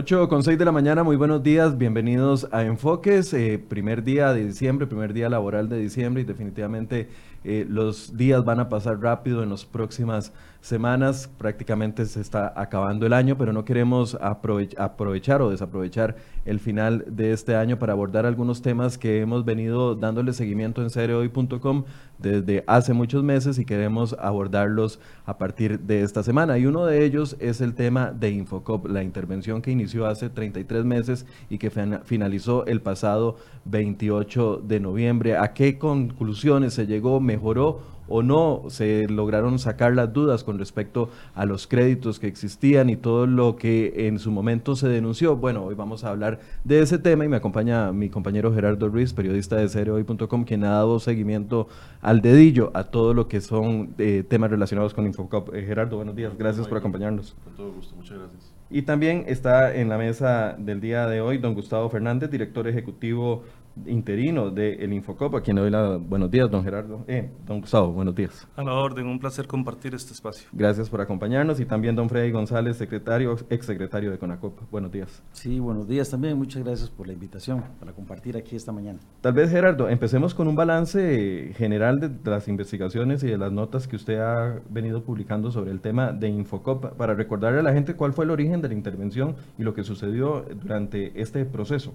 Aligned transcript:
8 0.00 0.30
con 0.30 0.42
6 0.42 0.58
de 0.58 0.64
la 0.64 0.72
mañana, 0.72 1.02
muy 1.02 1.16
buenos 1.16 1.42
días, 1.42 1.76
bienvenidos 1.76 2.48
a 2.52 2.62
Enfoques, 2.62 3.34
eh, 3.34 3.58
primer 3.58 4.02
día 4.02 4.32
de 4.32 4.46
diciembre, 4.46 4.86
primer 4.86 5.12
día 5.12 5.28
laboral 5.28 5.68
de 5.68 5.76
diciembre 5.76 6.22
y 6.22 6.24
definitivamente 6.24 7.10
eh, 7.44 7.66
los 7.68 8.16
días 8.16 8.44
van 8.44 8.60
a 8.60 8.68
pasar 8.68 9.00
rápido 9.00 9.42
en 9.42 9.50
las 9.50 9.64
próximas 9.64 10.32
semanas, 10.60 11.30
prácticamente 11.38 12.04
se 12.04 12.20
está 12.20 12.52
acabando 12.54 13.06
el 13.06 13.14
año, 13.14 13.38
pero 13.38 13.52
no 13.52 13.64
queremos 13.64 14.16
aprovechar 14.20 15.40
o 15.40 15.50
desaprovechar 15.50 16.16
el 16.44 16.60
final 16.60 17.04
de 17.06 17.32
este 17.32 17.56
año 17.56 17.78
para 17.78 17.92
abordar 17.92 18.26
algunos 18.26 18.60
temas 18.60 18.98
que 18.98 19.20
hemos 19.20 19.44
venido 19.44 19.94
dándole 19.94 20.32
seguimiento 20.32 20.82
en 20.82 20.90
seriohoy.com 20.90 21.84
desde 22.18 22.64
hace 22.66 22.92
muchos 22.92 23.22
meses 23.22 23.58
y 23.58 23.64
queremos 23.64 24.14
abordarlos 24.18 25.00
a 25.24 25.38
partir 25.38 25.80
de 25.80 26.02
esta 26.02 26.22
semana. 26.22 26.58
Y 26.58 26.66
uno 26.66 26.84
de 26.84 27.04
ellos 27.04 27.36
es 27.40 27.60
el 27.62 27.74
tema 27.74 28.12
de 28.12 28.30
Infocop, 28.30 28.86
la 28.86 29.02
intervención 29.02 29.62
que 29.62 29.70
inició 29.70 30.06
hace 30.06 30.28
33 30.28 30.84
meses 30.84 31.26
y 31.48 31.56
que 31.56 31.70
finalizó 32.04 32.66
el 32.66 32.82
pasado 32.82 33.36
28 33.64 34.62
de 34.66 34.80
noviembre. 34.80 35.36
¿A 35.36 35.54
qué 35.54 35.78
conclusiones 35.78 36.74
se 36.74 36.86
llegó? 36.86 37.20
¿Mejoró 37.30 37.80
o 38.10 38.22
no 38.24 38.64
se 38.68 39.06
lograron 39.08 39.58
sacar 39.60 39.94
las 39.94 40.12
dudas 40.12 40.42
con 40.42 40.58
respecto 40.58 41.10
a 41.34 41.46
los 41.46 41.68
créditos 41.68 42.18
que 42.18 42.26
existían 42.26 42.90
y 42.90 42.96
todo 42.96 43.26
lo 43.26 43.54
que 43.54 44.08
en 44.08 44.18
su 44.18 44.32
momento 44.32 44.74
se 44.74 44.88
denunció. 44.88 45.36
Bueno, 45.36 45.64
hoy 45.64 45.76
vamos 45.76 46.02
a 46.02 46.10
hablar 46.10 46.40
de 46.64 46.80
ese 46.80 46.98
tema 46.98 47.24
y 47.24 47.28
me 47.28 47.36
acompaña 47.36 47.92
mi 47.92 48.10
compañero 48.10 48.52
Gerardo 48.52 48.88
Ruiz, 48.88 49.12
periodista 49.12 49.56
de 49.56 49.68
seriohoy.com, 49.68 50.44
quien 50.44 50.64
ha 50.64 50.70
dado 50.70 50.98
seguimiento 50.98 51.68
al 52.02 52.20
dedillo 52.20 52.72
a 52.74 52.84
todo 52.84 53.14
lo 53.14 53.28
que 53.28 53.40
son 53.40 53.94
eh, 53.98 54.24
temas 54.28 54.50
relacionados 54.50 54.92
con 54.92 55.06
Infocop. 55.06 55.54
Eh, 55.54 55.62
Gerardo, 55.64 55.96
buenos 55.96 56.16
días, 56.16 56.36
gracias 56.36 56.66
por 56.66 56.78
acompañarnos. 56.78 57.36
Con 57.44 57.54
todo 57.54 57.72
gusto, 57.72 57.94
muchas 57.94 58.18
gracias. 58.18 58.52
Y 58.72 58.82
también 58.82 59.24
está 59.26 59.74
en 59.74 59.88
la 59.88 59.98
mesa 59.98 60.56
del 60.56 60.80
día 60.80 61.06
de 61.08 61.20
hoy 61.20 61.38
don 61.38 61.54
Gustavo 61.54 61.90
Fernández, 61.90 62.30
director 62.30 62.68
ejecutivo 62.68 63.42
interino 63.86 64.50
de 64.50 64.74
el 64.74 64.92
Infocop, 64.92 65.36
a 65.36 65.40
quien 65.40 65.56
le 65.56 65.62
doy 65.62 65.70
la 65.70 65.96
buenos 65.96 66.30
días, 66.30 66.50
don 66.50 66.62
Gerardo. 66.62 67.04
Eh, 67.06 67.30
don 67.46 67.60
Gustavo, 67.60 67.92
buenos 67.92 68.14
días. 68.14 68.46
A 68.56 68.62
la 68.62 68.74
orden, 68.74 69.06
un 69.06 69.18
placer 69.18 69.46
compartir 69.46 69.94
este 69.94 70.12
espacio. 70.12 70.48
Gracias 70.52 70.88
por 70.88 71.00
acompañarnos 71.00 71.60
y 71.60 71.64
también 71.64 71.96
don 71.96 72.08
Freddy 72.08 72.30
González, 72.30 72.76
secretario, 72.76 73.36
exsecretario 73.48 74.10
de 74.10 74.18
CONACOP. 74.18 74.70
Buenos 74.70 74.92
días. 74.92 75.22
Sí, 75.32 75.58
buenos 75.60 75.88
días 75.88 76.10
también. 76.10 76.36
Muchas 76.36 76.62
gracias 76.64 76.90
por 76.90 77.06
la 77.06 77.12
invitación 77.12 77.64
para 77.78 77.92
compartir 77.92 78.36
aquí 78.36 78.56
esta 78.56 78.72
mañana. 78.72 78.98
Tal 79.20 79.32
vez, 79.32 79.50
Gerardo, 79.50 79.88
empecemos 79.88 80.34
con 80.34 80.48
un 80.48 80.56
balance 80.56 81.52
general 81.56 82.00
de, 82.00 82.10
las 82.30 82.48
investigaciones 82.48 83.22
y 83.22 83.28
de 83.28 83.38
las 83.38 83.52
notas 83.52 83.88
que 83.88 83.96
usted 83.96 84.18
ha 84.18 84.60
venido 84.68 85.02
publicando 85.02 85.50
sobre 85.50 85.70
el 85.70 85.80
tema 85.80 86.12
de 86.12 86.28
Infocop 86.28 86.96
para 86.96 87.14
recordarle 87.14 87.60
a 87.60 87.62
la 87.62 87.72
gente 87.72 87.94
cuál 87.94 88.12
fue 88.12 88.24
el 88.24 88.30
origen 88.30 88.60
de 88.60 88.68
la 88.68 88.74
intervención 88.74 89.36
y 89.58 89.62
lo 89.62 89.74
que 89.74 89.84
sucedió 89.84 90.44
durante 90.62 91.20
este 91.20 91.44
proceso. 91.44 91.94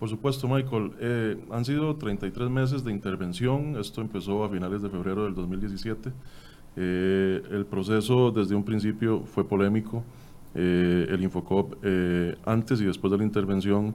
Por 0.00 0.08
supuesto, 0.08 0.48
Michael. 0.48 0.92
Eh, 0.98 1.36
han 1.50 1.64
sido 1.66 1.94
33 1.94 2.48
meses 2.48 2.82
de 2.82 2.90
intervención. 2.90 3.76
Esto 3.78 4.00
empezó 4.00 4.42
a 4.42 4.48
finales 4.48 4.80
de 4.80 4.88
febrero 4.88 5.24
del 5.24 5.34
2017. 5.34 6.10
Eh, 6.76 7.42
el 7.50 7.66
proceso 7.66 8.30
desde 8.30 8.54
un 8.54 8.64
principio 8.64 9.20
fue 9.26 9.46
polémico. 9.46 10.02
Eh, 10.54 11.06
el 11.10 11.22
Infocop 11.22 11.74
antes 12.46 12.80
y 12.80 12.86
después 12.86 13.10
de 13.12 13.18
la 13.18 13.24
intervención 13.24 13.94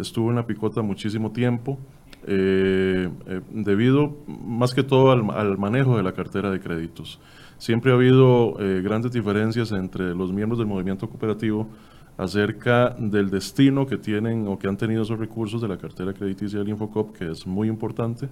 estuvo 0.00 0.30
en 0.30 0.36
la 0.36 0.46
picota 0.46 0.82
muchísimo 0.82 1.30
tiempo 1.30 1.78
debido 2.26 4.16
más 4.26 4.74
que 4.74 4.82
todo 4.82 5.12
al, 5.12 5.30
al, 5.30 5.58
manejo 5.58 5.96
de 5.96 6.02
la 6.02 6.10
cartera 6.12 6.50
de 6.50 6.58
créditos. 6.58 7.20
Siempre 7.58 7.92
ha 7.92 7.94
habido 7.94 8.54
grandes 8.82 9.12
diferencias 9.12 9.70
entre 9.70 10.12
los 10.12 10.32
miembros 10.32 10.58
del 10.58 10.66
movimiento 10.66 11.08
cooperativo 11.08 11.68
acerca 12.16 12.90
del 12.98 13.30
destino 13.30 13.86
que 13.86 13.96
tienen 13.96 14.46
o 14.46 14.58
que 14.58 14.68
han 14.68 14.76
tenido 14.76 15.02
esos 15.02 15.18
recursos 15.18 15.60
de 15.60 15.68
la 15.68 15.76
cartera 15.76 16.12
crediticia 16.12 16.58
del 16.58 16.68
Infocop, 16.68 17.16
que 17.16 17.30
es 17.30 17.46
muy 17.46 17.68
importante, 17.68 18.28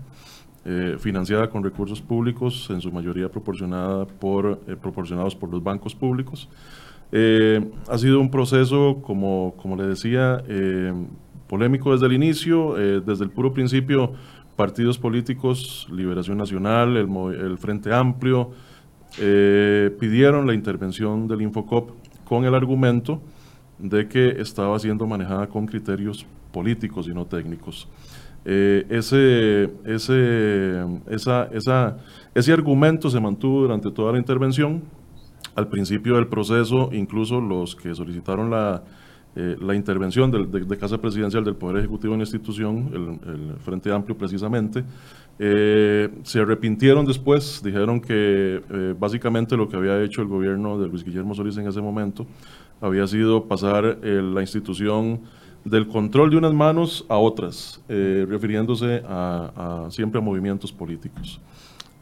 eh, 0.65 0.97
financiada 1.00 1.50
con 1.50 1.65
recursos 1.65 2.00
públicos, 2.00 2.69
en 2.70 2.81
su 2.81 2.93
mayoría 2.93 3.28
proporcionada 3.28 4.06
por, 4.06 4.60
eh, 4.69 4.76
proporcionados 4.81 5.34
por 5.34 5.50
los 5.50 5.62
bancos 5.62 5.94
públicos. 5.94 6.48
Eh, 7.10 7.60
ha 7.88 7.98
sido 7.98 8.20
un 8.20 8.31
proceso, 8.31 9.03
como, 9.03 9.54
como 9.60 9.76
le 9.76 9.87
decía, 9.87 10.43
polémico 11.49 11.93
desde 11.93 12.06
el 12.06 12.12
inicio, 12.12 12.75
desde 12.75 13.25
el 13.25 13.31
puro 13.31 13.53
principio, 13.53 14.12
partidos 14.56 14.99
políticos, 14.99 15.88
Liberación 15.93 16.38
Nacional, 16.38 16.97
el, 16.97 17.09
el 17.34 17.59
Frente 17.59 17.93
Amplio, 17.93 18.53
pidieron 19.99 20.47
la 20.47 20.54
intervención 20.54 21.28
del 21.28 21.43
Infocop 21.43 21.91
con 22.25 22.44
el 22.44 22.54
argumento 22.54 23.20
de 23.82 24.09
que 24.09 24.41
estaba 24.41 24.78
siendo 24.78 25.06
manejada 25.06 25.48
con 25.48 25.66
criterios 25.66 26.25
políticos 26.53 27.09
y 27.09 27.15
no 27.15 27.26
técnicos. 27.26 27.88
Eh, 28.44 28.87
ese, 28.88 29.70
ese, 29.84 30.84
esa, 31.10 31.44
esa, 31.53 31.97
ese 32.34 32.53
argumento 32.53 33.10
se 33.10 33.20
mantuvo 33.20 33.62
durante 33.62 33.91
toda 33.91 34.12
la 34.12 34.19
intervención. 34.19 34.82
Al 35.54 35.69
principio 35.69 36.15
del 36.15 36.28
proceso, 36.28 36.91
incluso 36.93 37.41
los 37.41 37.76
que 37.76 37.94
solicitaron 37.94 38.50
la, 38.50 38.84
eh, 39.37 39.56
la 39.60 39.75
intervención 39.75 40.31
de, 40.31 40.78
Casa 40.78 40.99
Presidencial 40.99 41.44
del 41.44 41.56
Poder 41.56 41.78
Ejecutivo 41.78 42.14
en 42.14 42.20
la 42.20 42.25
institución, 42.25 43.20
el, 43.25 43.56
Frente 43.59 43.93
Amplio 43.93 44.16
precisamente, 44.16 44.82
eh, 45.38 46.09
se 46.22 46.41
arrepintieron 46.41 47.04
después, 47.04 47.60
dijeron 47.62 48.00
que 48.00 48.94
básicamente 48.99 49.56
lo 49.56 49.69
que 49.69 49.76
había 49.76 50.03
hecho 50.03 50.22
el 50.22 50.28
gobierno 50.28 50.78
de 50.78 50.88
Luis 50.88 51.04
Guillermo 51.04 51.34
Solís 51.34 51.56
en 51.59 51.66
ese 51.66 51.82
momento 51.82 52.26
había 52.82 53.06
sido 53.06 53.44
pasar 53.44 54.00
eh, 54.03 54.20
la 54.20 54.41
institución 54.41 55.20
del 55.65 55.87
control 55.87 56.31
de 56.31 56.37
unas 56.37 56.53
manos 56.53 57.06
a 57.09 57.16
otras, 57.16 57.81
eh, 57.88 58.26
refiriéndose 58.28 59.03
a, 59.09 59.87
siempre 59.91 60.19
a 60.19 60.22
movimientos 60.22 60.72
políticos. 60.72 61.41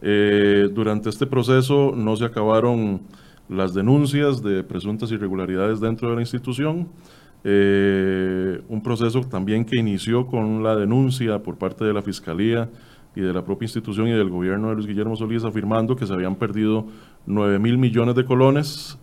Eh, 0.01 0.71
durante 0.73 1.11
este 1.11 1.27
proceso 1.27 1.93
no 1.95 2.17
se 2.17 2.25
acabaron 2.25 3.03
las 3.51 3.75
denuncias 3.75 4.43
de 4.43 4.65
presuntas 4.65 5.13
irregularidades 5.13 5.79
dentro 5.79 6.09
de 6.09 6.15
la 6.15 6.23
institución, 6.23 6.89
un 7.43 8.83
proceso 8.83 9.23
también 9.23 9.65
que 9.65 9.77
inició 9.77 10.27
con 10.27 10.63
la 10.63 10.77
denuncia 10.77 11.43
por 11.43 11.57
parte 11.57 11.85
de 11.85 11.93
la 11.93 12.03
Fiscalía 12.03 12.69
y 13.17 13.23
de 13.23 13.33
la 13.33 13.43
propia 13.45 13.65
institución 13.65 14.09
y 14.09 14.13
del 14.13 14.29
gobierno 14.29 14.69
de 14.69 14.75
Luis 14.77 14.87
Guillermo 14.87 15.17
Solís 15.17 15.43
afirmando 15.43 15.97
que 15.97 16.07
se 16.07 16.13
habían 16.13 16.37
perdido 16.37 16.87
9 17.27 17.59
mil 17.59 17.77
millones 17.77 18.15
de 18.15 18.25
colones. 18.25 18.99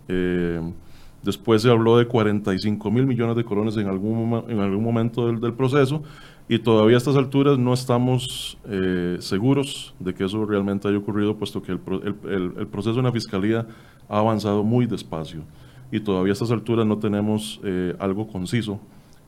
Después 1.23 1.61
se 1.61 1.69
habló 1.69 1.97
de 1.97 2.07
45 2.07 2.91
mil 2.91 3.05
millones 3.05 3.35
de 3.35 3.43
colones 3.43 3.75
en 3.77 3.87
algún, 3.87 4.43
en 4.47 4.59
algún 4.59 4.83
momento 4.83 5.27
del, 5.27 5.53
proceso 5.53 6.03
y 6.47 6.59
todavía 6.59 6.95
a 6.95 6.99
estas 6.99 7.15
alturas 7.15 7.57
no 7.57 7.73
estamos 7.73 8.57
eh, 8.69 9.17
seguros 9.19 9.93
de 9.99 10.13
que 10.13 10.23
eso 10.23 10.45
realmente 10.45 10.87
haya 10.87 10.97
ocurrido, 10.97 11.35
puesto 11.35 11.61
que 11.61 11.73
el, 11.73 12.67
proceso 12.71 12.99
en 12.99 13.05
la 13.05 13.11
Fiscalía 13.11 13.67
ha 14.07 14.19
avanzado 14.19 14.63
muy 14.63 14.85
despacio. 14.85 15.41
Y 15.91 15.99
todavía 15.99 16.31
a 16.31 16.33
estas 16.33 16.51
alturas 16.51 16.85
no 16.85 16.97
tenemos 16.97 17.59
eh, 17.63 17.95
algo 17.99 18.27
conciso 18.27 18.79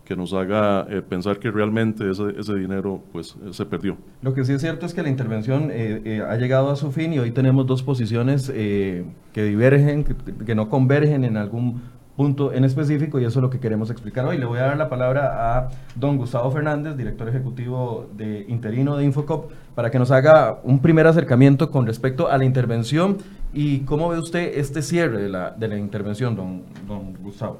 que 0.09 0.15
nos 0.15 0.33
haga 0.33 0.87
eh, 0.89 1.03
pensar 1.07 1.37
que 1.37 1.51
realmente 1.51 2.09
ese, 2.09 2.23
ese 2.35 2.55
dinero 2.55 3.03
pues 3.11 3.35
se 3.51 3.63
perdió. 3.63 3.95
Lo 4.23 4.33
que 4.33 4.43
sí 4.43 4.53
es 4.53 4.61
cierto 4.61 4.87
es 4.87 4.95
que 4.95 5.03
la 5.03 5.09
intervención 5.09 5.69
ha 5.71 6.35
llegado 6.35 6.71
a 6.71 6.75
su 6.75 6.91
fin 6.91 7.13
y 7.13 7.19
hoy 7.19 7.29
tenemos 7.29 7.67
dos 7.67 7.83
posiciones 7.83 8.49
que 8.49 9.03
divergen, 9.43 10.03
que, 10.03 10.55
no 10.55 10.67
convergen 10.67 11.23
en 11.25 11.37
algún 11.37 11.83
punto 12.17 12.51
en 12.51 12.63
específico 12.63 13.19
y 13.19 13.25
eso 13.25 13.37
es 13.37 13.43
lo 13.43 13.51
que 13.51 13.59
queremos 13.59 13.91
explicar 13.91 14.25
hoy. 14.25 14.39
Le 14.39 14.47
voy 14.47 14.57
a 14.57 14.63
dar 14.63 14.77
la 14.77 14.89
palabra 14.89 15.57
a 15.57 15.69
don 15.95 16.17
Gustavo 16.17 16.49
Fernández, 16.49 16.97
director 16.97 17.29
ejecutivo 17.29 18.09
de 18.17 18.45
interino 18.47 18.97
de 18.97 19.05
Infocop, 19.05 19.51
para 19.75 19.91
que 19.91 19.99
nos 19.99 20.09
haga 20.09 20.59
un 20.63 20.79
primer 20.79 21.05
acercamiento 21.05 21.69
con 21.69 21.85
respecto 21.85 22.29
a 22.29 22.37
la 22.39 22.45
intervención 22.45 23.17
y 23.53 23.81
cómo 23.81 24.09
ve 24.09 24.17
usted 24.17 24.57
este 24.57 24.81
cierre 24.81 25.21
de 25.21 25.29
la, 25.29 25.51
de 25.51 25.67
la 25.67 25.77
intervención, 25.77 26.35
don, 26.35 26.63
don 26.87 27.13
Gustavo. 27.21 27.59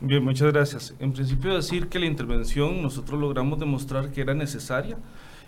Bien, 0.00 0.22
muchas 0.22 0.52
gracias. 0.52 0.94
En 1.00 1.12
principio 1.12 1.54
decir 1.54 1.88
que 1.88 1.98
la 1.98 2.06
intervención 2.06 2.80
nosotros 2.82 3.20
logramos 3.20 3.58
demostrar 3.58 4.12
que 4.12 4.20
era 4.20 4.32
necesaria 4.32 4.96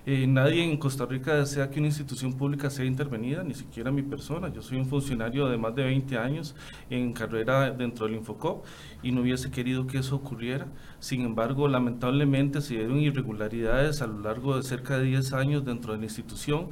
eh, 0.06 0.26
nadie 0.26 0.64
en 0.64 0.78
Costa 0.78 1.04
Rica 1.04 1.34
desea 1.34 1.68
que 1.68 1.78
una 1.78 1.88
institución 1.88 2.32
pública 2.32 2.70
sea 2.70 2.86
intervenida, 2.86 3.44
ni 3.44 3.52
siquiera 3.52 3.90
mi 3.90 4.02
persona. 4.02 4.48
Yo 4.48 4.62
soy 4.62 4.78
un 4.78 4.86
funcionario 4.86 5.46
de 5.48 5.58
más 5.58 5.74
de 5.74 5.84
20 5.84 6.16
años 6.16 6.54
en 6.88 7.12
carrera 7.12 7.70
dentro 7.70 8.06
del 8.06 8.16
Infocop 8.16 8.64
y 9.02 9.12
no 9.12 9.20
hubiese 9.20 9.50
querido 9.50 9.86
que 9.86 9.98
eso 9.98 10.16
ocurriera. 10.16 10.68
Sin 11.00 11.20
embargo, 11.20 11.68
lamentablemente 11.68 12.62
se 12.62 12.74
dieron 12.74 12.98
irregularidades 12.98 14.00
a 14.00 14.06
lo 14.06 14.20
largo 14.20 14.56
de 14.56 14.62
cerca 14.62 14.96
de 14.96 15.04
10 15.04 15.34
años 15.34 15.64
dentro 15.66 15.92
de 15.92 15.98
la 15.98 16.04
institución 16.04 16.68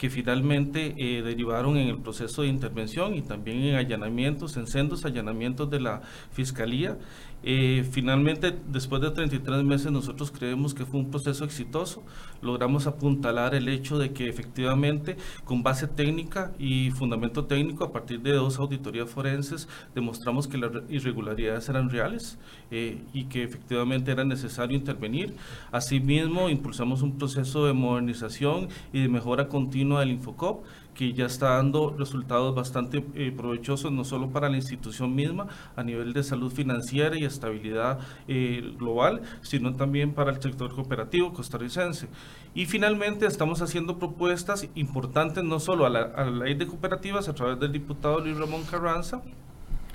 que 0.00 0.08
finalmente 0.08 0.94
eh, 0.96 1.20
derivaron 1.20 1.76
en 1.76 1.88
el 1.88 1.98
proceso 1.98 2.40
de 2.40 2.48
intervención 2.48 3.14
y 3.14 3.20
también 3.20 3.62
en 3.64 3.74
allanamientos, 3.74 4.56
en 4.56 4.66
sendos 4.66 5.04
allanamientos 5.04 5.68
de 5.68 5.78
la 5.78 6.00
Fiscalía. 6.32 6.96
Eh, 7.42 7.88
finalmente, 7.90 8.54
después 8.68 9.00
de 9.00 9.10
33 9.10 9.64
meses, 9.64 9.90
nosotros 9.90 10.30
creemos 10.30 10.74
que 10.74 10.84
fue 10.84 11.00
un 11.00 11.10
proceso 11.10 11.44
exitoso. 11.44 12.02
Logramos 12.42 12.86
apuntalar 12.86 13.54
el 13.54 13.68
hecho 13.68 13.98
de 13.98 14.12
que 14.12 14.28
efectivamente, 14.28 15.16
con 15.44 15.62
base 15.62 15.86
técnica 15.86 16.52
y 16.58 16.90
fundamento 16.90 17.46
técnico, 17.46 17.84
a 17.84 17.92
partir 17.92 18.20
de 18.20 18.32
dos 18.32 18.58
auditorías 18.58 19.08
forenses, 19.08 19.68
demostramos 19.94 20.48
que 20.48 20.58
las 20.58 20.70
irregularidades 20.88 21.68
eran 21.68 21.88
reales 21.90 22.38
eh, 22.70 23.02
y 23.12 23.24
que 23.24 23.42
efectivamente 23.42 24.10
era 24.12 24.24
necesario 24.24 24.76
intervenir. 24.76 25.34
Asimismo, 25.72 26.48
impulsamos 26.50 27.02
un 27.02 27.18
proceso 27.18 27.66
de 27.66 27.72
modernización 27.72 28.68
y 28.92 29.02
de 29.02 29.08
mejora 29.08 29.48
continua 29.48 30.00
del 30.00 30.10
Infocop 30.10 30.64
que 31.00 31.14
ya 31.14 31.24
está 31.24 31.54
dando 31.56 31.96
resultados 31.96 32.54
bastante 32.54 33.02
eh, 33.14 33.32
provechosos, 33.34 33.90
no 33.90 34.04
solo 34.04 34.28
para 34.28 34.50
la 34.50 34.56
institución 34.56 35.14
misma 35.14 35.46
a 35.74 35.82
nivel 35.82 36.12
de 36.12 36.22
salud 36.22 36.52
financiera 36.52 37.18
y 37.18 37.24
estabilidad 37.24 38.00
eh, 38.28 38.74
global, 38.78 39.22
sino 39.40 39.74
también 39.76 40.12
para 40.12 40.30
el 40.30 40.42
sector 40.42 40.74
cooperativo 40.74 41.32
costarricense. 41.32 42.08
Y 42.52 42.66
finalmente 42.66 43.24
estamos 43.24 43.62
haciendo 43.62 43.98
propuestas 43.98 44.68
importantes 44.74 45.42
no 45.42 45.58
solo 45.58 45.86
a 45.86 45.88
la, 45.88 46.00
a 46.00 46.26
la 46.26 46.44
ley 46.44 46.52
de 46.52 46.66
cooperativas 46.66 47.30
a 47.30 47.34
través 47.34 47.58
del 47.58 47.72
diputado 47.72 48.20
Luis 48.20 48.36
Ramón 48.36 48.64
Carranza, 48.70 49.22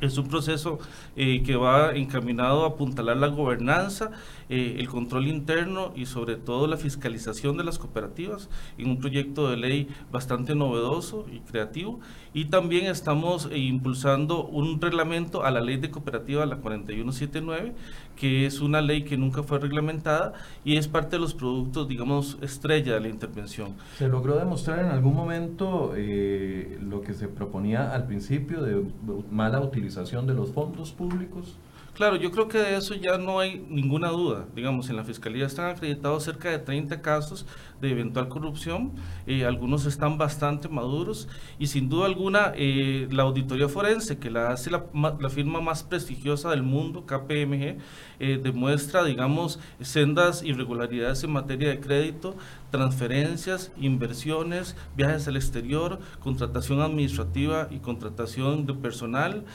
es 0.01 0.17
un 0.17 0.27
proceso 0.27 0.79
eh, 1.15 1.41
que 1.43 1.55
va 1.55 1.95
encaminado 1.95 2.65
a 2.65 2.69
apuntalar 2.69 3.17
la 3.17 3.27
gobernanza, 3.27 4.11
eh, 4.49 4.75
el 4.77 4.89
control 4.89 5.27
interno 5.27 5.93
y 5.95 6.05
sobre 6.05 6.35
todo 6.35 6.67
la 6.67 6.77
fiscalización 6.77 7.57
de 7.57 7.63
las 7.63 7.79
cooperativas 7.79 8.49
en 8.77 8.89
un 8.89 8.99
proyecto 8.99 9.49
de 9.49 9.57
ley 9.57 9.87
bastante 10.11 10.55
novedoso 10.55 11.25
y 11.31 11.39
creativo. 11.39 11.99
Y 12.33 12.45
también 12.45 12.87
estamos 12.87 13.47
eh, 13.51 13.57
impulsando 13.57 14.43
un 14.43 14.81
reglamento 14.81 15.43
a 15.45 15.51
la 15.51 15.61
ley 15.61 15.77
de 15.77 15.89
cooperativas, 15.89 16.47
la 16.47 16.57
4179, 16.57 17.73
que 18.15 18.45
es 18.45 18.61
una 18.61 18.81
ley 18.81 19.03
que 19.03 19.17
nunca 19.17 19.43
fue 19.43 19.59
reglamentada 19.59 20.33
y 20.63 20.77
es 20.77 20.87
parte 20.87 21.17
de 21.17 21.19
los 21.19 21.33
productos, 21.33 21.87
digamos, 21.87 22.37
estrella 22.41 22.93
de 22.93 22.99
la 23.01 23.09
intervención. 23.09 23.73
¿Se 23.97 24.07
logró 24.07 24.37
demostrar 24.37 24.79
en 24.79 24.87
algún 24.87 25.15
momento 25.15 25.93
lo 25.95 27.01
que 27.01 27.13
se 27.13 27.27
proponía 27.27 27.93
al 27.93 28.07
principio 28.07 28.61
de 28.61 28.83
mala 29.31 29.59
utilización 29.59 30.27
de 30.27 30.33
los 30.33 30.51
fondos 30.51 30.91
públicos? 30.91 31.55
Claro, 31.95 32.17
yo 32.17 32.29
creo 32.29 32.49
que 32.49 32.57
de 32.57 32.75
eso 32.75 32.93
ya 32.93 33.17
no 33.17 33.39
hay 33.39 33.65
ninguna 33.69 34.09
duda. 34.09 34.45
Digamos, 34.53 34.89
en 34.89 34.97
la 34.97 35.05
Fiscalía 35.05 35.45
están 35.45 35.69
acreditados 35.69 36.23
cerca 36.23 36.49
de 36.49 36.59
30 36.59 37.01
casos 37.01 37.45
de 37.79 37.89
eventual 37.89 38.27
corrupción, 38.27 38.91
eh, 39.27 39.45
algunos 39.45 39.85
están 39.85 40.17
bastante 40.17 40.67
maduros 40.67 41.29
y 41.57 41.67
sin 41.67 41.87
duda 41.87 42.05
alguna 42.05 42.51
eh, 42.55 43.07
la 43.11 43.23
auditoría 43.23 43.69
forense, 43.69 44.17
que 44.17 44.29
la 44.29 44.49
hace 44.49 44.71
la, 44.71 44.83
la, 45.19 45.29
firma 45.29 45.61
más 45.61 45.83
prestigiosa 45.83 46.49
del 46.49 46.63
mundo, 46.63 47.05
KPMG, 47.05 47.77
eh, 48.19 48.39
demuestra, 48.43 49.03
digamos, 49.05 49.59
sendas 49.81 50.43
irregularidades 50.43 51.23
en 51.23 51.31
materia 51.31 51.69
de 51.69 51.79
crédito, 51.79 52.35
transferencias, 52.71 53.71
inversiones, 53.77 54.75
viajes 54.97 55.27
al 55.29 55.37
exterior, 55.37 55.99
contratación 56.19 56.81
administrativa 56.81 57.67
y 57.71 57.79
contratación 57.79 58.65
de 58.65 58.73
personal, 58.73 59.45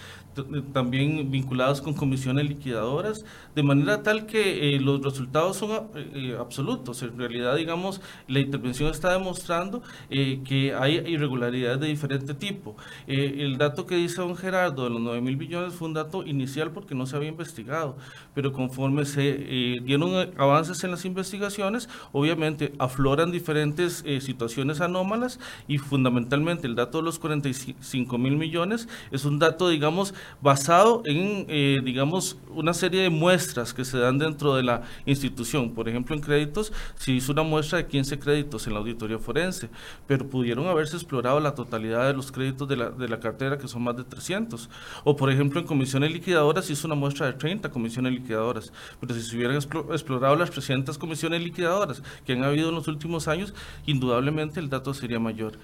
también 0.73 1.31
vinculados 1.31 1.81
con 1.81 1.95
comisiones 1.95 2.49
liquidadoras, 2.49 3.25
de 3.55 3.63
manera 3.63 4.03
tal 4.03 4.27
que 4.27 4.77
eh, 4.77 4.81
los 4.81 5.03
resultados 5.03 5.57
son 5.57 5.71
eh, 5.71 6.11
eh, 6.15 6.37
absolutos. 6.39 7.03
En 7.03 7.19
realidad, 7.19 7.57
digamos, 7.57 8.01
la 8.29 8.41
intervención 8.41 8.91
está 8.91 9.13
demostrando 9.13 9.83
que 10.09 10.75
hay 10.79 10.97
irregularidades 11.07 11.81
de 11.81 11.89
diferente 11.89 12.35
tipo. 12.35 12.77
el 13.07 13.59
dato 13.59 13.87
que 13.87 13.97
dice 13.97 14.21
don 14.21 14.37
Gerardo 14.37 14.85
de 14.85 14.91
los 14.91 15.01
9 15.01 15.21
mil 15.21 15.37
billones 15.37 15.75
fue 15.75 15.89
un 15.89 15.95
dato 15.95 16.25
inicial 16.25 16.71
porque 16.71 16.95
no 16.95 17.07
se 17.07 17.17
había 17.17 17.29
investigado, 17.29 17.97
pero 18.35 18.53
conforme 18.53 19.05
se 19.05 19.81
dieron 19.85 20.33
avances 20.37 20.83
en 20.85 20.91
las 20.91 21.05
investigaciones, 21.05 21.89
obviamente 22.13 22.73
afloran 22.79 23.31
diferentes 23.31 24.05
situaciones 24.21 24.81
anómalas 24.81 25.39
y 25.69 25.79
fundamentalmente 25.79 26.67
el 26.67 26.75
dato 26.75 26.99
de 26.99 27.05
los 27.05 27.19
45 27.19 28.19
mil 28.19 28.37
millones 28.37 28.89
es 29.11 29.25
un 29.25 29.39
dato, 29.39 29.69
digamos, 29.69 30.15
basado 30.41 31.03
en, 31.05 31.47
eh, 31.49 31.81
digamos, 31.85 32.39
una 32.55 32.75
serie 32.75 33.03
de 33.03 33.11
muestras 33.11 33.75
que 33.75 33.85
se 33.85 33.99
dan 33.99 34.19
dentro 34.19 34.55
de 34.55 34.63
la 34.63 34.83
institución. 35.07 35.73
Por 35.73 35.89
ejemplo, 35.89 36.15
en 36.15 36.23
créditos 36.23 36.73
se 36.97 37.13
hizo 37.13 37.33
una 37.33 37.43
muestra 37.43 37.79
de 37.79 37.87
15 37.87 38.19
créditos 38.19 38.67
en 38.67 38.75
la 38.75 38.81
auditoría 38.81 39.19
forense, 39.19 39.71
pero 40.07 40.29
pudieron 40.29 40.67
haberse 40.67 40.97
explorado 40.97 41.41
la 41.41 41.55
totalidad 41.55 42.07
de 42.07 42.15
los 42.15 42.33
créditos 42.33 42.69
de 42.69 42.77
la, 42.77 42.91
de 42.91 43.09
la 43.09 43.21
cartera, 43.21 43.59
que 43.59 43.69
son 43.69 43.83
más 43.83 43.97
de 43.97 44.05
300. 44.05 44.69
O, 45.05 45.17
por 45.17 45.31
ejemplo, 45.31 45.61
en 45.61 45.67
comisiones 45.67 46.13
liquidadoras 46.13 46.65
se 46.65 46.73
hizo 46.73 46.87
una 46.87 46.97
muestra 46.97 47.27
de 47.27 47.35
30 47.35 47.71
comisiones 47.71 48.13
liquidadoras, 48.13 48.73
pero 49.01 49.15
si 49.15 49.23
se 49.23 49.37
hubieran 49.37 49.57
explorado 49.57 50.37
las 50.37 50.51
300 50.51 50.99
comisiones 50.99 51.43
liquidadoras 51.43 52.03
que 52.25 52.33
han 52.33 52.45
habido 52.45 52.71
en 52.71 52.75
los 52.75 52.89
últimos 52.89 53.29
años, 53.29 53.55
indudablemente 53.87 54.61
el 54.61 54.69
dato 54.69 54.95
sería 54.95 55.19
mayor. 55.19 55.59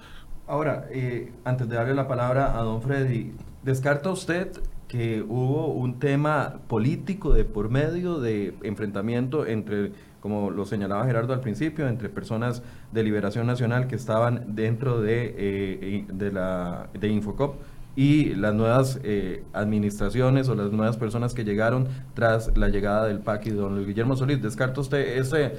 Ahora, 0.47 0.87
eh, 0.91 1.33
antes 1.43 1.67
de 1.67 1.75
darle 1.75 1.93
la 1.93 2.07
palabra 2.07 2.57
a 2.57 2.63
don 2.63 2.81
Freddy, 2.81 3.33
¿descarta 3.63 4.09
usted 4.09 4.49
que 4.87 5.21
hubo 5.21 5.67
un 5.67 5.99
tema 5.99 6.59
político 6.69 7.33
de 7.33 7.43
por 7.43 7.69
medio 7.69 8.21
de 8.21 8.55
enfrentamiento 8.63 9.45
entre, 9.45 9.91
como 10.21 10.49
lo 10.49 10.65
señalaba 10.65 11.05
Gerardo 11.05 11.33
al 11.33 11.41
principio, 11.41 11.89
entre 11.89 12.07
personas 12.07 12.63
de 12.93 13.03
Liberación 13.03 13.45
Nacional 13.45 13.87
que 13.87 13.95
estaban 13.95 14.55
dentro 14.55 15.01
de, 15.01 15.35
eh, 15.37 16.05
de, 16.07 16.31
la, 16.31 16.87
de 16.97 17.09
Infocop 17.09 17.57
y 17.97 18.35
las 18.35 18.53
nuevas 18.53 19.01
eh, 19.03 19.43
administraciones 19.51 20.47
o 20.47 20.55
las 20.55 20.71
nuevas 20.71 20.95
personas 20.95 21.33
que 21.33 21.43
llegaron 21.43 21.89
tras 22.13 22.55
la 22.55 22.69
llegada 22.69 23.07
del 23.07 23.19
PAC 23.19 23.47
y 23.47 23.49
don 23.49 23.85
Guillermo 23.85 24.15
Solís. 24.15 24.41
¿Descarta 24.41 24.79
usted 24.79 25.17
ese, 25.17 25.55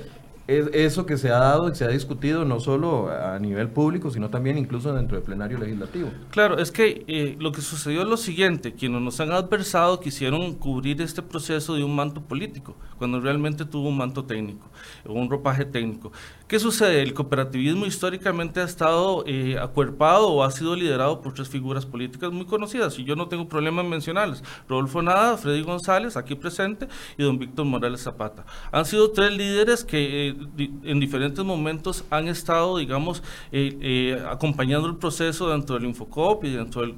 es 0.49 0.71
eso 0.73 1.05
que 1.05 1.19
se 1.19 1.29
ha 1.29 1.39
dado 1.39 1.69
y 1.71 1.75
se 1.75 1.85
ha 1.85 1.89
discutido 1.89 2.47
no 2.47 2.59
solo 2.59 3.11
a 3.11 3.39
nivel 3.39 3.69
público, 3.69 4.11
sino 4.11 4.31
también 4.31 4.57
incluso 4.57 4.95
dentro 4.95 5.19
del 5.19 5.25
plenario 5.25 5.59
legislativo. 5.59 6.11
Claro, 6.31 6.59
es 6.59 6.73
que 6.73 7.05
eh, 7.07 7.37
lo 7.39 7.53
que 7.53 7.61
sucedió 7.61 8.01
es 8.01 8.09
lo 8.09 8.17
siguiente, 8.17 8.73
quienes 8.73 9.03
nos 9.03 9.21
han 9.21 9.31
adversado 9.31 10.01
quisieron 10.01 10.55
cubrir 10.55 11.03
este 11.03 11.21
proceso 11.21 11.75
de 11.75 11.85
un 11.85 11.95
manto 11.95 12.23
político, 12.23 12.75
cuando 12.97 13.21
realmente 13.21 13.67
tuvo 13.67 13.91
un 13.91 13.99
manto 13.99 14.25
técnico, 14.25 14.71
un 15.05 15.29
ropaje 15.29 15.67
técnico. 15.67 16.13
¿Qué 16.47 16.59
sucede? 16.59 17.03
El 17.03 17.13
cooperativismo 17.13 17.85
históricamente 17.85 18.61
ha 18.61 18.65
estado 18.65 19.25
eh, 19.27 19.59
acuerpado 19.61 20.29
o 20.29 20.43
ha 20.43 20.51
sido 20.51 20.75
liderado 20.75 21.21
por 21.21 21.35
tres 21.35 21.51
figuras 21.51 21.85
políticas 21.85 22.33
muy 22.33 22.47
conocidas, 22.47 22.99
y 22.99 23.05
yo 23.05 23.17
no 23.17 23.29
tengo 23.29 23.47
problema 23.47 23.83
en 23.83 23.91
mencionarlas. 23.91 24.43
Rodolfo 24.67 25.03
Nada, 25.03 25.37
Freddy 25.37 25.61
González, 25.61 26.17
aquí 26.17 26.35
presente, 26.35 26.89
y 27.19 27.23
don 27.23 27.39
Víctor 27.39 27.67
Morales 27.67 28.01
Zapata. 28.01 28.47
Han 28.73 28.87
sido 28.87 29.11
tres 29.11 29.37
líderes 29.37 29.85
que... 29.85 30.31
Eh, 30.31 30.38
en 30.85 31.01
diferentes 31.01 31.45
momentos 31.45 32.05
han 32.11 32.29
estado, 32.29 32.79
digamos, 32.79 33.23
eh, 33.53 33.77
eh, 33.81 34.23
acompañando 34.29 34.89
el 34.89 34.97
proceso 34.97 35.51
dentro 35.51 35.77
del 35.77 35.87
Infocop 35.87 36.45
y 36.45 36.51
dentro 36.51 36.83
de 36.83 36.95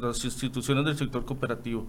las 0.00 0.24
instituciones 0.24 0.84
del 0.84 0.96
sector 0.96 1.24
cooperativo. 1.24 1.86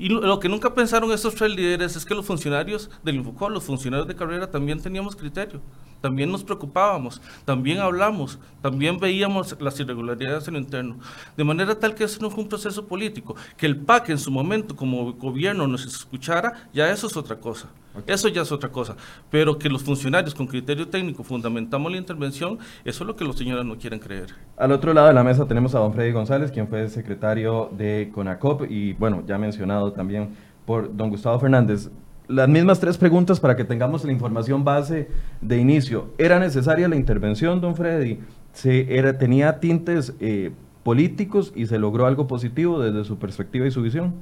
Y 0.00 0.08
lo, 0.08 0.40
que 0.40 0.48
nunca 0.48 0.72
pensaron 0.72 1.12
estos 1.12 1.34
tres 1.34 1.54
líderes 1.54 1.94
es 1.94 2.06
que 2.06 2.14
los 2.14 2.24
funcionarios 2.24 2.88
del 3.04 3.16
Infocop, 3.16 3.50
los 3.50 3.64
funcionarios 3.64 4.08
de 4.08 4.16
carrera, 4.16 4.50
también 4.50 4.80
teníamos 4.80 5.14
criterio, 5.14 5.60
también 6.00 6.32
nos 6.32 6.42
preocupábamos, 6.42 7.20
también 7.44 7.80
hablamos, 7.80 8.38
también 8.62 8.98
veíamos 8.98 9.54
las 9.60 9.78
irregularidades 9.78 10.48
en 10.48 10.54
lo 10.54 10.60
interno. 10.60 10.96
De 11.36 11.44
manera 11.44 11.78
tal 11.78 11.94
que 11.94 12.04
eso 12.04 12.18
no 12.22 12.30
fue 12.30 12.44
un 12.44 12.48
proceso 12.48 12.86
político. 12.86 13.36
Que 13.58 13.66
el 13.66 13.76
PAC 13.76 14.08
en 14.08 14.18
su 14.18 14.30
momento 14.30 14.74
como 14.74 15.12
gobierno 15.12 15.66
nos 15.66 15.84
escuchara, 15.84 16.70
ya 16.72 16.90
eso 16.90 17.06
es 17.06 17.14
otra 17.18 17.38
cosa. 17.38 17.68
Eso 18.06 18.28
ya 18.28 18.42
es 18.42 18.52
otra 18.52 18.68
cosa. 18.70 18.96
Pero 19.30 19.58
que 19.58 19.68
los 19.68 19.82
funcionarios 19.82 20.34
con 20.34 20.46
criterio 20.46 20.88
técnico 20.88 21.24
fundamentamos 21.24 21.90
la 21.90 21.98
intervención, 21.98 22.58
eso 22.84 23.04
es 23.04 23.06
lo 23.06 23.16
que 23.16 23.24
los 23.24 23.36
señores 23.36 23.64
no 23.64 23.76
quieren 23.76 23.98
creer. 23.98 24.34
Al 24.56 24.72
otro 24.72 24.94
lado 24.94 25.08
de 25.08 25.14
la 25.14 25.24
mesa 25.24 25.46
tenemos 25.46 25.74
a 25.74 25.80
don 25.80 25.92
Freddy 25.92 26.12
González, 26.12 26.52
quien 26.52 26.68
fue 26.68 26.88
secretario 26.88 27.68
de 27.72 28.10
CONACOP 28.14 28.70
y, 28.70 28.92
bueno, 28.94 29.24
ya 29.26 29.38
mencionado 29.38 29.89
también 29.92 30.30
por 30.66 30.96
don 30.96 31.10
Gustavo 31.10 31.38
Fernández. 31.38 31.90
Las 32.28 32.48
mismas 32.48 32.78
tres 32.78 32.96
preguntas 32.96 33.40
para 33.40 33.56
que 33.56 33.64
tengamos 33.64 34.04
la 34.04 34.12
información 34.12 34.62
base 34.62 35.08
de 35.40 35.58
inicio. 35.58 36.12
¿Era 36.16 36.38
necesaria 36.38 36.86
la 36.86 36.94
intervención, 36.94 37.60
don 37.60 37.74
Freddy? 37.74 38.20
¿Se 38.52 38.96
era, 38.96 39.18
¿Tenía 39.18 39.58
tintes 39.58 40.14
eh, 40.20 40.52
políticos 40.84 41.52
y 41.56 41.66
se 41.66 41.80
logró 41.80 42.06
algo 42.06 42.28
positivo 42.28 42.78
desde 42.78 43.02
su 43.04 43.18
perspectiva 43.18 43.66
y 43.66 43.72
su 43.72 43.82
visión? 43.82 44.14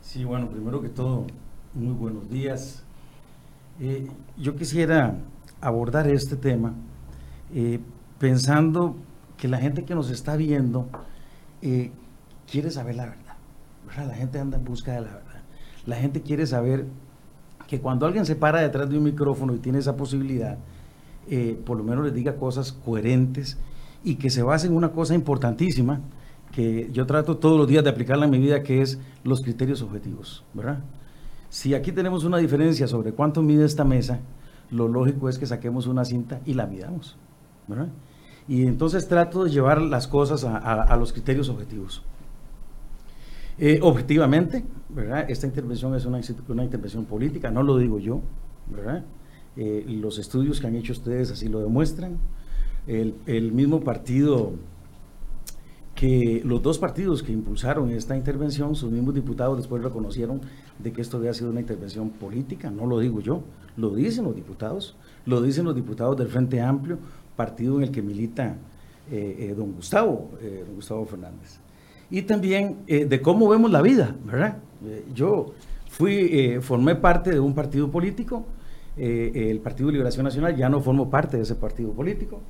Sí, 0.00 0.24
bueno, 0.24 0.48
primero 0.48 0.82
que 0.82 0.88
todo, 0.88 1.26
muy 1.74 1.94
buenos 1.94 2.28
días. 2.28 2.82
Eh, 3.78 4.08
yo 4.36 4.56
quisiera 4.56 5.14
abordar 5.60 6.08
este 6.08 6.34
tema 6.34 6.74
eh, 7.54 7.78
pensando 8.18 8.96
que 9.36 9.46
la 9.46 9.58
gente 9.58 9.84
que 9.84 9.94
nos 9.94 10.10
está 10.10 10.34
viendo 10.34 10.88
quiere 12.50 12.70
saber 12.72 12.96
la 12.96 13.06
verdad. 13.06 13.27
La 13.96 14.14
gente 14.14 14.38
anda 14.38 14.58
en 14.58 14.64
busca 14.64 14.92
de 14.92 15.00
la 15.00 15.08
verdad. 15.08 15.42
La 15.86 15.96
gente 15.96 16.22
quiere 16.22 16.46
saber 16.46 16.86
que 17.66 17.80
cuando 17.80 18.06
alguien 18.06 18.24
se 18.24 18.36
para 18.36 18.60
detrás 18.60 18.88
de 18.88 18.96
un 18.96 19.04
micrófono 19.04 19.54
y 19.54 19.58
tiene 19.58 19.78
esa 19.78 19.96
posibilidad, 19.96 20.58
eh, 21.28 21.60
por 21.64 21.76
lo 21.76 21.84
menos 21.84 22.04
les 22.04 22.14
diga 22.14 22.36
cosas 22.36 22.72
coherentes 22.72 23.58
y 24.04 24.16
que 24.16 24.30
se 24.30 24.42
basa 24.42 24.66
en 24.66 24.74
una 24.74 24.92
cosa 24.92 25.14
importantísima 25.14 26.00
que 26.52 26.88
yo 26.92 27.06
trato 27.06 27.36
todos 27.36 27.58
los 27.58 27.68
días 27.68 27.84
de 27.84 27.90
aplicarla 27.90 28.24
en 28.24 28.30
mi 28.30 28.38
vida, 28.38 28.62
que 28.62 28.80
es 28.80 28.98
los 29.24 29.42
criterios 29.42 29.82
objetivos, 29.82 30.44
¿verdad? 30.54 30.80
Si 31.50 31.74
aquí 31.74 31.92
tenemos 31.92 32.24
una 32.24 32.38
diferencia 32.38 32.86
sobre 32.86 33.12
cuánto 33.12 33.42
mide 33.42 33.64
esta 33.64 33.84
mesa, 33.84 34.20
lo 34.70 34.88
lógico 34.88 35.28
es 35.28 35.38
que 35.38 35.46
saquemos 35.46 35.86
una 35.86 36.04
cinta 36.04 36.40
y 36.44 36.54
la 36.54 36.66
midamos, 36.66 37.16
¿verdad? 37.66 37.88
Y 38.48 38.66
entonces 38.66 39.08
trato 39.08 39.44
de 39.44 39.50
llevar 39.50 39.80
las 39.82 40.08
cosas 40.08 40.44
a, 40.44 40.96
los 40.96 41.12
criterios 41.12 41.50
objetivos. 41.50 42.02
Eh, 43.58 43.80
objetivamente, 43.82 44.64
¿verdad? 44.88 45.28
Esta 45.28 45.46
intervención 45.46 45.94
es 45.94 46.04
una, 46.04 46.18
intervención 46.18 47.04
política, 47.04 47.50
no 47.50 47.62
lo 47.62 47.76
digo 47.76 47.98
yo, 47.98 48.22
¿verdad? 48.70 49.04
Eh, 49.56 49.84
los 49.88 50.18
estudios 50.18 50.60
que 50.60 50.68
han 50.68 50.76
hecho 50.76 50.92
ustedes 50.92 51.30
así 51.32 51.48
lo 51.48 51.60
demuestran. 51.60 52.18
El, 52.86 53.14
el 53.26 53.52
mismo 53.52 53.80
partido 53.80 54.52
que 55.98 56.42
los 56.44 56.62
dos 56.62 56.78
partidos 56.78 57.24
que 57.24 57.32
impulsaron 57.32 57.90
esta 57.90 58.16
intervención, 58.16 58.76
sus 58.76 58.88
mismos 58.88 59.16
diputados 59.16 59.56
después 59.56 59.82
reconocieron 59.82 60.40
de 60.78 60.92
que 60.92 61.00
esto 61.00 61.16
había 61.16 61.34
sido 61.34 61.50
una 61.50 61.58
intervención 61.58 62.10
política, 62.10 62.70
no 62.70 62.86
lo 62.86 63.00
digo 63.00 63.20
yo, 63.20 63.42
lo 63.76 63.90
dicen 63.90 64.22
los 64.22 64.36
diputados, 64.36 64.94
lo 65.26 65.42
dicen 65.42 65.64
los 65.64 65.74
diputados 65.74 66.16
del 66.16 66.28
Frente 66.28 66.60
Amplio, 66.60 66.98
partido 67.34 67.78
en 67.78 67.82
el 67.82 67.90
que 67.90 68.00
milita 68.00 68.56
eh, 69.10 69.36
eh, 69.40 69.54
don 69.56 69.72
Gustavo, 69.72 70.30
eh, 70.40 70.62
don 70.64 70.76
Gustavo 70.76 71.04
Fernández. 71.04 71.58
Y 72.10 72.22
también 72.22 72.78
de 72.86 73.20
cómo 73.20 73.48
vemos 73.48 73.70
la 73.70 73.82
vida, 73.82 74.16
¿verdad? 74.24 74.58
yo 75.14 75.52
fui, 75.90 76.58
formé 76.62 76.94
parte 76.94 77.30
de 77.30 77.40
un 77.40 77.54
partido 77.54 77.90
político, 77.90 78.46
el 78.96 79.60
Partido 79.60 79.88
de 79.88 79.92
Liberación 79.92 80.24
Nacional, 80.24 80.56
ya 80.56 80.68
no 80.68 80.80
formo 80.80 81.10
parte 81.10 81.36
de 81.36 81.42
ese 81.42 81.54
partido 81.54 81.92
político, 81.92 82.40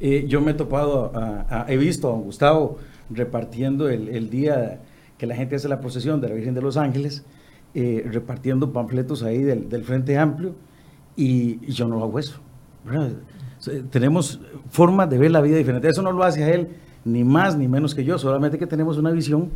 eh, 0.00 0.24
yo 0.26 0.40
me 0.40 0.52
he 0.52 0.54
topado, 0.54 1.12
he 1.68 1.76
visto 1.76 2.08
a 2.08 2.12
don 2.12 2.22
Gustavo 2.22 2.78
repartiendo 3.10 3.90
el, 3.90 4.30
día 4.30 4.80
que 5.18 5.26
la 5.26 5.36
gente 5.36 5.56
hace 5.56 5.68
la 5.68 5.80
procesión 5.80 6.22
de 6.22 6.28
la 6.28 6.34
Virgen 6.34 6.54
de 6.54 6.62
los 6.62 6.78
Ángeles, 6.78 7.24
eh, 7.74 8.06
repartiendo 8.10 8.72
panfletos 8.72 9.22
ahí 9.22 9.42
del, 9.42 9.84
Frente 9.84 10.16
Amplio, 10.16 10.54
y, 11.16 11.60
yo 11.70 11.86
no 11.86 12.02
hago 12.02 12.18
eso. 12.18 12.40
Tenemos 13.90 14.40
formas 14.70 15.10
de 15.10 15.18
ver 15.18 15.30
la 15.30 15.42
vida 15.42 15.58
diferente. 15.58 15.88
Eso 15.88 16.00
no 16.00 16.12
lo 16.12 16.24
hace 16.24 16.44
a 16.44 16.48
él 16.48 16.68
ni 17.04 17.24
más 17.24 17.56
ni 17.56 17.68
menos 17.68 17.94
que 17.94 18.04
yo, 18.04 18.18
solamente 18.18 18.58
que 18.58 18.66
tenemos 18.66 18.98
una 18.98 19.10
visión 19.10 19.50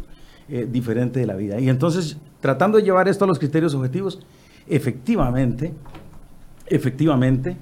eh, 0.48 0.68
diferente 0.70 1.20
de 1.20 1.26
la 1.26 1.34
vida. 1.34 1.60
Y 1.60 1.68
entonces, 1.68 2.16
tratando 2.40 2.78
de 2.78 2.84
llevar 2.84 3.08
esto 3.08 3.24
a 3.24 3.28
los 3.28 3.38
criterios 3.38 3.74
objetivos, 3.74 4.20
efectivamente, 4.68 5.74
efectivamente, 6.66 7.56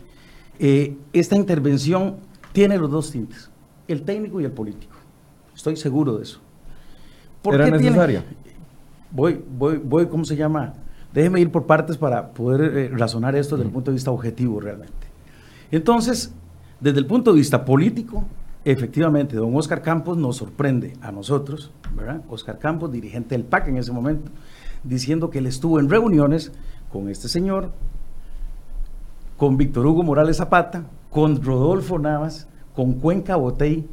esta 1.13 1.35
intervención 1.35 2.17
tiene 2.53 2.79
los 2.79 2.91
dos 2.91 3.11
tintes, 3.11 3.51
el 3.89 4.03
técnico 4.03 4.41
y 4.41 4.45
el 4.45 4.53
político. 4.53 4.95
Estoy 5.55 5.77
seguro 5.77 6.17
de 6.19 6.25
eso. 6.25 6.41
¿Por 7.43 7.55
¿Era 7.55 7.71
necesaria? 7.71 8.25
Voy, 9.11 9.43
voy, 9.59 9.79
voy, 9.79 10.07
¿cómo 10.07 10.25
se 10.25 10.37
llama? 10.37 10.75
Déjeme 11.13 11.41
ir 11.41 11.51
por 11.51 11.67
partes 11.67 11.97
para 11.97 12.33
poder 12.33 12.77
eh, 12.77 12.89
razonar 12.89 13.37
esto 13.37 13.57
desde 13.57 13.69
el 13.69 13.73
punto 13.73 13.91
de 13.91 13.97
vista 13.97 14.11
objetivo 14.11 14.61
realmente. 14.61 15.07
Entonces, 15.71 16.33
desde 16.81 16.99
el 16.99 17.07
punto 17.07 17.33
de 17.33 17.39
vista 17.39 17.65
político, 17.65 18.25
efectivamente, 18.65 19.37
don 19.37 19.55
Oscar 19.57 19.83
Campos 19.83 20.17
nos 20.17 20.37
sorprende 20.37 20.95
a 21.01 21.13
nosotros, 21.13 21.73
¿verdad? 21.95 22.23
Oscar 22.29 22.59
Campos, 22.59 22.93
dirigente 22.93 23.35
del 23.35 23.45
PAC 23.45 23.69
en 23.69 23.79
ese 23.79 23.93
momento, 23.93 24.31
diciendo 24.85 25.31
que 25.31 25.39
él 25.39 25.47
estuvo 25.47 25.81
en 25.81 25.89
reuniones 25.89 26.53
con 26.91 27.09
este 27.09 27.29
señor, 27.29 27.73
con 29.37 29.57
Víctor 29.57 29.87
Hugo 29.87 30.03
Morales 30.03 30.37
Zapata, 30.37 30.85
con 31.11 31.43
Rodolfo 31.43 31.99
Navas, 31.99 32.47
con 32.75 32.95
Cuenca 32.95 33.37
Botey, 33.37 33.89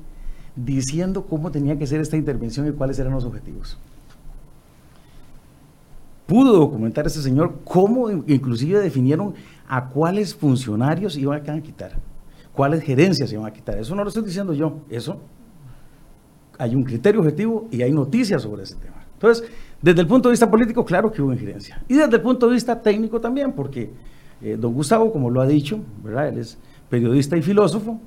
diciendo 0.55 1.25
cómo 1.25 1.51
tenía 1.51 1.77
que 1.77 1.88
ser 1.88 2.01
esta 2.01 2.17
intervención 2.17 2.67
y 2.67 2.71
cuáles 2.71 2.99
eran 2.99 3.13
los 3.13 3.25
objetivos. 3.25 3.77
Pudo 6.27 6.53
documentar 6.53 7.07
ese 7.07 7.23
señor 7.23 7.61
cómo 7.63 8.09
inclusive 8.11 8.79
definieron 8.79 9.33
a 9.67 9.88
cuáles 9.88 10.35
funcionarios 10.35 11.17
iban 11.17 11.49
a 11.49 11.61
quitar, 11.61 11.93
cuáles 12.59 12.83
gerencias 12.83 13.31
iban 13.31 13.45
a 13.45 13.53
quitar. 13.53 13.77
Eso 13.77 13.95
no 13.95 14.03
lo 14.03 14.09
estoy 14.09 14.21
diciendo 14.21 14.51
yo, 14.53 14.81
eso 14.89 15.21
hay 16.57 16.75
un 16.75 16.83
criterio 16.83 17.21
objetivo 17.21 17.69
y 17.71 17.83
hay 17.83 17.93
noticias 17.93 18.41
sobre 18.41 18.63
ese 18.63 18.75
tema. 18.75 18.97
Entonces, 19.13 19.49
desde 19.81 20.01
el 20.01 20.07
punto 20.07 20.27
de 20.27 20.33
vista 20.33 20.51
político, 20.51 20.83
claro 20.83 21.09
que 21.09 21.21
hubo 21.21 21.31
injerencia. 21.31 21.81
Y 21.87 21.93
desde 21.93 22.17
el 22.17 22.21
punto 22.21 22.47
de 22.47 22.55
vista 22.55 22.81
técnico 22.81 23.21
también, 23.21 23.53
porque 23.53 23.89
eh, 24.41 24.57
don 24.59 24.73
Gustavo, 24.73 25.13
como 25.13 25.29
lo 25.29 25.39
ha 25.39 25.47
dicho, 25.47 25.79
¿verdad? 26.03 26.27
Él 26.27 26.39
es 26.39 26.57
periodista 26.89 27.37
y 27.37 27.41
filósofo, 27.41 27.97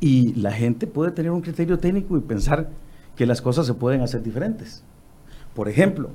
y 0.00 0.32
la 0.36 0.52
gente 0.52 0.86
puede 0.86 1.10
tener 1.10 1.30
un 1.30 1.42
criterio 1.42 1.78
técnico 1.78 2.16
y 2.16 2.22
pensar 2.22 2.70
que 3.16 3.26
las 3.26 3.42
cosas 3.42 3.66
se 3.66 3.74
pueden 3.74 4.00
hacer 4.00 4.22
diferentes. 4.22 4.82
Por 5.54 5.68
ejemplo, 5.68 6.08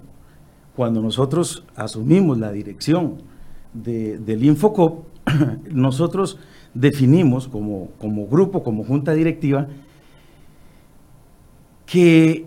cuando 0.76 1.04
nosotros 1.04 1.66
asumimos 1.76 2.40
la 2.40 2.52
dirección 2.52 3.18
del 3.76 4.44
Infocop, 4.44 5.06
nosotros 5.70 6.40
definimos 6.76 7.48
como, 7.48 7.90
como 8.00 8.28
grupo, 8.28 8.64
como 8.64 8.84
junta 8.84 9.14
directiva, 9.14 9.68
que 11.88 12.46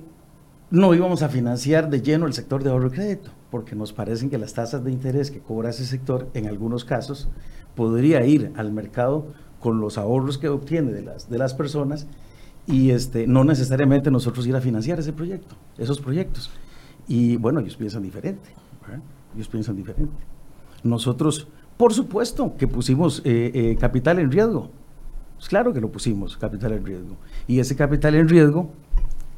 no 0.71 0.95
íbamos 0.95 1.23
a 1.23 1.29
financiar 1.29 1.91
de 1.91 2.03
lleno 2.03 2.27
el 2.27 2.35
sector 2.35 2.63
de 2.63 2.71
ahorro 2.71 2.89
y 2.89 2.91
crédito, 2.91 3.31
porque 3.51 3.75
nos 3.75 3.93
parecen 3.93 4.31
que 4.31 4.39
las 4.39 4.55
tasas 4.55 4.85
de 4.85 4.93
interés 4.93 5.31
que 5.31 5.41
cobra 5.41 5.71
ese 5.71 5.87
sector, 5.87 6.29
en 6.35 6.47
algunos 6.47 6.85
casos, 6.85 7.29
podría 7.75 8.25
ir 8.25 8.53
al 8.57 8.73
mercado 8.73 9.27
con 9.61 9.81
los 9.81 9.99
ahorros 9.99 10.39
que 10.39 10.49
obtiene 10.49 10.93
de 10.93 11.03
las, 11.03 11.29
de 11.29 11.39
las 11.39 11.55
personas 11.55 12.07
y 12.67 12.91
este, 12.91 13.27
no 13.27 13.45
necesariamente 13.45 14.11
nosotros 14.11 14.47
ir 14.47 14.55
a 14.55 14.61
financiar 14.61 15.01
ese 15.01 15.13
proyecto, 15.13 15.57
esos 15.79 16.01
proyectos. 16.01 16.51
Y 17.07 17.37
bueno, 17.37 17.61
ellos 17.61 17.77
piensan 17.77 18.03
diferente, 18.03 18.51
ellos 19.35 19.49
piensan 19.49 19.75
diferente. 19.75 20.13
Nosotros, 20.83 21.49
por 21.79 21.95
supuesto, 21.95 22.57
que 22.59 22.67
pusimos 22.67 23.23
eh, 23.25 23.53
eh, 23.55 23.77
capital 23.81 24.19
en 24.19 24.31
riesgo. 24.31 24.69
Pues 25.37 25.49
claro 25.49 25.73
que 25.73 25.81
lo 25.81 25.89
pusimos, 25.91 26.37
capital 26.37 26.73
en 26.73 26.85
riesgo. 26.85 27.17
Y 27.47 27.61
ese 27.61 27.77
capital 27.77 28.17
en 28.17 28.29
riesgo 28.29 28.73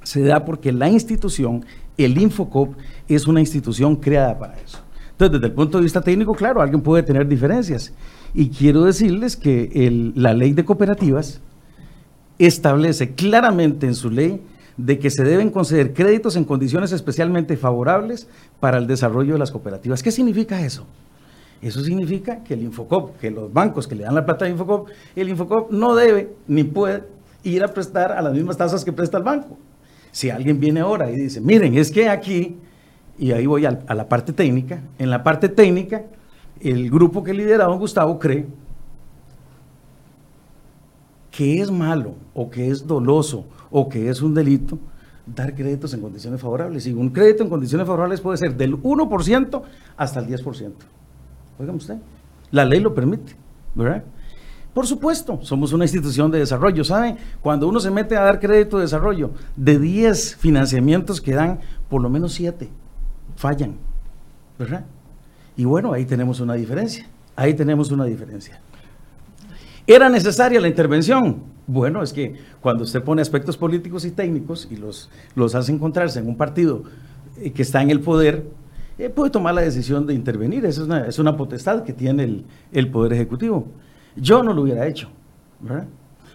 se 0.03 0.23
da 0.25 0.45
porque 0.47 0.73
la 0.73 0.89
institución, 0.89 1.67
el 1.99 2.17
Infocop, 2.17 2.75
es 3.07 3.27
una 3.27 3.41
institución 3.41 3.95
creada 3.97 4.39
para 4.39 4.55
eso. 4.55 4.79
Entonces, 5.13 5.33
desde 5.33 5.47
el 5.49 5.53
punto 5.53 5.77
de 5.77 5.85
vista 5.85 6.01
técnico, 6.01 6.33
claro, 6.33 6.63
alguien 6.63 6.81
puede 6.81 7.03
tener 7.03 7.29
diferencias. 7.29 7.93
Y 8.33 8.49
quiero 8.49 8.85
decirles 8.85 9.37
que 9.37 10.13
la 10.15 10.33
ley 10.33 10.55
de 10.55 10.65
cooperativas 10.65 11.43
establece 12.39 13.15
claramente 13.15 13.87
en 13.87 13.95
su 13.95 14.09
ley 14.11 14.41
de 14.79 14.99
que 14.99 15.11
se 15.11 15.25
deben 15.25 15.51
conceder 15.51 15.93
créditos 15.93 16.37
en 16.37 16.45
condiciones 16.45 16.93
especialmente 16.93 17.59
favorables 17.59 18.29
para 18.61 18.79
el 18.79 18.87
desarrollo 18.87 19.35
de 19.35 19.39
las 19.39 19.51
cooperativas. 19.51 20.03
¿Qué 20.03 20.11
significa 20.11 20.65
eso? 20.65 20.87
Eso 21.63 21.83
significa 21.83 22.43
que 22.43 22.55
el 22.55 22.63
Infocop, 22.63 23.19
que 23.19 23.31
los 23.31 23.53
bancos 23.53 23.87
que 23.87 23.95
le 23.95 24.05
dan 24.05 24.15
la 24.15 24.25
plata 24.25 24.47
al 24.47 24.53
Infocop, 24.53 24.89
el 25.15 25.29
Infocop 25.29 25.71
no 25.71 25.95
debe 25.95 26.35
ni 26.47 26.65
puede 26.65 27.05
ir 27.43 27.63
a 27.63 27.69
prestar 27.69 28.13
a 28.13 28.23
las 28.23 28.33
mismas 28.33 28.57
tasas 28.57 28.85
que 28.85 28.93
presta 28.93 29.19
el 29.19 29.25
banco. 29.25 29.59
Si 30.11 30.31
alguien 30.31 30.59
viene 30.59 30.81
ahora 30.81 31.11
y 31.11 31.17
dice, 31.17 31.41
miren, 31.41 31.77
es 31.77 31.91
que 31.91 32.09
aquí, 32.09 32.57
y 33.19 33.33
ahí 33.33 33.47
voy 33.47 33.67
a, 33.67 33.79
la 33.95 34.09
parte 34.09 34.33
técnica, 34.33 34.81
en 34.99 35.11
la 35.11 35.23
parte 35.23 35.49
técnica 35.49 36.05
el 36.61 36.91
grupo 36.91 37.23
que 37.23 37.33
lidera 37.33 37.65
don 37.65 37.79
Gustavo 37.79 38.19
cree 38.19 38.47
que 41.31 41.61
es 41.61 41.71
malo 41.71 42.15
o 42.35 42.51
que 42.51 42.69
es 42.69 42.87
doloso 42.87 43.47
o 43.71 43.89
que 43.89 44.11
es 44.11 44.21
un 44.21 44.35
delito 44.35 44.79
dar 45.27 45.55
créditos 45.55 45.95
en 45.95 46.01
condiciones 46.01 46.41
favorables. 46.41 46.87
Y 46.87 46.93
un 46.93 47.11
crédito 47.11 47.43
en 47.43 47.49
condiciones 47.49 47.87
favorables 47.87 48.21
puede 48.21 48.37
ser 48.37 48.57
del 48.57 48.77
1% 48.77 49.63
hasta 49.97 50.21
el 50.21 50.27
10%. 50.27 50.73
Oigan 51.61 51.77
usted, 51.77 51.99
la 52.51 52.65
ley 52.65 52.81
lo 52.81 52.95
permite, 52.95 53.37
¿verdad? 53.75 54.03
Por 54.73 54.87
supuesto, 54.87 55.41
somos 55.43 55.73
una 55.73 55.85
institución 55.85 56.31
de 56.31 56.39
desarrollo. 56.39 56.85
¿Saben? 56.85 57.19
Cuando 57.43 57.69
uno 57.69 57.81
se 57.81 57.91
mete 57.91 58.17
a 58.17 58.23
dar 58.23 58.41
crédito 58.41 58.79
de 58.79 58.85
desarrollo, 58.85 59.33
de 59.57 59.79
10 59.79 60.37
financiamientos 60.37 61.21
que 61.21 61.35
dan, 61.35 61.61
por 61.89 62.01
lo 62.01 62.09
menos 62.09 62.33
7 62.33 62.69
fallan, 63.37 63.77
¿verdad? 64.59 64.85
Y 65.57 65.65
bueno, 65.65 65.93
ahí 65.93 66.05
tenemos 66.05 66.41
una 66.41 66.55
diferencia. 66.55 67.07
Ahí 67.37 67.55
tenemos 67.55 67.91
una 67.91 68.05
diferencia. 68.05 68.61
¿Era 69.87 70.09
necesaria 70.09 70.61
la 70.61 70.69
intervención? 70.69 71.43
Bueno, 71.67 72.03
es 72.03 72.13
que 72.13 72.37
cuando 72.61 72.85
usted 72.85 73.03
pone 73.03 73.23
aspectos 73.23 73.57
políticos 73.57 74.05
y 74.05 74.11
técnicos 74.11 74.69
y 74.71 74.77
los, 74.77 75.11
los 75.35 75.55
hace 75.55 75.73
encontrarse 75.73 76.21
en 76.21 76.29
un 76.29 76.37
partido 76.37 76.85
eh, 77.39 77.53
que 77.53 77.63
está 77.63 77.83
en 77.83 77.91
el 77.91 78.01
poder, 78.01 78.45
eh, 79.01 79.11
puede 79.11 79.31
tomar 79.31 79.55
la 79.55 79.63
decisión 79.63 80.07
de 80.07 80.15
intervenir. 80.15 80.65
Esa 80.67 80.83
es 80.83 80.87
una, 80.87 81.07
es 81.07 81.19
una 81.19 81.37
potestad 81.37 81.83
que 81.83 81.93
tiene 81.93 82.25
el, 82.25 82.45
el, 82.73 82.91
Poder 82.91 83.15
Ejecutivo. 83.15 83.67
Yo 84.17 84.43
no 84.43 84.53
lo 84.53 84.63
hubiera 84.63 84.87
hecho. 84.87 85.09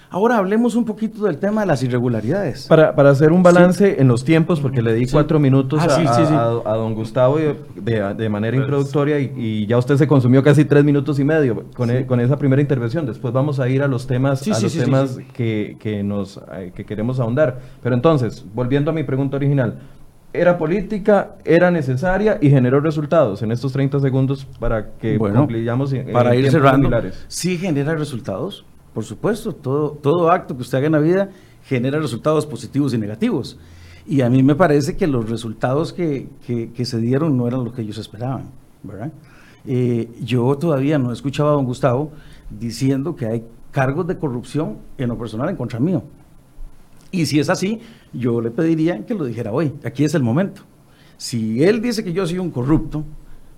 Ahora 0.09 0.37
hablemos 0.37 0.75
un 0.75 0.85
poquito 0.85 1.25
del 1.25 1.37
tema 1.39 1.61
de 1.61 1.67
las 1.67 1.83
irregularidades. 1.83 2.67
Para, 2.67 2.91
hacer 3.09 3.31
un 3.31 3.43
balance 3.43 3.99
en 3.99 4.07
los 4.07 4.23
tiempos, 4.23 4.61
porque 4.61 4.81
le 4.81 4.93
di 4.93 5.07
cuatro 5.07 5.39
minutos 5.39 5.81
ah, 5.83 6.61
a, 6.65 6.71
a, 6.71 6.75
don 6.75 6.93
Gustavo 6.93 7.37
de, 7.75 8.29
manera 8.29 8.55
introductoria 8.55 9.19
y, 9.19 9.65
ya 9.65 9.77
usted 9.77 9.97
se 9.97 10.07
consumió 10.07 10.41
casi 10.41 10.63
tres 10.63 10.85
minutos 10.85 11.19
y 11.19 11.23
medio 11.23 11.65
con, 11.75 11.89
e, 11.89 12.05
con 12.05 12.19
esa 12.19 12.37
primera 12.37 12.61
intervención. 12.61 13.05
Después 13.05 13.33
vamos 13.33 13.59
a 13.59 13.67
ir 13.67 13.83
a 13.83 13.87
los 13.87 14.07
temas, 14.07 14.47
a 14.47 14.59
los 14.59 14.73
temas 14.73 15.17
que, 15.33 15.75
que, 15.79 16.01
nos, 16.01 16.39
eh, 16.53 16.71
que 16.73 16.85
queremos 16.85 17.19
ahondar. 17.19 17.59
Pero 17.83 17.95
entonces, 17.95 18.45
volviendo 18.53 18.91
a 18.91 18.93
mi 18.93 19.03
pregunta 19.03 19.35
original, 19.35 19.79
era 20.39 20.57
política, 20.57 21.35
era 21.43 21.71
necesaria 21.71 22.37
y 22.41 22.49
generó 22.49 22.79
resultados 22.79 23.41
en 23.41 23.51
estos 23.51 23.73
30 23.73 23.99
segundos 23.99 24.45
para 24.59 24.91
que 24.93 25.17
bueno, 25.17 25.47
para 26.11 26.35
ir 26.35 26.49
cerrando. 26.51 26.89
Sí 27.27 27.57
genera 27.57 27.95
resultados, 27.95 28.65
por 28.93 29.03
supuesto, 29.03 29.53
todo, 29.53 29.91
todo 29.91 30.31
acto 30.31 30.55
que 30.55 30.61
usted 30.61 30.77
haga 30.77 30.87
en 30.87 30.93
la 30.93 30.99
vida 30.99 31.29
genera 31.63 31.99
resultados 31.99 32.45
positivos 32.45 32.93
y 32.93 32.97
negativos. 32.97 33.57
Y 34.07 34.21
a 34.21 34.29
mí 34.29 34.43
me 34.43 34.55
parece 34.55 34.95
que 34.95 35.07
los 35.07 35.29
resultados 35.29 35.91
que, 35.91 36.27
que, 36.45 36.85
se 36.85 36.99
dieron 36.99 37.35
no 37.35 37.47
eran 37.47 37.63
lo 37.63 37.73
que 37.73 37.81
ellos 37.81 37.97
esperaban, 37.97 38.51
¿verdad? 38.83 39.11
Eh, 39.65 40.09
yo 40.21 40.55
todavía 40.57 40.99
no 40.99 41.09
he 41.09 41.13
escuchado 41.13 41.49
a 41.49 41.53
don 41.53 41.65
Gustavo 41.65 42.11
diciendo 42.49 43.15
que 43.15 43.25
hay 43.25 43.43
cargos 43.71 44.05
de 44.05 44.17
corrupción 44.17 44.77
en 44.97 45.09
lo 45.09 45.17
personal 45.17 45.49
en 45.49 45.55
contra 45.55 45.79
mío. 45.79 46.03
Y 47.15 47.25
si 47.25 47.39
es 47.39 47.49
así, 47.49 47.79
yo 48.11 48.41
le 48.41 48.51
pediría 48.51 49.05
que 49.05 49.13
lo 49.13 49.23
dijera 49.23 49.51
hoy. 49.51 49.73
Aquí 49.85 50.03
es 50.03 50.13
el 50.15 50.21
momento. 50.21 50.63
Si 51.17 51.63
él 51.63 51.81
dice 51.81 52.03
que 52.03 52.11
yo 52.11 52.27
soy 52.27 52.39
un 52.39 52.51
corrupto, 52.51 53.05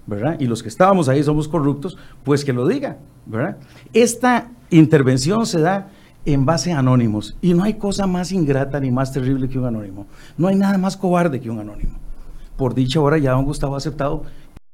¿verdad? 0.05 0.39
Y 0.39 0.45
los 0.45 0.61
que 0.61 0.69
estábamos 0.69 1.09
ahí 1.09 1.23
somos 1.23 1.47
corruptos, 1.47 1.97
pues 2.23 2.45
que 2.45 2.53
lo 2.53 2.67
diga, 2.67 2.97
¿verdad? 3.25 3.57
Esta 3.93 4.51
intervención 4.69 5.45
se 5.47 5.59
da 5.59 5.89
en 6.23 6.45
base 6.45 6.71
a 6.71 6.79
anónimos 6.79 7.35
y 7.41 7.55
no 7.55 7.63
hay 7.63 7.75
cosa 7.75 8.05
más 8.05 8.31
ingrata 8.31 8.79
ni 8.79 8.91
más 8.91 9.11
terrible 9.11 9.49
que 9.49 9.57
un 9.57 9.65
anónimo. 9.65 10.05
No 10.37 10.47
hay 10.47 10.55
nada 10.55 10.77
más 10.77 10.95
cobarde 10.95 11.39
que 11.39 11.49
un 11.49 11.59
anónimo. 11.59 11.97
Por 12.57 12.75
dicha 12.75 12.99
hora 12.99 13.17
ya 13.17 13.31
don 13.31 13.45
Gustavo 13.45 13.73
ha 13.73 13.77
aceptado 13.77 14.23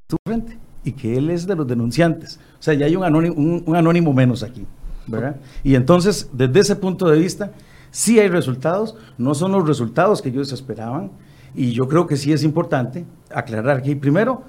su 0.09 0.17
frente 0.25 0.57
y 0.83 0.91
que 0.91 1.17
él 1.17 1.29
es 1.29 1.47
de 1.47 1.55
los 1.55 1.65
denunciantes. 1.65 2.37
O 2.59 2.63
sea, 2.63 2.73
ya 2.73 2.85
hay 2.85 2.97
un 2.97 3.05
anónimo, 3.05 3.35
un 3.65 3.75
anónimo 3.75 4.11
menos 4.13 4.43
aquí, 4.43 4.65
¿verdad? 5.07 5.37
Y 5.63 5.75
entonces, 5.75 6.29
desde 6.33 6.59
ese 6.59 6.75
punto 6.75 7.07
de 7.07 7.17
vista, 7.17 7.51
Sí 7.93 8.19
hay 8.19 8.27
resultados, 8.27 8.95
no 9.19 9.35
son 9.35 9.51
los 9.51 9.67
resultados 9.67 10.19
que 10.23 10.29
ellos 10.29 10.51
esperaban 10.51 11.11
y 11.53 11.73
yo 11.73 11.87
creo 11.87 12.07
que 12.07 12.17
sí 12.17 12.33
es 12.33 12.43
importante 12.43 13.05
aclarar 13.29 13.77
aquí 13.77 13.93
primero 13.93 14.41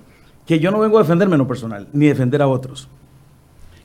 que 0.47 0.59
yo 0.59 0.71
no 0.71 0.79
vengo 0.79 0.97
a 0.97 1.03
defenderme 1.03 1.35
en 1.35 1.41
lo 1.41 1.47
personal, 1.47 1.87
ni 1.93 2.07
defender 2.07 2.41
a 2.41 2.49
otros. 2.49 2.89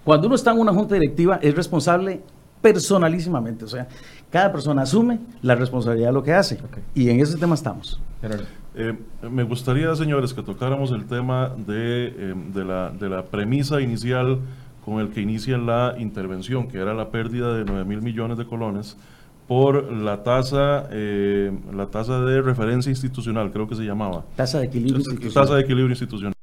Cuando 0.05 0.27
uno 0.27 0.37
está 0.37 0.51
en 0.51 0.59
una 0.59 0.71
junta 0.71 0.95
directiva 0.95 1.39
es 1.41 1.53
responsable 1.53 2.21
personalísimamente, 2.61 3.65
o 3.65 3.67
sea, 3.67 3.85
cada 4.31 4.49
persona 4.49 4.83
asume 4.83 5.19
la 5.41 5.55
responsabilidad 5.55 6.07
de 6.07 6.13
lo 6.13 6.23
que 6.23 6.33
hace 6.33 6.57
y 6.95 7.09
en 7.09 7.19
ese 7.19 7.37
tema 7.37 7.55
estamos. 7.55 7.99
Eh, 8.75 8.97
me 9.29 9.43
gustaría, 9.43 9.93
señores, 9.93 10.33
que 10.33 10.41
tocáramos 10.41 10.91
el 10.91 11.05
tema 11.05 11.49
de, 11.49 12.07
eh, 12.07 12.33
de, 12.53 12.63
la, 12.63 12.91
de, 12.91 13.09
la, 13.09 13.25
premisa 13.25 13.81
inicial 13.81 14.39
con 14.85 15.01
el 15.01 15.09
que 15.09 15.19
inicia 15.19 15.57
la 15.57 15.95
intervención, 15.97 16.69
que 16.69 16.77
era 16.77 16.93
la 16.93 17.09
pérdida 17.09 17.53
de 17.53 17.65
9 17.65 17.83
mil 17.83 18.01
millones 18.01 18.37
de 18.37 18.45
colones 18.45 18.95
por 19.49 19.91
la 19.91 20.21
tasa, 20.21 20.87
eh, 20.91 21.51
la 21.73 21.87
tasa 21.87 22.21
de 22.21 22.39
referencia 22.39 22.91
institucional, 22.91 23.51
creo 23.51 23.67
que 23.67 23.73
se 23.73 23.81
llamaba. 23.81 24.23
Tasa 24.35 24.59
de 24.59 24.67
equilibrio 24.67 24.97
institucional. 24.97 25.33
Tasa 25.33 25.55
de 25.55 25.61
equilibrio 25.61 25.89
institucional. 25.89 26.33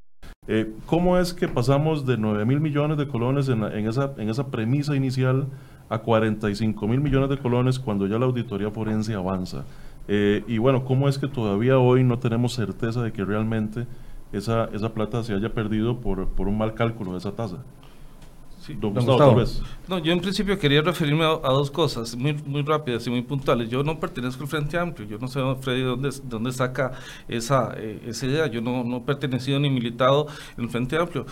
Eh, 0.48 0.72
¿Cómo 0.86 1.16
es 1.16 1.32
que 1.32 1.46
pasamos 1.46 2.04
de 2.04 2.16
9 2.16 2.44
mil 2.44 2.60
millones 2.60 2.98
de 2.98 3.06
colones 3.06 3.48
en, 3.48 3.62
esa, 3.62 4.12
en 4.16 4.28
esa 4.28 4.48
premisa 4.48 4.96
inicial 4.96 5.46
a 5.88 5.98
45 5.98 6.88
mil 6.88 7.00
millones 7.00 7.30
de 7.30 7.38
colones 7.38 7.78
cuando 7.78 8.08
ya 8.08 8.18
la 8.18 8.26
auditoría 8.26 8.72
forense 8.72 9.14
avanza? 9.14 9.64
Eh, 10.08 10.42
y 10.48 10.58
bueno, 10.58 10.84
¿cómo 10.84 11.08
es 11.08 11.16
que 11.16 11.28
todavía 11.28 11.78
hoy 11.78 12.02
no 12.02 12.18
tenemos 12.18 12.54
certeza 12.54 13.04
de 13.04 13.12
que 13.12 13.24
realmente 13.24 13.86
esa, 14.32 14.64
esa 14.72 14.92
plata 14.94 15.22
se 15.22 15.32
haya 15.32 15.54
perdido 15.54 16.00
por, 16.00 16.26
por 16.30 16.48
un 16.48 16.58
mal 16.58 16.74
cálculo 16.74 17.12
de 17.12 17.18
esa 17.18 17.36
tasa? 17.36 17.58
No, 19.88 19.98
yo 19.98 20.12
en 20.12 20.20
principio 20.20 20.58
quería 20.58 20.82
referirme 20.82 21.24
a, 21.24 21.48
dos 21.50 21.70
cosas 21.70 22.16
muy, 22.16 22.34
muy 22.44 22.62
rápidas 22.62 23.06
y 23.06 23.10
muy 23.10 23.22
puntuales. 23.22 23.68
Yo 23.68 23.82
no 23.82 24.00
pertenezco 24.00 24.42
al 24.42 24.48
Frente 24.48 24.78
Amplio, 24.78 25.06
yo 25.08 25.18
no 25.18 25.28
sé, 25.28 25.40
Freddy, 25.60 25.82
dónde, 25.82 26.10
dónde 26.24 26.52
saca 26.52 26.92
esa, 27.28 27.74
eh, 27.76 28.02
esa 28.06 28.26
idea. 28.26 28.46
Yo 28.46 28.60
no, 28.60 28.84
no 28.84 28.98
he 28.98 29.00
pertenecido 29.00 29.60
ni 29.60 29.70
militado 29.70 30.26
en 30.56 30.64
el 30.64 30.70
Frente 30.70 30.96
Amplio 30.96 31.26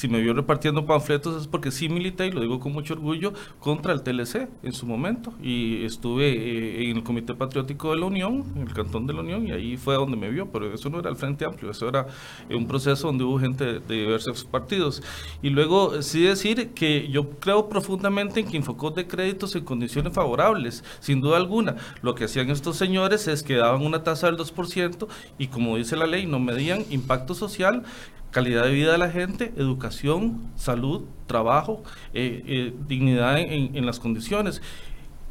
si 0.00 0.08
me 0.08 0.18
vio 0.18 0.32
repartiendo 0.32 0.86
panfletos 0.86 1.42
es 1.42 1.46
porque 1.46 1.70
sí 1.70 1.90
milité, 1.90 2.28
y 2.28 2.30
lo 2.30 2.40
digo 2.40 2.58
con 2.58 2.72
mucho 2.72 2.94
orgullo, 2.94 3.34
contra 3.58 3.92
el 3.92 4.02
TLC 4.02 4.48
en 4.62 4.72
su 4.72 4.86
momento. 4.86 5.34
Y 5.42 5.84
estuve 5.84 6.30
eh, 6.30 6.88
en 6.88 6.96
el 6.96 7.02
Comité 7.02 7.34
Patriótico 7.34 7.90
de 7.90 7.98
la 7.98 8.06
Unión, 8.06 8.46
en 8.56 8.62
el 8.62 8.72
Cantón 8.72 9.06
de 9.06 9.12
la 9.12 9.20
Unión, 9.20 9.46
y 9.46 9.52
ahí 9.52 9.76
fue 9.76 9.96
donde 9.96 10.16
me 10.16 10.30
vio. 10.30 10.50
Pero 10.50 10.72
eso 10.72 10.88
no 10.88 11.00
era 11.00 11.10
el 11.10 11.16
Frente 11.16 11.44
Amplio, 11.44 11.70
eso 11.70 11.86
era 11.86 12.06
un 12.48 12.66
proceso 12.66 13.08
donde 13.08 13.24
hubo 13.24 13.38
gente 13.38 13.80
de, 13.80 13.94
diversos 13.94 14.42
partidos. 14.42 15.02
Y 15.42 15.50
luego 15.50 16.00
sí 16.00 16.22
decir 16.22 16.70
que 16.70 17.10
yo 17.10 17.28
creo 17.38 17.68
profundamente 17.68 18.40
en 18.40 18.48
que 18.48 18.56
enfocó 18.56 18.92
de 18.92 19.06
créditos 19.06 19.54
en 19.54 19.66
condiciones 19.66 20.14
favorables, 20.14 20.82
sin 21.00 21.20
duda 21.20 21.36
alguna. 21.36 21.76
Lo 22.00 22.14
que 22.14 22.24
hacían 22.24 22.48
estos 22.48 22.78
señores 22.78 23.28
es 23.28 23.42
que 23.42 23.56
daban 23.56 23.82
una 23.82 24.02
tasa 24.02 24.28
del 24.28 24.38
2% 24.38 25.08
y 25.36 25.48
como 25.48 25.76
dice 25.76 25.94
la 25.94 26.06
ley, 26.06 26.24
no 26.24 26.38
medían 26.38 26.86
impacto 26.88 27.34
social 27.34 27.82
calidad 28.30 28.64
de 28.64 28.72
vida 28.72 28.92
de 28.92 28.98
la 28.98 29.10
gente, 29.10 29.52
educación, 29.56 30.50
salud, 30.56 31.04
trabajo, 31.26 31.82
eh, 32.14 32.42
eh, 32.46 32.74
dignidad 32.88 33.38
en, 33.38 33.76
en, 33.76 33.86
las 33.86 34.00
condiciones. 34.00 34.62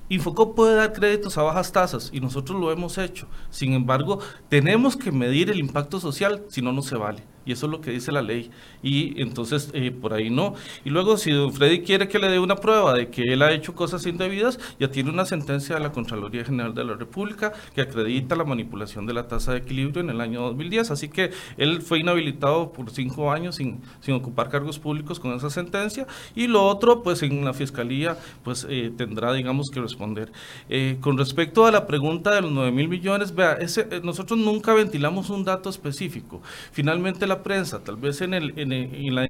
Infocop 0.10 0.56
puede 0.56 0.76
dar 0.76 0.94
créditos 0.94 1.38
a 1.38 1.44
bajas 1.44 1.72
tasas 1.72 2.10
y 2.14 2.20
nosotros 2.20 2.60
lo 2.60 2.72
hemos 2.72 2.98
hecho. 2.98 3.28
Sin 3.50 3.74
embargo, 3.74 4.20
tenemos 4.50 4.98
que 4.98 5.12
medir 5.12 5.50
el 5.50 5.60
impacto 5.60 6.00
social, 6.00 6.44
si 6.50 6.62
no, 6.62 6.72
no 6.72 6.82
se 6.82 6.96
vale 6.96 7.24
y 7.50 7.54
eso 7.54 7.66
es 7.66 7.72
lo 7.72 7.82
que 7.82 7.90
dice 7.90 8.12
la 8.12 8.22
ley. 8.22 8.52
Y 8.84 9.20
entonces 9.20 9.72
eh, 9.74 9.90
por 9.90 10.14
ahí 10.14 10.30
no. 10.30 10.54
Y 10.86 10.92
luego 10.92 11.18
si 11.18 11.32
don 11.32 11.52
Freddy 11.52 11.82
quiere 11.82 12.08
que 12.08 12.20
le 12.20 12.30
dé 12.30 12.38
una 12.38 12.58
prueba 12.58 12.94
de 12.94 13.10
que 13.10 13.24
él 13.24 13.42
ha 13.42 13.52
hecho 13.52 13.74
cosas 13.74 14.06
indebidas, 14.06 14.60
ya 14.80 14.92
tiene 14.92 15.10
una 15.10 15.26
sentencia 15.26 15.74
de 15.76 15.82
la 15.82 15.92
Contraloría 15.92 16.46
General 16.46 16.76
de 16.76 16.84
la 16.84 16.94
República 16.94 17.52
que 17.74 17.82
acredita 17.82 18.36
la 18.36 18.44
manipulación 18.44 19.08
de 19.08 19.14
la 19.14 19.28
tasa 19.28 19.54
de 19.54 19.58
equilibrio 19.58 20.04
en 20.04 20.12
el 20.12 20.22
año 20.22 20.42
2010. 20.42 20.92
Así 20.92 21.10
que 21.10 21.32
él 21.58 21.82
fue 21.82 22.00
inhabilitado 22.00 22.72
por 22.72 22.92
cinco 22.92 23.32
años 23.32 23.56
sin, 23.56 23.82
sin 24.00 24.14
ocupar 24.14 24.50
cargos 24.50 24.78
públicos 24.78 25.20
con 25.20 25.34
esa 25.34 25.50
sentencia. 25.50 26.06
Y 26.36 26.46
lo 26.46 26.64
otro, 26.68 27.02
pues 27.02 27.24
en 27.24 27.44
la 27.44 27.54
Fiscalía, 27.54 28.16
pues 28.44 28.68
eh, 28.70 28.92
tendrá, 28.96 29.34
digamos, 29.34 29.72
que 29.72 29.82
responder. 29.82 30.32
Eh, 30.70 30.98
con 31.02 31.18
respecto 31.18 31.66
a 31.66 31.72
la 31.72 31.88
pregunta 31.88 32.36
de 32.36 32.42
los 32.42 32.52
9 32.52 32.72
mil 32.72 32.90
millones, 32.90 33.34
vea, 33.34 33.58
nosotros 34.04 34.38
nunca 34.38 34.76
ventilamos 34.76 35.32
un 35.32 35.44
dato 35.44 35.68
específico. 35.72 36.44
Finalmente 36.72 37.26
la 37.26 37.39
prensa, 37.44 37.84
tal 37.84 37.98
vez 37.98 38.22
en, 38.22 38.34
el, 38.34 38.58
en, 38.58 38.72
en 38.72 39.16
la 39.16 39.28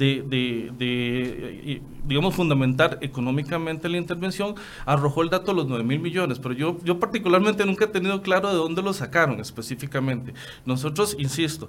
de, 0.00 0.22
de, 0.26 0.72
de, 0.78 1.82
digamos, 2.04 2.34
fundamentar 2.34 2.98
económicamente 3.02 3.88
la 3.88 3.98
intervención, 3.98 4.54
arrojó 4.86 5.22
el 5.22 5.28
dato 5.28 5.50
de 5.52 5.58
los 5.58 5.66
9 5.66 5.84
mil 5.84 6.00
millones, 6.00 6.38
pero 6.38 6.54
yo, 6.54 6.78
yo 6.84 6.98
particularmente 6.98 7.66
nunca 7.66 7.84
he 7.84 7.88
tenido 7.88 8.22
claro 8.22 8.48
de 8.48 8.54
dónde 8.54 8.82
lo 8.82 8.94
sacaron 8.94 9.40
específicamente. 9.40 10.32
Nosotros, 10.64 11.14
insisto, 11.18 11.68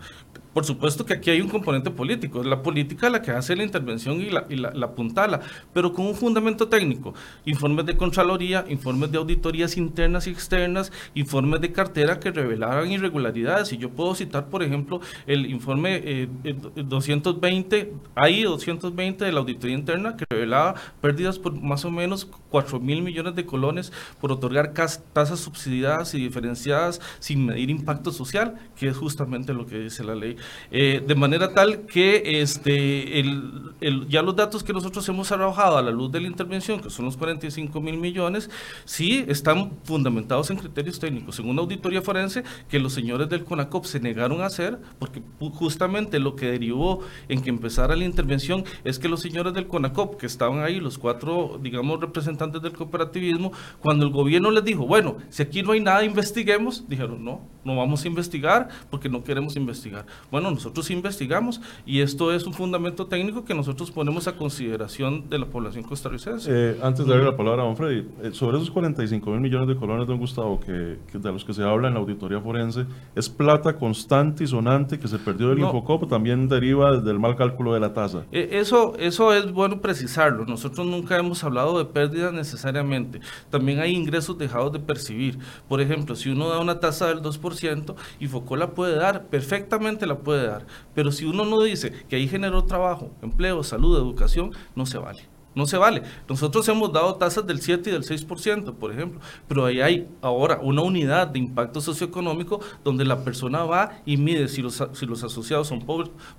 por 0.53 0.65
supuesto 0.65 1.05
que 1.05 1.13
aquí 1.13 1.29
hay 1.29 1.41
un 1.41 1.49
componente 1.49 1.91
político, 1.91 2.43
la 2.43 2.61
política 2.61 3.09
la 3.09 3.21
que 3.21 3.31
hace 3.31 3.55
la 3.55 3.63
intervención 3.63 4.21
y 4.21 4.29
la, 4.29 4.45
y 4.49 4.55
la, 4.57 4.91
puntala, 4.91 5.39
pero 5.73 5.93
con 5.93 6.05
un 6.05 6.15
fundamento 6.15 6.67
técnico. 6.67 7.13
Informes 7.45 7.85
de 7.85 7.95
Contraloría, 7.95 8.65
informes 8.67 9.11
de 9.11 9.17
auditorías 9.17 9.77
internas 9.77 10.27
y 10.27 10.31
externas, 10.31 10.91
informes 11.13 11.61
de 11.61 11.71
cartera 11.71 12.19
que 12.19 12.31
revelaran 12.31 12.91
irregularidades. 12.91 13.71
Y 13.71 13.77
yo 13.77 13.89
puedo 13.89 14.13
citar, 14.13 14.49
por 14.49 14.63
ejemplo, 14.63 14.99
el 15.25 15.45
informe 15.45 16.27
220, 16.75 17.77
eh, 17.77 17.93
ahí 18.15 18.43
220 18.43 19.23
de 19.23 19.31
la 19.31 19.39
auditoría 19.39 19.75
interna 19.75 20.17
que 20.17 20.25
revelaba 20.29 20.75
pérdidas 20.99 21.39
por 21.39 21.53
más 21.59 21.85
o 21.85 21.91
menos 21.91 22.27
4 22.49 22.79
mil 22.79 23.01
millones 23.01 23.35
de 23.35 23.45
colones 23.45 23.93
por 24.19 24.31
otorgar 24.31 24.73
tasas 24.73 25.39
subsidiadas 25.39 26.13
y 26.13 26.19
diferenciadas 26.19 26.99
sin 27.19 27.45
medir 27.45 27.69
impacto 27.69 28.11
social, 28.11 28.55
que 28.75 28.89
es 28.89 28.97
justamente 28.97 29.53
lo 29.53 29.65
que 29.65 29.79
dice 29.79 30.03
la 30.03 30.15
ley. 30.15 30.35
Eh, 30.71 31.03
de 31.05 31.15
manera 31.15 31.53
tal 31.53 31.85
que 31.85 32.41
este, 32.41 33.19
el, 33.19 34.07
ya 34.07 34.21
los 34.21 34.35
datos 34.35 34.63
que 34.63 34.73
nosotros 34.73 35.07
hemos 35.09 35.31
arrojado 35.31 35.77
a 35.77 35.81
la 35.81 35.91
luz 35.91 36.11
de 36.11 36.21
la 36.21 36.27
intervención, 36.27 36.79
que 36.79 36.89
son 36.89 37.05
los 37.05 37.17
45 37.17 37.81
mil 37.81 37.97
millones, 37.97 38.49
sí 38.85 39.25
están 39.27 39.71
fundamentados 39.83 40.49
en 40.51 40.57
criterios 40.57 40.99
técnicos. 40.99 41.35
Según 41.35 41.51
una 41.51 41.61
auditoría 41.61 42.01
forense, 42.01 42.43
que 42.69 42.79
los 42.79 42.93
señores 42.93 43.29
del 43.29 43.43
CONACOP 43.43 43.85
se 43.85 43.99
negaron 43.99 44.41
a 44.41 44.45
hacer, 44.45 44.79
porque 44.99 45.21
justamente 45.39 46.19
lo 46.19 46.35
que 46.35 46.51
derivó 46.51 47.01
en 47.27 47.41
que 47.41 47.49
empezara 47.49 47.95
la 47.95 48.05
intervención 48.05 48.63
es 48.83 48.99
que 48.99 49.09
los 49.09 49.21
señores 49.21 49.53
del 49.53 49.67
CONACOP, 49.67 50.17
que 50.17 50.25
estaban 50.25 50.63
ahí, 50.63 50.79
los 50.79 50.97
cuatro, 50.97 51.59
digamos, 51.61 51.99
representantes 51.99 52.61
del 52.61 52.73
cooperativismo, 52.73 53.51
cuando 53.79 54.05
el 54.05 54.11
gobierno 54.11 54.51
les 54.51 54.63
dijo, 54.63 54.85
bueno, 54.85 55.17
si 55.29 55.43
aquí 55.43 55.63
no 55.63 55.71
hay 55.71 55.79
nada, 55.79 56.03
investiguemos, 56.03 56.87
dijeron, 56.87 57.23
no, 57.23 57.41
no 57.63 57.75
vamos 57.75 58.03
a 58.03 58.07
investigar 58.07 58.69
porque 58.89 59.09
no 59.09 59.23
queremos 59.23 59.55
investigar 59.55 60.05
Bueno, 60.31 60.49
nosotros 60.49 60.89
investigamos 60.91 61.59
y 61.85 61.99
esto 61.99 62.31
es 62.31 62.45
un 62.45 62.53
fundamento 62.53 63.05
técnico 63.07 63.43
que 63.43 63.53
nosotros 63.53 63.91
ponemos 63.91 64.29
a 64.29 64.37
consideración 64.37 65.29
de 65.29 65.37
la 65.37 65.45
población 65.45 65.83
costarricense. 65.83 66.49
Eh, 66.49 66.79
antes 66.81 67.05
de 67.05 67.11
darle 67.11 67.31
la 67.31 67.35
palabra 67.35 67.63
a 67.63 67.65
don 67.65 67.75
Freddy, 67.75 68.07
eh, 68.23 68.31
sobre 68.31 68.55
esos 68.55 68.71
45 68.71 69.29
mil 69.29 69.41
millones 69.41 69.67
de 69.67 69.75
colones, 69.75 70.07
don 70.07 70.17
Gustavo, 70.17 70.61
que, 70.61 70.71
de 70.71 71.31
los 71.33 71.43
que 71.43 71.53
se 71.53 71.63
habla 71.63 71.89
en 71.89 71.95
la 71.95 71.99
auditoría 71.99 72.39
forense, 72.39 72.85
¿es 73.13 73.27
plata 73.27 73.75
constante 73.75 74.45
y 74.45 74.47
sonante 74.47 74.97
que 74.97 75.09
se 75.09 75.19
perdió 75.19 75.49
del 75.49 75.59
Infocop 75.59 76.03
o 76.03 76.07
también 76.07 76.47
deriva 76.47 76.97
del 76.97 77.19
mal 77.19 77.35
cálculo 77.35 77.73
de 77.73 77.81
la 77.81 77.93
tasa? 77.93 78.23
Eh, 78.31 78.51
eso, 78.53 78.95
eso 78.97 79.33
es 79.33 79.51
bueno 79.51 79.81
precisarlo. 79.81 80.45
Nosotros 80.45 80.87
nunca 80.87 81.17
hemos 81.17 81.43
hablado 81.43 81.77
de 81.77 81.83
pérdidas 81.83 82.31
necesariamente. 82.31 83.19
También 83.49 83.79
hay 83.79 83.93
ingresos 83.93 84.37
dejados 84.37 84.71
de 84.71 84.79
percibir. 84.79 85.39
Por 85.67 85.81
ejemplo, 85.81 86.15
si 86.15 86.29
uno 86.29 86.47
da 86.47 86.59
una 86.59 86.79
tasa 86.79 87.07
del 87.07 87.21
2%, 87.21 87.95
Infocop 88.21 88.57
la 88.57 88.71
puede 88.71 88.95
dar, 88.95 89.25
perfectamente 89.25 90.05
la 90.05 90.20
puede 90.21 90.47
dar. 90.47 90.65
Pero 90.93 91.11
si 91.11 91.25
uno 91.25 91.45
no 91.45 91.61
dice 91.61 91.91
que 92.07 92.15
ahí 92.15 92.27
generó 92.27 92.63
trabajo, 92.65 93.11
empleo, 93.21 93.63
salud, 93.63 93.97
educación, 93.97 94.51
no 94.75 94.85
se 94.85 94.97
vale. 94.97 95.30
No 95.53 95.65
se 95.65 95.77
vale. 95.77 96.03
Nosotros 96.29 96.67
hemos 96.69 96.93
dado 96.93 97.15
tasas 97.15 97.45
del 97.45 97.61
7 97.61 97.89
y 97.89 97.93
del 97.93 98.03
6%, 98.03 98.73
por 98.75 98.91
ejemplo, 98.91 99.19
pero 99.49 99.65
ahí 99.65 99.81
hay 99.81 100.07
ahora 100.21 100.59
una 100.61 100.81
unidad 100.81 101.27
de 101.27 101.39
impacto 101.39 101.81
socioeconómico 101.81 102.61
donde 102.85 103.03
la 103.03 103.23
persona 103.23 103.63
va 103.65 103.99
y 104.05 104.15
mide 104.15 104.47
si 104.47 104.61
los, 104.61 104.81
si 104.93 105.05
los 105.05 105.23
asociados 105.23 105.67
son 105.67 105.85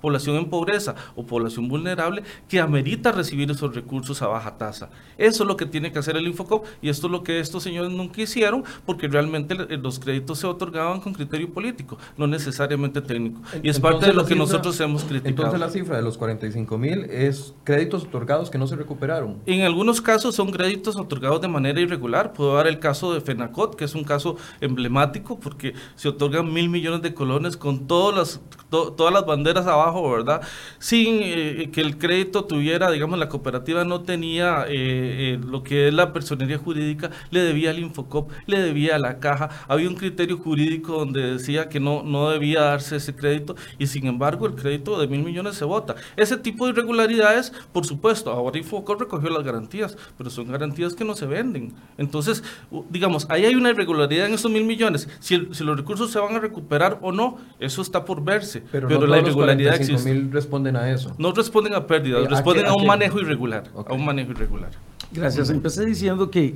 población 0.01 0.37
en 0.37 0.49
pobreza 0.49 0.95
o 1.15 1.25
población 1.25 1.67
vulnerable 1.67 2.23
que 2.49 2.59
amerita 2.59 3.11
recibir 3.11 3.51
esos 3.51 3.75
recursos 3.75 4.21
a 4.23 4.27
baja 4.27 4.57
tasa. 4.57 4.89
Eso 5.17 5.43
es 5.43 5.47
lo 5.47 5.57
que 5.57 5.67
tiene 5.67 5.91
que 5.91 5.99
hacer 5.99 6.17
el 6.17 6.25
Infocop 6.25 6.65
y 6.81 6.89
esto 6.89 7.07
es 7.07 7.11
lo 7.11 7.23
que 7.23 7.39
estos 7.39 7.61
señores 7.61 7.91
nunca 7.91 8.21
hicieron 8.21 8.63
porque 8.85 9.07
realmente 9.07 9.53
los 9.77 9.99
créditos 9.99 10.39
se 10.39 10.47
otorgaban 10.47 10.99
con 11.01 11.13
criterio 11.13 11.53
político, 11.53 11.99
no 12.17 12.25
necesariamente 12.25 12.99
técnico. 13.01 13.41
Y 13.61 13.69
es 13.69 13.79
parte 13.79 14.07
de 14.07 14.13
lo 14.13 14.25
que 14.25 14.35
nosotros 14.35 14.79
hemos 14.79 15.03
criticado. 15.03 15.29
Entonces 15.29 15.59
la 15.59 15.69
cifra 15.69 15.97
de 15.97 16.01
los 16.01 16.17
45 16.17 16.77
mil 16.79 17.05
es 17.05 17.53
créditos 17.63 18.03
otorgados 18.03 18.49
que 18.49 18.57
no 18.57 18.65
se 18.65 18.75
recuperan 18.75 19.02
en 19.45 19.61
algunos 19.61 20.01
casos 20.01 20.35
son 20.35 20.51
créditos 20.51 20.95
otorgados 20.95 21.41
de 21.41 21.47
manera 21.47 21.81
irregular. 21.81 22.33
Puedo 22.33 22.55
dar 22.55 22.67
el 22.67 22.79
caso 22.79 23.13
de 23.13 23.21
FENACOT, 23.21 23.75
que 23.75 23.85
es 23.85 23.95
un 23.95 24.03
caso 24.03 24.37
emblemático 24.61 25.39
porque 25.39 25.73
se 25.95 26.09
otorgan 26.09 26.51
mil 26.53 26.69
millones 26.69 27.01
de 27.01 27.13
colones 27.13 27.57
con 27.57 27.87
todas 27.87 28.15
las, 28.15 28.41
todas 28.69 29.13
las 29.13 29.25
banderas 29.25 29.67
abajo, 29.67 30.09
¿verdad? 30.09 30.41
Sin 30.79 31.19
eh, 31.21 31.69
que 31.73 31.81
el 31.81 31.97
crédito 31.97 32.45
tuviera, 32.45 32.91
digamos, 32.91 33.19
la 33.19 33.27
cooperativa 33.27 33.83
no 33.83 34.03
tenía 34.03 34.65
eh, 34.67 35.33
eh, 35.33 35.39
lo 35.45 35.63
que 35.63 35.89
es 35.89 35.93
la 35.93 36.13
personería 36.13 36.57
jurídica, 36.57 37.11
le 37.29 37.41
debía 37.41 37.71
al 37.71 37.79
Infocop, 37.79 38.31
le 38.45 38.59
debía 38.59 38.95
a 38.95 38.99
la 38.99 39.19
caja. 39.19 39.49
Había 39.67 39.89
un 39.89 39.95
criterio 39.95 40.37
jurídico 40.37 40.93
donde 40.93 41.33
decía 41.33 41.67
que 41.67 41.79
no, 41.79 42.03
no 42.03 42.29
debía 42.29 42.61
darse 42.61 42.95
ese 42.95 43.15
crédito 43.15 43.55
y 43.77 43.87
sin 43.87 44.07
embargo 44.07 44.45
el 44.45 44.55
crédito 44.55 44.99
de 44.99 45.07
mil 45.07 45.23
millones 45.23 45.55
se 45.55 45.65
vota. 45.65 45.95
Ese 46.15 46.37
tipo 46.37 46.65
de 46.65 46.71
irregularidades, 46.71 47.51
por 47.73 47.85
supuesto, 47.85 48.31
ahora 48.31 48.57
Infocop 48.57 48.92
recogió 48.95 49.29
las 49.29 49.43
garantías, 49.43 49.97
pero 50.17 50.29
son 50.29 50.51
garantías 50.51 50.93
que 50.93 51.03
no 51.03 51.15
se 51.15 51.25
venden. 51.25 51.73
Entonces, 51.97 52.43
digamos, 52.89 53.25
ahí 53.29 53.45
hay 53.45 53.55
una 53.55 53.69
irregularidad 53.69 54.27
en 54.27 54.33
esos 54.33 54.51
mil 54.51 54.65
millones. 54.65 55.07
Si, 55.19 55.37
los 55.37 55.77
recursos 55.77 56.11
se 56.11 56.19
van 56.19 56.35
a 56.35 56.39
recuperar 56.39 56.99
o 57.01 57.11
no, 57.11 57.37
eso 57.59 57.81
está 57.81 58.05
por 58.05 58.23
verse. 58.23 58.63
Pero, 58.71 58.87
la 59.05 59.19
irregularidad 59.19 59.79
los 59.79 60.05
mil 60.05 60.31
responden 60.31 60.75
a 60.75 60.91
eso. 60.91 61.13
No 61.17 61.31
responden 61.31 61.73
a 61.73 61.85
pérdidas, 61.85 62.25
eh, 62.25 62.29
responden 62.29 62.65
a, 62.65 62.75
un 62.75 62.85
manejo 62.85 63.19
irregular. 63.19 63.63
A 63.75 63.93
un 63.93 64.05
manejo 64.05 64.31
irregular. 64.31 64.71
Gracias. 65.11 65.49
Empecé 65.49 65.85
diciendo 65.85 66.29
que, 66.29 66.55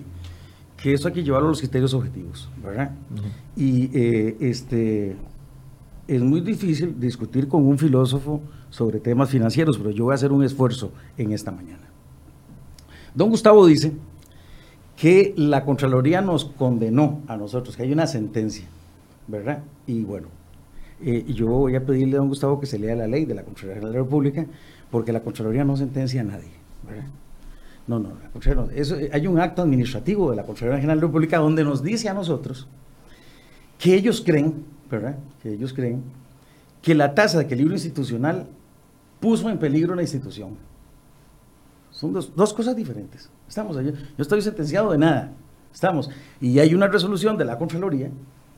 que 0.82 0.94
eso 0.94 1.08
hay 1.08 1.14
que 1.14 1.24
llevarlo 1.24 1.48
a 1.48 1.52
los 1.52 1.60
criterios 1.60 1.94
objetivos, 1.94 2.50
¿verdad? 2.64 2.92
Y 3.56 3.90
eh, 3.94 4.38
este 4.40 5.16
es 6.08 6.22
muy 6.22 6.42
difícil 6.42 7.00
discutir 7.00 7.48
con 7.48 7.66
un 7.66 7.78
filósofo 7.78 8.42
sobre 8.70 9.00
temas 9.00 9.30
financieros, 9.30 9.78
pero 9.78 9.92
yo 9.92 10.06
voy 10.06 10.14
a 10.14 10.16
hacer 10.16 10.32
un 10.32 10.44
esfuerzo 10.44 10.92
en 11.18 11.32
esta 11.32 11.52
mañana. 11.52 11.88
Don 13.18 13.32
Gustavo 13.32 13.66
dice 13.66 13.94
que 14.96 15.34
la 15.38 15.66
Contraloría 15.66 16.22
nos 16.22 16.46
condenó 16.46 17.24
a 17.28 17.36
nosotros, 17.36 17.76
que 17.76 17.82
hay 17.82 17.92
una 17.92 18.06
sentencia, 18.06 18.66
¿verdad? 19.28 19.64
Y 19.88 20.04
bueno, 20.04 20.28
eh, 21.04 21.26
yo 21.28 21.48
voy 21.48 21.76
a 21.76 21.84
pedirle 21.84 22.18
a 22.18 22.20
don 22.20 22.28
Gustavo 22.28 22.60
que 22.60 22.68
se 22.68 22.78
lea 22.78 22.96
la 22.96 23.08
ley 23.08 23.26
de 23.26 23.34
la 23.34 23.42
Contraloría 23.42 23.82
de 23.82 23.88
la 23.92 23.98
República, 24.04 24.46
porque 24.92 25.12
la 25.12 25.22
Contraloría 25.22 25.64
no 25.64 25.76
sentencia 25.76 26.22
a 26.22 26.26
nadie, 26.26 26.52
¿verdad? 26.88 27.08
No, 27.88 27.98
no, 27.98 28.10
la 28.22 28.30
Contraloría 28.30 28.72
no. 28.72 28.80
Eso, 28.80 28.96
hay 29.12 29.26
un 29.26 29.40
acto 29.40 29.64
administrativo 29.64 30.30
de 30.30 30.36
la 30.36 30.44
Contraloría 30.44 30.80
General 30.80 31.00
de 31.00 31.02
la 31.02 31.08
República 31.08 31.40
donde 31.40 31.64
nos 31.64 31.82
dice 31.82 32.10
a 32.10 32.14
nosotros 32.14 32.68
que 33.80 33.96
ellos 33.96 34.22
creen, 34.24 34.64
¿verdad? 34.92 35.18
Que 35.42 35.54
ellos 35.54 35.74
creen 35.74 36.04
que 36.84 36.94
la 36.94 37.16
tasa 37.16 37.40
de 37.40 37.46
equilibrio 37.46 37.78
institucional 37.78 38.46
puso 39.20 39.50
en 39.50 39.58
peligro 39.58 39.96
la 39.96 40.04
institución. 40.04 40.68
Son 41.98 42.14
dos, 42.14 42.54
cosas 42.54 42.76
diferentes. 42.76 43.28
Estamos 43.50 43.76
allá. 43.76 43.92
Yo 43.92 44.22
estoy 44.22 44.40
sentenciado 44.44 44.92
de 44.92 45.00
nada. 45.00 45.32
Estamos. 45.74 46.12
Y 46.40 46.60
hay 46.60 46.76
una 46.76 46.88
resolución 46.88 47.38
de 47.38 47.46
la 47.46 47.58
Contraloría 47.58 48.12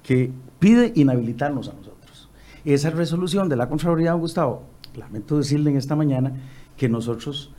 que 0.03 0.29
pide 0.59 0.91
inhabilitarnos 0.95 1.69
a 1.69 1.73
nosotros. 1.73 2.29
Esa 2.65 2.89
resolución 2.89 3.47
de 3.47 3.55
la 3.55 3.69
Contraloría, 3.69 4.11
Gustavo, 4.11 4.63
lamento 4.93 5.37
decirle 5.37 5.71
en 5.71 5.77
esta 5.77 5.95
mañana 5.95 6.33
que 6.75 6.89
nosotros 6.89 7.53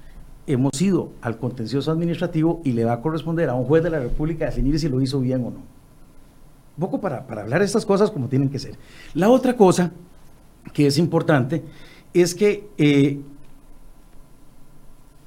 hemos 0.47 0.79
ido 0.83 1.13
al 1.23 1.39
contencioso 1.39 1.91
administrativo 1.91 2.61
y 2.63 2.73
le 2.73 2.85
va 2.85 2.93
a 2.93 3.01
corresponder 3.01 3.49
a 3.49 3.55
un 3.55 3.65
juez 3.65 3.83
de 3.83 3.89
la 3.89 4.01
República 4.01 4.45
definir 4.45 4.79
si 4.79 4.91
lo 4.91 5.01
hizo 5.01 5.19
bien 5.19 5.41
o 5.41 5.51
no. 5.51 5.61
Un 6.77 6.81
poco 6.81 7.01
para, 7.01 7.27
para 7.27 7.41
hablar 7.41 7.63
estas 7.63 7.87
cosas 7.87 8.11
como 8.11 8.29
tienen 8.29 8.51
que 8.51 8.59
ser. 8.59 8.77
La 9.15 9.31
otra 9.31 9.57
cosa 9.57 9.93
que 10.75 10.87
es 10.87 10.99
importante 10.99 11.65
es 12.13 12.35
que 12.35 12.69
eh, 12.77 13.23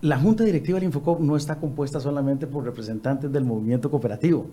la 0.04 0.20
Junta 0.20 0.44
Directiva 0.44 0.78
del 0.78 0.88
Infocop 0.88 1.22
no 1.22 1.38
está 1.38 1.56
compuesta 1.56 1.98
solamente 1.98 2.46
por 2.46 2.66
representantes 2.66 3.32
del 3.32 3.46
movimiento 3.46 3.90
cooperativo. 3.90 4.48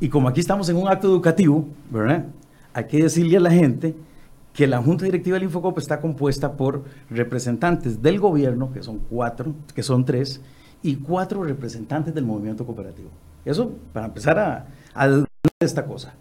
Y 0.00 0.10
como 0.10 0.28
aquí 0.28 0.40
estamos 0.40 0.68
en 0.68 0.76
un 0.76 0.86
acto 0.86 1.08
educativo, 1.08 1.66
¿verdad? 1.90 2.26
Hay 2.74 2.84
que 2.84 3.02
decirle 3.02 3.38
a 3.38 3.40
la 3.40 3.50
gente 3.50 3.96
que 4.52 4.66
la 4.66 4.82
Junta 4.82 5.06
Directiva 5.06 5.36
del 5.36 5.44
Infocop 5.44 5.78
está 5.78 6.02
compuesta 6.02 6.52
por 6.58 6.84
representantes 7.08 8.02
del 8.02 8.20
gobierno, 8.20 8.70
que 8.70 8.82
son 8.82 8.98
cuatro, 8.98 9.54
que 9.74 9.82
son 9.82 10.04
tres, 10.04 10.42
y 10.82 10.96
cuatro 10.96 11.42
representantes 11.42 12.14
del 12.14 12.26
movimiento 12.26 12.66
cooperativo. 12.66 13.08
Eso 13.46 13.72
para 13.94 14.06
empezar 14.06 14.38
a, 14.38 14.66
esta 15.58 15.86
cosa. 15.86 16.12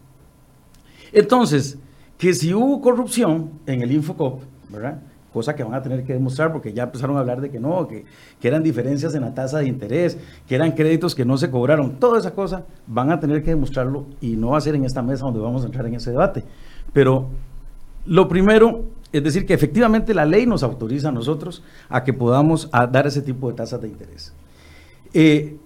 Entonces, 1.12 1.78
que 2.18 2.34
si 2.34 2.54
hubo 2.54 2.80
corrupción 2.80 3.52
en 3.66 3.82
el 3.82 3.92
Infocop, 3.92 4.44
¿verdad? 4.70 5.02
Cosa 5.38 5.56
que 5.56 5.64
van 5.64 5.76
a 5.76 5.84
tener 5.84 6.04
que 6.04 6.14
demostrar 6.14 6.52
porque 6.52 6.74
ya 6.74 6.84
empezaron 6.84 7.16
a 7.16 7.20
hablar 7.20 7.42
de 7.42 7.52
que 7.52 7.60
no, 7.60 7.88
que, 7.88 8.06
eran 8.42 8.64
diferencias 8.64 9.14
en 9.14 9.22
la 9.22 9.36
tasa 9.36 9.60
de 9.60 9.68
interés, 9.68 10.18
que 10.48 10.56
eran 10.56 10.72
créditos 10.72 11.14
que 11.14 11.26
no 11.26 11.38
se 11.38 11.52
cobraron, 11.52 12.00
toda 12.00 12.18
esa 12.18 12.34
cosa 12.34 12.66
van 12.88 13.12
a 13.12 13.20
tener 13.20 13.44
que 13.44 13.52
demostrarlo 13.52 14.08
y 14.20 14.36
no 14.36 14.50
va 14.50 14.58
a 14.58 14.62
ser 14.62 14.74
en 14.74 14.84
esta 14.84 15.04
mesa 15.04 15.26
donde 15.26 15.40
vamos 15.40 15.62
a 15.62 15.68
entrar 15.68 15.86
en 15.86 15.94
ese 15.94 16.10
debate. 16.10 16.44
Pero 16.92 17.28
lo 18.08 18.28
primero 18.28 18.86
es 19.12 19.24
decir 19.24 19.46
que 19.46 19.54
efectivamente 19.54 20.16
la 20.16 20.26
ley 20.26 20.48
nos 20.48 20.64
autoriza 20.64 21.10
a 21.10 21.12
nosotros 21.12 21.62
a 21.88 22.04
que 22.04 22.14
podamos 22.14 22.72
dar 22.72 23.06
ese 23.06 23.22
tipo 23.22 23.48
de 23.50 23.54
tasas 23.54 23.80
de 23.80 23.90
interés. 23.90 24.34
Eh, 25.14 25.58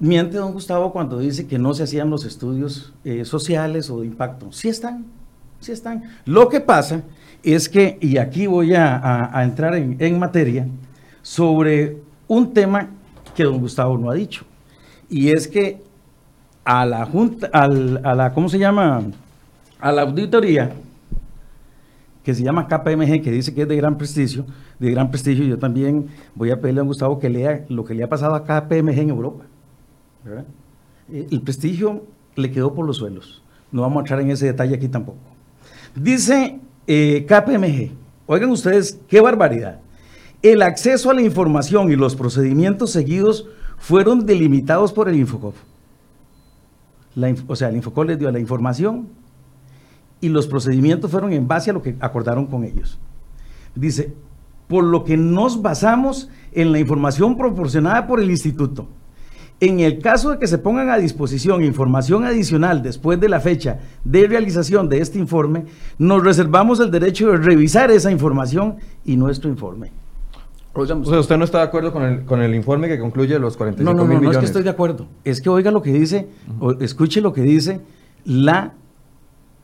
miente 0.00 0.36
don 0.36 0.52
Gustavo 0.52 0.92
cuando 0.92 1.20
dice 1.20 1.46
que 1.46 1.60
no 1.60 1.74
se 1.74 1.84
hacían 1.84 2.10
los 2.10 2.24
estudios 2.24 2.92
eh, 3.04 3.24
sociales 3.24 3.88
o 3.88 4.00
de 4.00 4.06
impacto. 4.08 4.50
Sí 4.50 4.68
están, 4.68 5.06
sí 5.60 5.70
están. 5.70 6.02
Lo 6.24 6.48
que 6.48 6.60
pasa 6.60 7.02
es 7.42 7.68
que, 7.68 7.98
y 8.00 8.18
aquí 8.18 8.46
voy 8.46 8.74
a, 8.74 9.30
entrar 9.42 9.74
en, 9.74 10.18
materia, 10.18 10.66
sobre 11.22 11.98
un 12.28 12.52
tema 12.52 12.88
que 13.34 13.44
don 13.44 13.58
Gustavo 13.58 13.96
no 13.98 14.10
ha 14.10 14.14
dicho, 14.14 14.44
y 15.08 15.30
es 15.30 15.48
que 15.48 15.82
a 16.64 16.86
la 16.86 17.04
Junta, 17.06 17.48
a 17.52 17.66
la, 17.68 18.32
¿cómo 18.32 18.48
se 18.48 18.58
llama? 18.58 19.02
A 19.80 19.92
la 19.92 20.02
auditoría, 20.02 20.72
que 22.22 22.34
se 22.34 22.44
llama 22.44 22.68
KPMG, 22.68 23.20
que 23.22 23.32
dice 23.32 23.52
que 23.52 23.62
es 23.62 23.68
de 23.68 23.76
gran 23.76 23.98
prestigio, 23.98 24.46
de 24.78 24.90
gran 24.90 25.10
prestigio, 25.10 25.44
yo 25.44 25.58
también 25.58 26.08
voy 26.34 26.50
a 26.50 26.60
pedirle 26.60 26.80
a 26.80 26.82
don 26.82 26.88
Gustavo 26.88 27.18
que 27.18 27.28
lea 27.28 27.64
lo 27.68 27.84
que 27.84 27.94
le 27.94 28.04
ha 28.04 28.08
pasado 28.08 28.34
a 28.34 28.44
KPMG 28.44 28.98
en 28.98 29.10
Europa. 29.10 29.44
Eh, 31.10 31.26
el 31.30 31.40
prestigio 31.40 32.04
le 32.36 32.50
quedó 32.50 32.72
por 32.74 32.86
los 32.86 32.98
suelos. 32.98 33.42
No 33.72 33.82
vamos 33.82 33.96
a 33.96 34.00
entrar 34.00 34.20
en 34.20 34.30
ese 34.30 34.46
detalle 34.46 34.74
aquí 34.76 34.88
tampoco. 34.88 35.18
Dice 35.96 36.60
eh, 36.86 37.26
KPMG, 37.28 37.92
oigan 38.26 38.50
ustedes, 38.50 38.98
qué 39.08 39.20
barbaridad. 39.20 39.80
El 40.42 40.62
acceso 40.62 41.10
a 41.10 41.14
la 41.14 41.22
información 41.22 41.92
y 41.92 41.96
los 41.96 42.16
procedimientos 42.16 42.90
seguidos 42.90 43.46
fueron 43.78 44.26
delimitados 44.26 44.92
por 44.92 45.08
el 45.08 45.16
Infocop. 45.16 45.54
o 47.46 47.56
sea, 47.56 47.68
el 47.68 47.76
Infocop 47.76 48.06
les 48.06 48.18
dio 48.18 48.30
la 48.30 48.40
información 48.40 49.08
y 50.20 50.28
los 50.28 50.46
procedimientos 50.46 51.10
fueron 51.10 51.32
en 51.32 51.46
base 51.46 51.70
a 51.70 51.72
lo 51.72 51.82
que 51.82 51.96
acordaron 52.00 52.46
con 52.46 52.64
ellos. 52.64 52.98
Dice, 53.74 54.14
por 54.68 54.84
lo 54.84 55.04
que 55.04 55.16
nos 55.16 55.60
basamos 55.60 56.28
en 56.52 56.72
la 56.72 56.78
información 56.78 57.36
proporcionada 57.36 58.06
por 58.06 58.20
el 58.20 58.30
instituto. 58.30 58.88
En 59.60 59.78
el 59.80 60.00
caso 60.00 60.30
de 60.30 60.38
que 60.38 60.46
se 60.48 60.58
pongan 60.58 60.90
a 60.90 60.98
disposición 60.98 61.62
información 61.62 62.24
adicional 62.24 62.82
después 62.82 63.20
de 63.20 63.28
la 63.28 63.40
fecha 63.40 63.78
de 64.04 64.26
realización 64.26 64.88
de 64.88 64.98
este 64.98 65.18
informe, 65.18 65.66
nos 65.98 66.24
reservamos 66.24 66.80
el 66.80 66.90
derecho 66.90 67.30
de 67.30 67.36
revisar 67.36 67.90
esa 67.90 68.10
información 68.10 68.76
y 69.04 69.16
nuestro 69.16 69.48
informe. 69.48 69.92
O 70.74 70.86
sea, 70.86 70.96
usted 70.96 71.36
no 71.36 71.44
está 71.44 71.58
de 71.58 71.64
acuerdo 71.64 71.92
con 71.92 72.02
el, 72.02 72.24
con 72.24 72.40
el 72.40 72.54
informe 72.54 72.88
que 72.88 72.98
concluye 72.98 73.38
los 73.38 73.56
45 73.56 73.92
no, 73.92 73.96
no, 73.96 74.04
mil 74.04 74.14
no, 74.14 74.20
millones. 74.20 74.36
No, 74.36 74.38
es 74.38 74.38
que 74.38 74.46
estoy 74.46 74.62
de 74.62 74.70
acuerdo. 74.70 75.06
Es 75.22 75.40
que 75.40 75.50
oiga 75.50 75.70
lo 75.70 75.82
que 75.82 75.92
dice, 75.92 76.28
o 76.58 76.72
escuche 76.72 77.20
lo 77.20 77.32
que 77.32 77.42
dice 77.42 77.80
la 78.24 78.72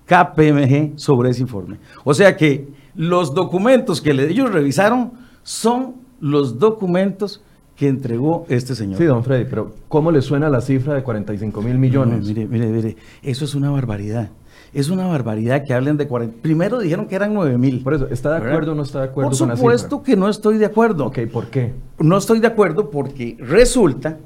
KPMG 0.06 0.98
sobre 0.98 1.30
ese 1.30 1.42
informe. 1.42 1.78
O 2.04 2.12
sea 2.12 2.36
que 2.36 2.68
los 2.94 3.34
documentos 3.34 4.00
que 4.00 4.10
ellos 4.10 4.52
revisaron 4.52 5.12
son 5.42 5.96
los 6.20 6.58
documentos 6.58 7.42
que 7.78 7.86
entregó 7.86 8.44
este 8.48 8.74
señor. 8.74 8.98
Sí, 8.98 9.04
don 9.04 9.22
Freddy, 9.22 9.44
pero 9.48 9.72
¿cómo 9.86 10.10
le 10.10 10.20
suena 10.20 10.50
la 10.50 10.60
cifra 10.60 10.94
de 10.94 11.04
45 11.04 11.62
mil 11.62 11.78
millones? 11.78 12.22
No, 12.22 12.26
mire, 12.26 12.46
mire, 12.46 12.66
mire, 12.66 12.96
eso 13.22 13.44
es 13.44 13.54
una 13.54 13.70
barbaridad. 13.70 14.30
Es 14.74 14.90
una 14.90 15.06
barbaridad 15.06 15.62
que 15.64 15.72
hablen 15.72 15.96
de 15.96 16.08
40. 16.08 16.42
Primero 16.42 16.80
dijeron 16.80 17.06
que 17.06 17.14
eran 17.14 17.32
9 17.32 17.56
mil. 17.56 17.82
Por 17.84 17.94
eso, 17.94 18.08
¿está 18.08 18.32
de 18.32 18.48
acuerdo 18.48 18.72
o 18.72 18.74
no 18.74 18.82
está 18.82 18.98
de 18.98 19.04
acuerdo 19.06 19.30
Por 19.30 19.38
con 19.38 19.48
la 19.48 19.54
cifra? 19.54 19.78
supuesto 19.78 20.02
que 20.02 20.16
no 20.16 20.28
estoy 20.28 20.58
de 20.58 20.66
acuerdo. 20.66 21.06
Ok, 21.06 21.20
¿por 21.32 21.46
qué? 21.50 21.72
No 22.00 22.18
estoy 22.18 22.40
de 22.40 22.48
acuerdo 22.48 22.90
porque 22.90 23.36
resulta 23.38 24.18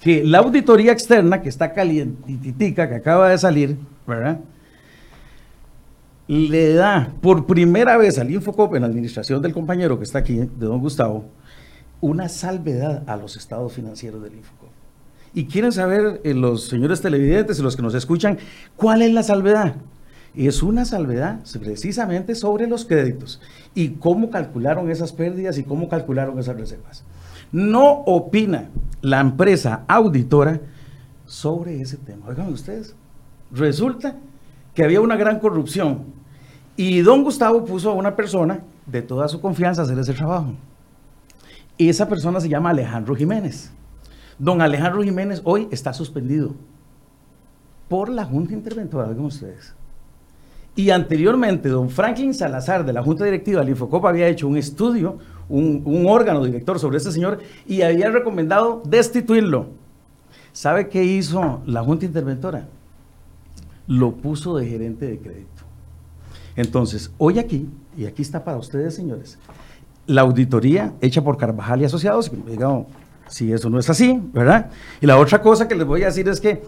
que 0.00 0.24
la 0.24 0.38
auditoría 0.38 0.90
externa, 0.90 1.40
que 1.40 1.48
está 1.48 1.72
calientitica, 1.72 2.88
que 2.88 2.96
acaba 2.96 3.28
de 3.28 3.38
salir, 3.38 3.76
¿verdad? 4.04 4.40
Le 6.26 6.74
da 6.74 7.12
por 7.20 7.46
primera 7.46 7.96
vez 7.96 8.18
al 8.18 8.32
Infocop, 8.32 8.74
en 8.74 8.82
la 8.82 8.88
administración 8.88 9.40
del 9.40 9.52
compañero 9.52 9.96
que 9.98 10.04
está 10.04 10.18
aquí, 10.18 10.34
de 10.38 10.66
don 10.66 10.80
Gustavo, 10.80 11.26
una 12.02 12.28
salvedad 12.28 13.04
a 13.06 13.16
los 13.16 13.36
estados 13.36 13.72
financieros 13.72 14.22
del 14.22 14.34
Infocop. 14.34 14.68
Y 15.32 15.46
quieren 15.46 15.72
saber 15.72 16.20
eh, 16.24 16.34
los 16.34 16.64
señores 16.68 17.00
televidentes 17.00 17.58
y 17.58 17.62
los 17.62 17.74
que 17.74 17.82
nos 17.82 17.94
escuchan, 17.94 18.38
¿cuál 18.76 19.00
es 19.00 19.14
la 19.14 19.22
salvedad? 19.22 19.76
Es 20.34 20.62
una 20.62 20.84
salvedad 20.84 21.40
precisamente 21.60 22.34
sobre 22.34 22.66
los 22.66 22.84
créditos 22.84 23.40
y 23.74 23.90
cómo 23.90 24.30
calcularon 24.30 24.90
esas 24.90 25.12
pérdidas 25.12 25.56
y 25.58 25.62
cómo 25.62 25.88
calcularon 25.88 26.38
esas 26.38 26.56
reservas. 26.56 27.04
No 27.52 28.02
opina 28.06 28.68
la 29.00 29.20
empresa 29.20 29.84
auditora 29.86 30.60
sobre 31.24 31.80
ese 31.80 31.98
tema. 31.98 32.26
Oigan 32.28 32.52
ustedes, 32.52 32.96
resulta 33.52 34.16
que 34.74 34.84
había 34.84 35.00
una 35.00 35.16
gran 35.16 35.38
corrupción 35.38 36.04
y 36.76 37.00
don 37.00 37.22
Gustavo 37.22 37.64
puso 37.64 37.90
a 37.90 37.94
una 37.94 38.16
persona 38.16 38.60
de 38.86 39.02
toda 39.02 39.28
su 39.28 39.40
confianza 39.40 39.82
a 39.82 39.84
hacer 39.84 39.98
ese 39.98 40.14
trabajo. 40.14 40.54
Esa 41.88 42.08
persona 42.08 42.40
se 42.40 42.48
llama 42.48 42.70
Alejandro 42.70 43.14
Jiménez. 43.14 43.70
Don 44.38 44.60
Alejandro 44.60 45.02
Jiménez 45.02 45.40
hoy 45.44 45.68
está 45.70 45.92
suspendido 45.92 46.54
por 47.88 48.08
la 48.08 48.24
Junta 48.24 48.54
Interventora, 48.54 49.08
oigan 49.08 49.26
ustedes. 49.26 49.74
Y 50.74 50.90
anteriormente, 50.90 51.68
don 51.68 51.90
Franklin 51.90 52.32
Salazar 52.32 52.84
de 52.86 52.92
la 52.92 53.02
Junta 53.02 53.24
Directiva 53.24 53.60
del 53.60 53.70
Infocop 53.70 54.06
había 54.06 54.28
hecho 54.28 54.48
un 54.48 54.56
estudio, 54.56 55.18
un, 55.48 55.82
un 55.84 56.06
órgano 56.06 56.42
director 56.42 56.78
sobre 56.78 56.96
este 56.96 57.12
señor 57.12 57.40
y 57.66 57.82
había 57.82 58.10
recomendado 58.10 58.82
destituirlo. 58.86 59.66
¿Sabe 60.52 60.88
qué 60.88 61.04
hizo 61.04 61.62
la 61.66 61.84
Junta 61.84 62.06
Interventora? 62.06 62.68
Lo 63.86 64.16
puso 64.16 64.56
de 64.56 64.66
gerente 64.66 65.06
de 65.06 65.18
crédito. 65.18 65.62
Entonces, 66.56 67.10
hoy 67.18 67.38
aquí, 67.38 67.68
y 67.96 68.06
aquí 68.06 68.22
está 68.22 68.44
para 68.44 68.58
ustedes, 68.58 68.94
señores, 68.94 69.38
la 70.06 70.22
auditoría 70.22 70.92
hecha 71.00 71.22
por 71.22 71.36
Carvajal 71.36 71.82
y 71.82 71.84
Asociados, 71.84 72.30
digamos, 72.46 72.86
si 73.28 73.52
eso 73.52 73.70
no 73.70 73.78
es 73.78 73.88
así, 73.88 74.20
¿verdad? 74.32 74.70
Y 75.00 75.06
la 75.06 75.18
otra 75.18 75.40
cosa 75.40 75.66
que 75.66 75.74
les 75.74 75.86
voy 75.86 76.02
a 76.02 76.06
decir 76.06 76.28
es 76.28 76.40
que 76.40 76.62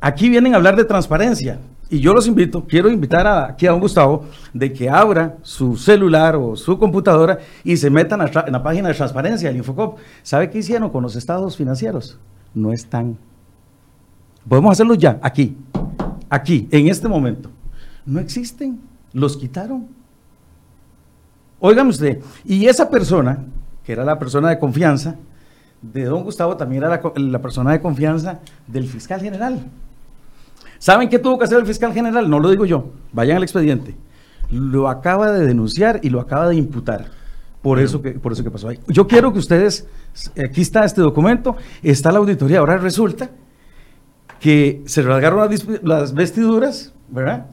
aquí 0.00 0.28
vienen 0.28 0.54
a 0.54 0.56
hablar 0.56 0.76
de 0.76 0.84
transparencia. 0.84 1.58
Y 1.92 1.98
yo 1.98 2.14
los 2.14 2.28
invito, 2.28 2.64
quiero 2.68 2.88
invitar 2.88 3.26
a, 3.26 3.46
aquí 3.46 3.66
a 3.66 3.72
don 3.72 3.80
Gustavo, 3.80 4.26
de 4.52 4.72
que 4.72 4.88
abra 4.88 5.38
su 5.42 5.76
celular 5.76 6.36
o 6.36 6.54
su 6.54 6.78
computadora 6.78 7.40
y 7.64 7.76
se 7.76 7.90
metan 7.90 8.20
en 8.20 8.52
la 8.52 8.62
página 8.62 8.88
de 8.88 8.94
transparencia 8.94 9.48
del 9.48 9.56
Infocop. 9.56 9.98
¿Sabe 10.22 10.50
qué 10.50 10.58
hicieron 10.58 10.90
con 10.90 11.02
los 11.02 11.16
estados 11.16 11.56
financieros? 11.56 12.18
No 12.54 12.72
están. 12.72 13.18
Podemos 14.48 14.72
hacerlo 14.72 14.94
ya, 14.94 15.18
aquí, 15.20 15.56
aquí, 16.28 16.68
en 16.70 16.88
este 16.88 17.08
momento. 17.08 17.50
No 18.06 18.20
existen, 18.20 18.80
los 19.12 19.36
quitaron. 19.36 19.88
Óigame 21.60 21.90
usted, 21.90 22.20
y 22.44 22.66
esa 22.66 22.88
persona, 22.88 23.44
que 23.84 23.92
era 23.92 24.04
la 24.04 24.18
persona 24.18 24.48
de 24.48 24.58
confianza, 24.58 25.16
de 25.82 26.04
don 26.04 26.24
Gustavo 26.24 26.56
también 26.56 26.82
era 26.82 27.00
la, 27.16 27.42
persona 27.42 27.72
de 27.72 27.80
confianza 27.80 28.40
del 28.66 28.86
fiscal 28.86 29.20
general. 29.20 29.66
¿Saben 30.78 31.08
qué 31.08 31.18
tuvo 31.18 31.38
que 31.38 31.44
hacer 31.44 31.58
el 31.58 31.66
fiscal 31.66 31.92
general? 31.92 32.28
No 32.28 32.38
lo 32.38 32.50
digo 32.50 32.64
yo, 32.64 32.92
vayan 33.12 33.36
al 33.36 33.42
expediente. 33.42 33.94
Lo 34.50 34.88
acaba 34.88 35.30
de 35.30 35.46
denunciar 35.46 36.00
y 36.02 36.10
lo 36.10 36.20
acaba 36.20 36.48
de 36.48 36.56
imputar. 36.56 37.06
Por 37.62 37.78
eso 37.78 38.00
que, 38.00 38.12
por 38.12 38.32
eso 38.32 38.42
que 38.42 38.50
pasó 38.50 38.68
ahí. 38.68 38.80
Yo 38.88 39.06
quiero 39.06 39.32
que 39.32 39.38
ustedes, 39.38 39.86
aquí 40.42 40.62
está 40.62 40.84
este 40.84 41.02
documento, 41.02 41.56
está 41.82 42.10
la 42.10 42.18
auditoría. 42.18 42.60
Ahora 42.60 42.78
resulta 42.78 43.30
que 44.40 44.82
se 44.86 45.02
rasgaron 45.02 45.50
las, 45.50 45.66
las 45.82 46.14
vestiduras, 46.14 46.94
¿verdad? 47.10 47.46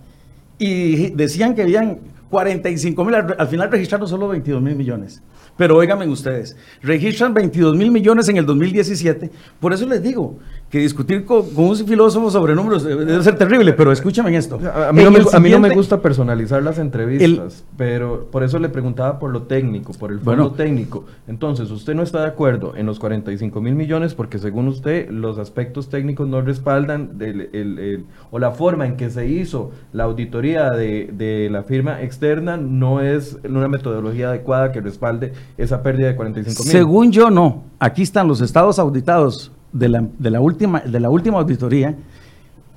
Y 0.57 1.09
decían 1.11 1.55
que 1.55 1.63
habían 1.63 1.99
45 2.29 3.05
mil, 3.05 3.15
al, 3.15 3.35
al 3.37 3.47
final 3.47 3.71
registraron 3.71 4.07
solo 4.07 4.27
22 4.27 4.61
mil 4.61 4.75
millones. 4.75 5.21
Pero 5.57 5.75
óiganme 5.75 6.07
ustedes, 6.07 6.55
registran 6.81 7.33
22 7.33 7.75
mil 7.75 7.91
millones 7.91 8.29
en 8.29 8.37
el 8.37 8.45
2017. 8.45 9.31
Por 9.59 9.73
eso 9.73 9.85
les 9.87 10.03
digo 10.03 10.37
que 10.69 10.79
discutir 10.79 11.23
con, 11.25 11.49
con 11.51 11.65
un 11.65 11.75
filósofo 11.77 12.29
sobre 12.29 12.53
números 12.53 12.83
debe, 12.83 13.05
debe 13.05 13.23
ser 13.23 13.37
terrible, 13.37 13.73
pero 13.73 13.91
escúchame 13.91 14.29
en 14.29 14.35
esto. 14.35 14.59
A, 14.73 14.91
mí 14.91 15.03
no 15.03 15.11
me, 15.11 15.19
el 15.19 15.25
a 15.31 15.39
mí 15.39 15.49
no 15.49 15.59
me 15.59 15.69
gusta 15.69 16.01
personalizar 16.01 16.61
las 16.61 16.77
entrevistas, 16.77 17.63
pero 17.77 18.27
por 18.31 18.43
eso 18.43 18.59
le 18.59 18.69
preguntaba 18.69 19.17
por 19.19 19.31
lo 19.31 19.43
técnico, 19.43 19.93
por 19.93 20.11
el 20.11 20.19
fondo 20.19 20.43
Bueno. 20.49 20.51
técnico. 20.55 21.05
Entonces, 21.27 21.71
usted 21.71 21.95
no 21.95 22.03
está 22.03 22.21
de 22.21 22.27
acuerdo 22.27 22.73
en 22.75 22.85
los 22.85 22.99
45 22.99 23.61
mil 23.61 23.75
millones 23.75 24.13
porque 24.13 24.39
según 24.39 24.67
usted 24.67 25.09
los 25.09 25.39
aspectos 25.39 25.89
técnicos 25.89 26.27
no 26.27 26.41
respaldan 26.41 27.11
el- 27.19 27.49
el- 27.53 27.79
el- 27.79 28.05
o 28.31 28.37
la 28.39 28.51
forma 28.51 28.85
en 28.85 28.97
que 28.97 29.09
se 29.09 29.27
hizo 29.27 29.71
la 29.93 30.03
auditoría 30.03 30.71
de, 30.71 31.09
de 31.13 31.49
la 31.49 31.63
firma 31.63 32.01
externa 32.01 32.57
no 32.57 33.01
es 33.01 33.37
una 33.47 33.67
metodología 33.69 34.29
adecuada 34.29 34.71
que 34.71 34.81
respalde 34.81 35.31
esa 35.57 35.81
pérdida 35.83 36.07
de 36.07 36.15
45 36.15 36.63
mil. 36.63 36.71
Según 36.71 37.11
yo, 37.11 37.29
no. 37.29 37.63
Aquí 37.79 38.01
están 38.03 38.27
los 38.27 38.41
estados 38.41 38.79
auditados 38.79 39.51
de 39.71 39.89
la, 39.89 40.05
de 40.17 40.31
la, 40.31 40.39
última, 40.41 40.79
de 40.79 40.99
la 40.99 41.09
última 41.09 41.39
auditoría 41.39 41.95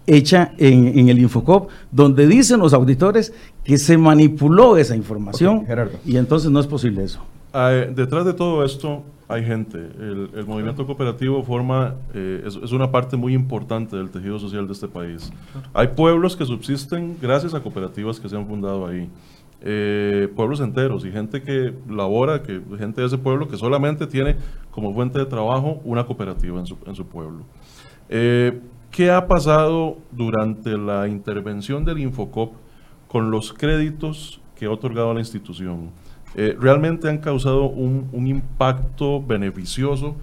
hecha 0.07 0.53
en, 0.59 0.99
en 0.99 1.09
el 1.09 1.19
Infocop, 1.19 1.71
donde 1.93 2.27
dicen 2.27 2.59
los 2.61 2.73
auditores 2.73 3.33
que 3.63 3.79
se 3.79 3.97
manipuló 3.97 4.77
esa 4.77 4.97
información 4.97 5.59
Ok, 5.59 5.67
Gerardo. 5.67 5.99
y 6.05 6.17
entonces 6.17 6.51
no 6.51 6.59
es 6.59 6.67
posible 6.67 7.05
eso. 7.05 7.21
Eh, 7.55 7.93
detrás 7.95 8.25
de 8.25 8.33
todo 8.33 8.65
esto 8.65 9.03
hay 9.29 9.45
gente. 9.45 9.79
El, 9.79 10.31
el 10.35 10.47
movimiento 10.47 10.85
cooperativo 10.87 11.43
forma, 11.45 11.95
eh, 12.15 12.43
es, 12.45 12.57
es 12.57 12.73
una 12.73 12.91
parte 12.91 13.17
muy 13.17 13.35
importante 13.35 13.97
del 13.97 14.11
tejido 14.11 14.39
social 14.41 14.67
de 14.67 14.73
este 14.73 14.89
país. 14.89 15.33
Hay 15.73 15.89
pueblos 15.89 16.37
que 16.37 16.45
subsisten 16.45 17.17
gracias 17.21 17.55
a 17.55 17.61
cooperativas 17.61 18.19
que 18.19 18.29
se 18.29 18.37
han 18.37 18.47
fundado 18.47 18.87
ahí. 18.87 19.09
Eh, 19.63 20.29
pueblos 20.35 20.61
enteros 20.61 21.05
y 21.05 21.13
gente 21.13 21.43
que 21.43 21.75
labora, 21.87 22.43
que, 22.43 22.63
gente 22.79 23.03
de 23.03 23.07
ese 23.07 23.19
pueblo 23.19 23.47
que 23.47 23.59
solamente 23.59 24.07
tiene 24.07 24.37
como 24.71 24.95
fuente 24.95 25.19
de 25.19 25.27
trabajo 25.27 25.83
una 25.85 26.07
cooperativa 26.07 26.59
en 26.59 26.67
su, 26.67 27.07
pueblo. 27.07 27.45
Eh, 28.09 28.59
¿Qué 28.91 29.11
ha 29.11 29.27
pasado 29.27 29.99
durante 30.13 30.79
la 30.79 31.09
intervención 31.09 31.85
del 31.85 31.99
Infocop 31.99 32.55
con 33.07 33.31
los 33.31 33.53
créditos 33.53 34.41
que 34.57 34.65
ha 34.65 34.71
otorgado 34.71 35.13
la 35.13 35.21
institución? 35.21 35.91
Eh, 36.35 36.57
realmente 36.59 37.11
han 37.11 37.19
causado 37.19 37.65
un, 37.65 38.27
impacto 38.27 39.23
beneficioso 39.23 40.17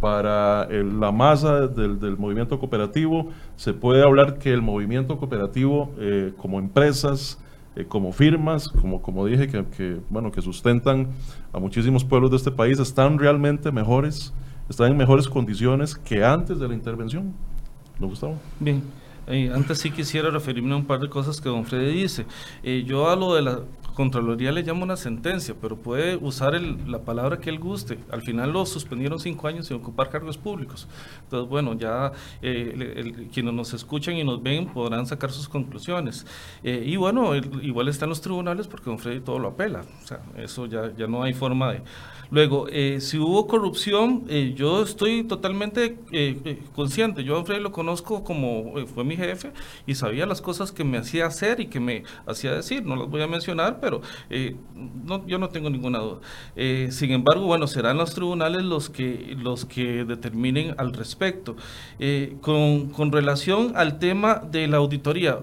para 0.00 0.68
la 0.68 1.10
masa 1.10 1.66
del, 1.66 2.16
movimiento 2.16 2.60
cooperativo. 2.60 3.30
Se 3.56 3.72
puede 3.72 4.04
hablar 4.04 4.38
que 4.38 4.50
el 4.50 4.62
movimiento 4.62 5.16
cooperativo, 5.18 5.90
como 6.36 6.58
empresas, 6.58 7.40
eh, 7.76 7.84
como 7.84 8.12
firmas, 8.12 8.68
como, 8.68 9.02
como 9.02 9.26
dije, 9.26 9.48
que, 9.48 9.64
que, 9.64 10.00
bueno, 10.10 10.30
que 10.30 10.40
sustentan 10.42 11.08
a 11.52 11.58
muchísimos 11.58 12.04
pueblos 12.04 12.30
de 12.30 12.36
este 12.36 12.50
país, 12.50 12.78
están 12.78 13.18
realmente 13.18 13.72
mejores, 13.72 14.32
están 14.68 14.90
en 14.90 14.96
mejores 14.96 15.28
condiciones 15.28 15.94
que 15.94 16.24
antes 16.24 16.58
de 16.58 16.68
la 16.68 16.74
intervención. 16.74 17.34
¿Lo 17.98 18.08
Gustavo? 18.08 18.36
Bien, 18.60 18.82
eh, 19.26 19.50
antes 19.54 19.78
sí 19.78 19.90
quisiera 19.90 20.30
referirme 20.30 20.72
a 20.72 20.76
un 20.76 20.84
par 20.84 21.00
de 21.00 21.08
cosas 21.08 21.40
que 21.40 21.48
don 21.48 21.64
Freddy 21.64 22.02
dice. 22.02 22.26
Eh, 22.62 22.84
yo 22.86 23.08
a 23.08 23.16
lo 23.16 23.34
de 23.34 23.42
la 23.42 23.60
Contraloría 23.94 24.50
le 24.50 24.64
llama 24.64 24.82
una 24.82 24.96
sentencia, 24.96 25.54
pero 25.60 25.76
puede 25.76 26.16
usar 26.16 26.60
la 26.60 26.98
palabra 27.02 27.38
que 27.38 27.48
él 27.48 27.60
guste. 27.60 27.98
Al 28.10 28.22
final 28.22 28.52
lo 28.52 28.66
suspendieron 28.66 29.20
cinco 29.20 29.46
años 29.46 29.68
sin 29.68 29.76
ocupar 29.76 30.10
cargos 30.10 30.36
públicos. 30.36 30.88
Entonces, 31.22 31.48
bueno, 31.48 31.74
ya 31.74 32.10
eh, 32.42 33.28
quienes 33.32 33.54
nos 33.54 33.72
escuchan 33.72 34.16
y 34.16 34.24
nos 34.24 34.42
ven 34.42 34.66
podrán 34.66 35.06
sacar 35.06 35.30
sus 35.30 35.48
conclusiones. 35.48 36.26
Eh, 36.62 36.82
y 36.84 36.96
bueno, 36.96 37.36
igual 37.36 37.88
está 37.88 38.04
en 38.06 38.10
los 38.10 38.20
tribunales 38.20 38.66
porque 38.66 38.90
don 38.90 38.98
Freddy 38.98 39.20
todo 39.20 39.38
lo 39.38 39.48
apela. 39.48 39.84
O 40.02 40.06
sea, 40.06 40.20
eso 40.36 40.66
ya, 40.66 40.92
ya 40.96 41.06
no 41.06 41.22
hay 41.22 41.32
forma 41.32 41.72
de... 41.72 41.82
Luego, 42.30 42.66
eh, 42.70 43.00
si 43.00 43.18
hubo 43.18 43.46
corrupción, 43.46 44.24
eh, 44.28 44.54
yo 44.56 44.82
estoy 44.82 45.22
totalmente 45.22 45.98
consciente. 46.74 47.22
Yo 47.22 47.38
a 47.38 47.44
Freddy 47.44 47.62
lo 47.62 47.70
conozco 47.70 48.24
como 48.24 48.74
fue 48.92 49.04
mi 49.04 49.14
jefe 49.14 49.52
y 49.86 49.94
sabía 49.94 50.26
las 50.26 50.40
cosas 50.40 50.72
que 50.72 50.82
me 50.82 50.98
hacía 50.98 51.26
hacer 51.26 51.60
y 51.60 51.66
que 51.66 51.78
me 51.78 52.02
hacía 52.26 52.52
decir. 52.52 52.84
No 52.84 52.96
las 52.96 53.08
voy 53.08 53.22
a 53.22 53.28
mencionar, 53.28 53.78
pero 53.84 54.00
no, 55.04 55.26
yo 55.26 55.38
no 55.38 55.50
tengo 55.50 55.68
ninguna 55.68 55.98
duda. 55.98 56.20
sin 56.90 57.10
embargo, 57.12 57.44
bueno, 57.44 57.66
serán 57.66 57.98
los 57.98 58.14
tribunales 58.14 58.62
los 58.64 58.88
que, 58.88 59.36
los 59.38 59.66
que 59.66 60.04
determinen 60.04 60.74
al 60.78 60.94
respecto. 60.94 61.54
Con, 62.40 62.88
con, 62.88 63.12
relación 63.12 63.72
al 63.76 63.98
tema 63.98 64.36
de 64.50 64.66
la 64.66 64.78
auditoría, 64.78 65.40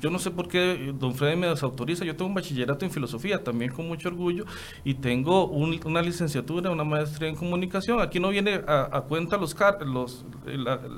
yo 0.00 0.10
no 0.10 0.18
sé 0.20 0.30
por 0.30 0.46
qué 0.46 0.94
don 0.98 1.14
Freddy 1.14 1.36
me 1.36 1.48
desautoriza. 1.48 2.04
Yo 2.04 2.14
tengo 2.14 2.28
un 2.28 2.34
bachillerato 2.34 2.84
en 2.84 2.90
filosofía, 2.92 3.42
también 3.42 3.72
con 3.72 3.88
mucho 3.88 4.08
orgullo, 4.08 4.44
y 4.84 4.94
tengo 4.94 5.46
un, 5.48 5.80
una 5.84 6.02
licenciatura, 6.02 6.70
una 6.70 6.84
maestría 6.84 7.28
en 7.28 7.34
comunicación. 7.34 8.00
Aquí 8.00 8.20
no 8.20 8.28
viene 8.30 8.62
a, 8.66 9.02
cuenta 9.08 9.36
los, 9.36 9.56
los, 9.84 10.24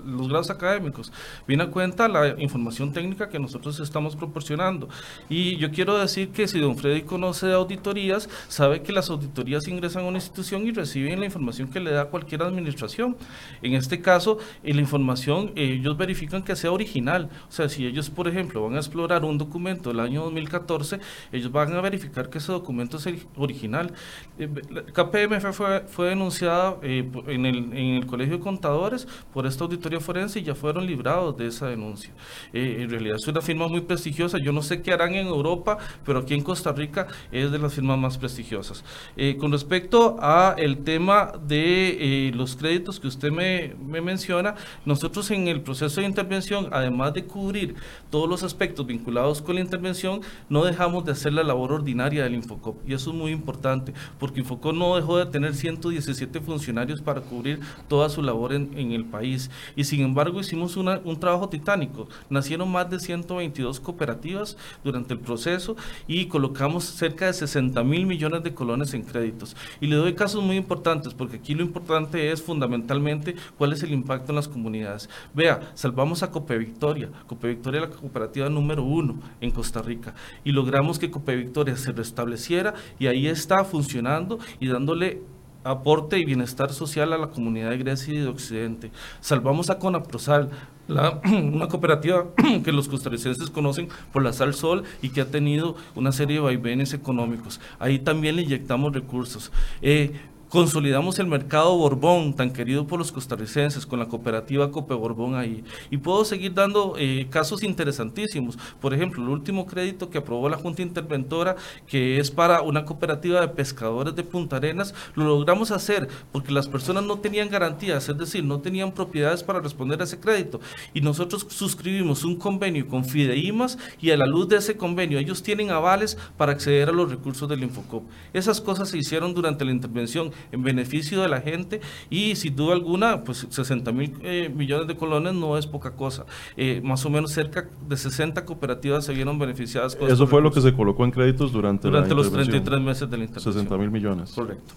los 0.04 0.28
grados 0.28 0.50
académicos, 0.50 1.12
viene 1.48 1.64
a 1.64 1.70
cuenta 1.70 2.08
la 2.08 2.40
información 2.40 2.92
técnica 2.92 3.28
que 3.28 3.38
nosotros 3.38 3.80
estamos 3.80 4.16
proporcionando. 4.16 4.88
Y 5.28 5.56
yo 5.56 5.70
quiero 5.70 5.98
decir 5.98 6.30
que 6.30 6.46
si 6.48 6.60
don 6.60 6.73
Freddy 6.76 7.02
conoce 7.02 7.46
de 7.46 7.54
auditorías, 7.54 8.28
sabe 8.48 8.82
que 8.82 8.92
las 8.92 9.10
auditorías 9.10 9.66
ingresan 9.68 10.04
a 10.04 10.08
una 10.08 10.18
institución 10.18 10.66
y 10.66 10.72
reciben 10.72 11.20
la 11.20 11.26
información 11.26 11.68
que 11.68 11.80
le 11.80 11.90
da 11.90 12.06
cualquier 12.06 12.42
administración. 12.42 13.16
En 13.62 13.74
este 13.74 14.00
caso, 14.00 14.38
la 14.62 14.80
información, 14.80 15.52
ellos 15.56 15.96
verifican 15.96 16.42
que 16.42 16.56
sea 16.56 16.72
original. 16.72 17.30
O 17.48 17.52
sea, 17.52 17.68
si 17.68 17.86
ellos, 17.86 18.10
por 18.10 18.28
ejemplo, 18.28 18.62
van 18.62 18.74
a 18.74 18.78
explorar 18.78 19.24
un 19.24 19.38
documento 19.38 19.90
del 19.90 20.00
año 20.00 20.22
2014, 20.24 21.00
ellos 21.32 21.50
van 21.52 21.72
a 21.74 21.80
verificar 21.80 22.30
que 22.30 22.38
ese 22.38 22.52
documento 22.52 22.96
es 22.96 23.08
original. 23.36 23.92
Eh, 24.38 24.48
KPMF 24.92 25.54
fue, 25.54 25.80
fue 25.86 26.08
denunciada 26.08 26.76
eh, 26.82 27.08
en, 27.26 27.46
el, 27.46 27.56
en, 27.72 27.94
el, 27.96 28.06
Colegio 28.06 28.38
de 28.38 28.42
Contadores 28.42 29.06
por 29.32 29.46
esta 29.46 29.64
auditoría 29.64 30.00
forense 30.00 30.40
y 30.40 30.42
ya 30.42 30.54
fueron 30.54 30.86
librados 30.86 31.36
de 31.36 31.46
esa 31.46 31.68
denuncia. 31.68 32.12
Eh, 32.52 32.78
en 32.80 32.90
realidad 32.90 33.16
es 33.16 33.26
una 33.26 33.40
firma 33.40 33.68
muy 33.68 33.80
prestigiosa. 33.80 34.38
Yo 34.38 34.52
no 34.52 34.62
sé 34.62 34.82
qué 34.82 34.92
harán 34.92 35.14
en 35.14 35.26
Europa, 35.26 35.78
pero 36.04 36.20
aquí 36.20 36.34
en 36.34 36.42
Costa 36.42 36.63
Rica 36.72 37.06
es 37.32 37.50
de 37.50 37.58
las 37.58 37.74
firmas 37.74 37.98
más 37.98 38.18
prestigiosas. 38.18 38.84
Eh, 39.16 39.36
con 39.36 39.52
respecto 39.52 40.16
a 40.20 40.54
el 40.58 40.78
tema 40.78 41.32
de 41.46 42.32
los 42.34 42.56
créditos 42.56 43.00
que 43.00 43.08
usted 43.08 43.30
me 43.30 43.74
menciona, 44.00 44.54
nosotros 44.84 45.30
en 45.30 45.48
el 45.48 45.60
proceso 45.60 46.00
de 46.00 46.06
intervención, 46.06 46.68
además 46.72 47.14
de 47.14 47.24
cubrir 47.24 47.74
todos 48.10 48.28
los 48.28 48.42
aspectos 48.42 48.86
vinculados 48.86 49.42
con 49.42 49.56
la 49.56 49.60
intervención, 49.60 50.20
no 50.48 50.64
dejamos 50.64 51.04
de 51.04 51.12
hacer 51.12 51.32
la 51.32 51.42
labor 51.42 51.72
ordinaria 51.72 52.24
del 52.24 52.34
Infocop. 52.34 52.76
Y 52.88 52.94
eso 52.94 53.10
es 53.10 53.16
muy 53.16 53.32
importante, 53.32 53.92
porque 54.18 54.40
Infocop 54.40 54.74
no 54.74 54.96
dejó 54.96 55.18
de 55.18 55.26
tener 55.26 55.54
117 55.54 56.40
funcionarios 56.40 57.00
para 57.00 57.20
cubrir 57.20 57.60
toda 57.88 58.08
su 58.08 58.22
labor 58.22 58.52
en, 58.52 58.92
el 58.92 59.04
país. 59.04 59.50
Y 59.76 59.84
sin 59.84 60.02
embargo 60.02 60.40
hicimos 60.40 60.76
un 60.76 61.20
trabajo 61.20 61.48
titánico. 61.48 62.08
Nacieron 62.28 62.70
más 62.70 62.90
de 62.90 63.00
122 63.00 63.80
cooperativas 63.80 64.56
durante 64.82 65.14
el 65.14 65.20
proceso 65.20 65.76
y 66.06 66.26
colocamos 66.26 66.53
cerca 66.84 67.26
de 67.26 67.32
60 67.32 67.82
mil 67.84 68.06
millones 68.06 68.42
de 68.42 68.54
colones 68.54 68.94
en 68.94 69.02
créditos. 69.02 69.56
Y 69.80 69.86
le 69.86 69.96
doy 69.96 70.14
casos 70.14 70.42
muy 70.42 70.56
importantes 70.56 71.14
porque 71.14 71.36
aquí 71.36 71.54
lo 71.54 71.62
importante 71.62 72.30
es 72.30 72.42
fundamentalmente 72.42 73.34
cuál 73.58 73.72
es 73.72 73.82
el 73.82 73.92
impacto 73.92 74.32
en 74.32 74.36
las 74.36 74.48
comunidades. 74.48 75.08
Vea, 75.34 75.72
salvamos 75.74 76.22
a 76.22 76.30
Cope 76.30 76.56
Victoria. 76.58 77.10
Cope 77.26 77.48
Victoria 77.48 77.82
la 77.82 77.90
cooperativa 77.90 78.48
número 78.48 78.82
uno 78.82 79.18
en 79.40 79.50
Costa 79.50 79.82
Rica. 79.82 80.14
Y 80.44 80.52
logramos 80.52 80.98
que 80.98 81.10
Cope 81.10 81.36
Victoria 81.36 81.76
se 81.76 81.92
restableciera 81.92 82.74
y 82.98 83.06
ahí 83.06 83.26
está 83.26 83.64
funcionando 83.64 84.38
y 84.60 84.68
dándole 84.68 85.22
aporte 85.64 86.18
y 86.18 86.24
bienestar 86.24 86.72
social 86.72 87.12
a 87.12 87.18
la 87.18 87.28
comunidad 87.28 87.70
de 87.70 87.78
Grecia 87.78 88.14
y 88.14 88.18
de 88.18 88.28
Occidente. 88.28 88.92
Salvamos 89.20 89.70
a 89.70 89.78
Conaprosal, 89.78 90.50
la, 90.88 91.20
una 91.24 91.68
cooperativa 91.68 92.26
que 92.64 92.72
los 92.72 92.88
costarricenses 92.88 93.50
conocen 93.50 93.88
por 94.12 94.22
la 94.22 94.32
Sal 94.32 94.54
Sol 94.54 94.84
y 95.02 95.10
que 95.10 95.20
ha 95.20 95.30
tenido 95.30 95.76
una 95.94 96.12
serie 96.12 96.36
de 96.36 96.42
vaivenes 96.42 96.92
económicos. 96.92 97.60
Ahí 97.78 97.98
también 97.98 98.36
le 98.36 98.42
inyectamos 98.42 98.92
recursos. 98.92 99.52
Eh, 99.82 100.12
Consolidamos 100.54 101.18
el 101.18 101.26
mercado 101.26 101.76
Borbón, 101.76 102.32
tan 102.32 102.52
querido 102.52 102.86
por 102.86 103.00
los 103.00 103.10
costarricenses, 103.10 103.86
con 103.86 103.98
la 103.98 104.06
cooperativa 104.06 104.70
Cope 104.70 104.94
Borbón 104.94 105.34
ahí. 105.34 105.64
Y 105.90 105.96
puedo 105.96 106.24
seguir 106.24 106.54
dando 106.54 106.94
eh, 106.96 107.26
casos 107.28 107.64
interesantísimos. 107.64 108.56
Por 108.80 108.94
ejemplo, 108.94 109.20
el 109.20 109.30
último 109.30 109.66
crédito 109.66 110.10
que 110.10 110.18
aprobó 110.18 110.48
la 110.48 110.56
Junta 110.56 110.82
Interventora, 110.82 111.56
que 111.88 112.20
es 112.20 112.30
para 112.30 112.62
una 112.62 112.84
cooperativa 112.84 113.40
de 113.40 113.48
pescadores 113.48 114.14
de 114.14 114.22
Punta 114.22 114.58
Arenas, 114.58 114.94
lo 115.16 115.24
logramos 115.24 115.72
hacer 115.72 116.06
porque 116.30 116.52
las 116.52 116.68
personas 116.68 117.02
no 117.02 117.18
tenían 117.18 117.50
garantías, 117.50 118.08
es 118.08 118.16
decir, 118.16 118.44
no 118.44 118.60
tenían 118.60 118.92
propiedades 118.92 119.42
para 119.42 119.58
responder 119.58 120.00
a 120.00 120.04
ese 120.04 120.20
crédito. 120.20 120.60
Y 120.92 121.00
nosotros 121.00 121.48
suscribimos 121.50 122.22
un 122.22 122.36
convenio 122.36 122.86
con 122.86 123.04
Fideimas 123.04 123.76
y 124.00 124.12
a 124.12 124.16
la 124.16 124.26
luz 124.26 124.48
de 124.48 124.58
ese 124.58 124.76
convenio 124.76 125.18
ellos 125.18 125.42
tienen 125.42 125.72
avales 125.72 126.16
para 126.36 126.52
acceder 126.52 126.90
a 126.90 126.92
los 126.92 127.10
recursos 127.10 127.48
del 127.48 127.64
Infocop. 127.64 128.04
Esas 128.32 128.60
cosas 128.60 128.88
se 128.88 128.98
hicieron 128.98 129.34
durante 129.34 129.64
la 129.64 129.72
intervención 129.72 130.30
en 130.52 130.62
beneficio 130.62 131.22
de 131.22 131.28
la 131.28 131.40
gente 131.40 131.80
y 132.10 132.36
sin 132.36 132.56
duda 132.56 132.74
alguna, 132.74 133.24
pues 133.24 133.46
60 133.48 133.92
mil 133.92 134.14
eh, 134.22 134.52
millones 134.54 134.86
de 134.86 134.96
colones 134.96 135.34
no 135.34 135.56
es 135.58 135.66
poca 135.66 135.92
cosa. 135.92 136.24
Eh, 136.56 136.80
más 136.82 137.04
o 137.04 137.10
menos 137.10 137.32
cerca 137.32 137.68
de 137.88 137.96
60 137.96 138.44
cooperativas 138.44 139.04
se 139.04 139.12
vieron 139.12 139.38
beneficiadas. 139.38 139.96
Eso 140.00 140.26
fue 140.26 140.40
lo 140.42 140.50
que 140.50 140.60
se 140.60 140.72
colocó 140.72 141.04
en 141.04 141.10
créditos 141.10 141.52
durante, 141.52 141.88
durante 141.88 142.14
los 142.14 142.32
33 142.32 142.80
meses 142.80 143.10
de 143.10 143.16
la 143.16 143.24
intervención. 143.24 143.54
60 143.54 143.76
mil 143.76 143.90
millones. 143.90 144.32
Correcto. 144.32 144.74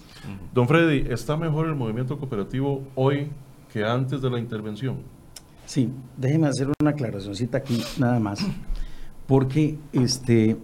Don 0.53 0.67
Freddy, 0.67 1.11
¿está 1.11 1.37
mejor 1.37 1.67
el 1.67 1.75
movimiento 1.75 2.17
cooperativo 2.17 2.83
hoy 2.95 3.29
que 3.71 3.83
antes 3.83 4.21
de 4.21 4.29
la 4.29 4.39
intervención? 4.39 4.97
Sí, 5.65 5.89
déjeme 6.15 6.47
hacer 6.47 6.69
una 6.79 6.91
aclaracióncita 6.91 7.57
aquí 7.57 7.81
nada 7.97 8.19
más, 8.19 8.39
porque 9.27 9.77
este 9.91 10.57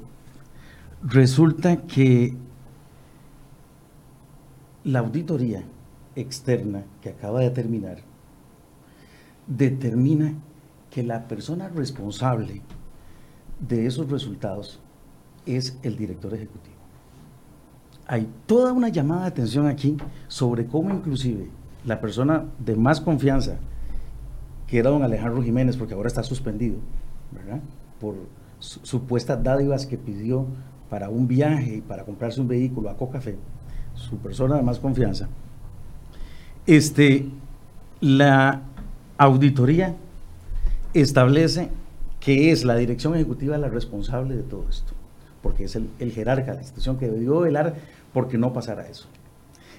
resulta 1.04 1.82
que 1.82 2.36
la 4.84 5.00
auditoría 5.00 5.64
externa 6.16 6.84
que 7.02 7.10
acaba 7.10 7.40
de 7.40 7.50
terminar 7.50 7.98
determina 9.48 10.34
que 10.90 11.04
la 11.04 11.28
persona 11.28 11.70
responsable 11.70 12.62
de 13.60 13.86
esos 13.86 14.10
resultados 14.10 14.80
es 15.46 15.78
el 15.84 15.98
director 15.98 16.34
ejecutivo. 16.34 16.76
Hay 18.08 18.28
toda 18.46 18.74
una 18.74 18.90
llamada 18.90 19.22
de 19.22 19.28
atención 19.28 19.68
aquí 19.68 19.98
sobre 20.28 20.66
cómo 20.66 20.94
inclusive 20.94 21.50
la 21.86 22.00
persona 22.00 22.46
de 22.60 22.76
más 22.76 23.02
confianza, 23.02 23.58
que 24.68 24.80
era 24.80 24.90
don 24.90 25.04
Alejandro 25.04 25.42
Jiménez, 25.42 25.78
porque 25.78 25.94
ahora 25.94 26.08
está 26.08 26.24
suspendido, 26.24 26.78
¿verdad? 27.32 27.62
Por 28.00 28.16
supuestas 28.60 29.42
dádivas 29.44 29.86
que 29.86 29.98
pidió 29.98 30.46
para 30.90 31.10
un 31.10 31.28
viaje 31.28 31.78
y 31.78 31.82
para 31.82 32.06
comprarse 32.06 32.40
un 32.40 32.48
vehículo 32.48 32.90
a 32.90 32.98
Cocafé, 32.98 33.38
su 33.96 34.18
persona 34.18 34.56
de 34.56 34.64
más 34.64 34.80
confianza, 34.80 35.28
este, 36.66 37.30
la 38.00 38.62
auditoría 39.18 39.96
establece 40.94 41.70
que 42.20 42.52
es 42.52 42.64
la 42.64 42.76
dirección 42.76 43.16
ejecutiva 43.16 43.58
la 43.58 43.68
responsable 43.68 44.36
de 44.36 44.44
todo 44.44 44.66
esto, 44.70 44.94
porque 45.42 45.66
es 45.66 45.76
el, 45.76 46.12
jerarca 46.12 46.52
de 46.52 46.56
la 46.56 46.62
institución 46.62 46.98
que 46.98 47.10
debió 47.10 47.42
velar 47.42 47.76
porque 48.14 48.38
no 48.38 48.54
pasara 48.54 48.88
eso. 48.88 49.08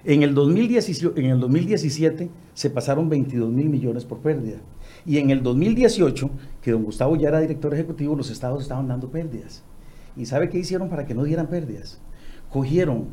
En 0.05 0.23
el, 0.23 0.35
2017, 0.35 1.19
en 1.19 1.31
el 1.31 1.41
2017 1.41 2.29
se 2.53 2.71
pasaron 2.71 3.09
22 3.09 3.51
mil 3.51 3.71
millones 3.71 4.05
por 4.05 4.19
pérdida. 4.19 4.59
Y 5.07 5.17
en 5.17 5.31
el 5.31 5.43
2018, 5.43 6.31
que 6.61 6.73
don 6.73 6.85
Gustavo 6.85 7.17
ya 7.17 7.29
era 7.29 7.41
director 7.41 7.73
ejecutivo, 7.73 8.15
los 8.15 8.31
estados 8.31 8.63
estaban 8.63 8.89
dando 8.89 9.09
pérdidas. 9.09 9.63
¿Y 10.15 10.27
sabe 10.27 10.51
qué 10.51 10.59
hicieron 10.59 10.91
para 10.91 11.07
que 11.07 11.15
no 11.15 11.25
dieran 11.25 11.47
pérdidas? 11.47 11.99
Cogieron 12.51 13.07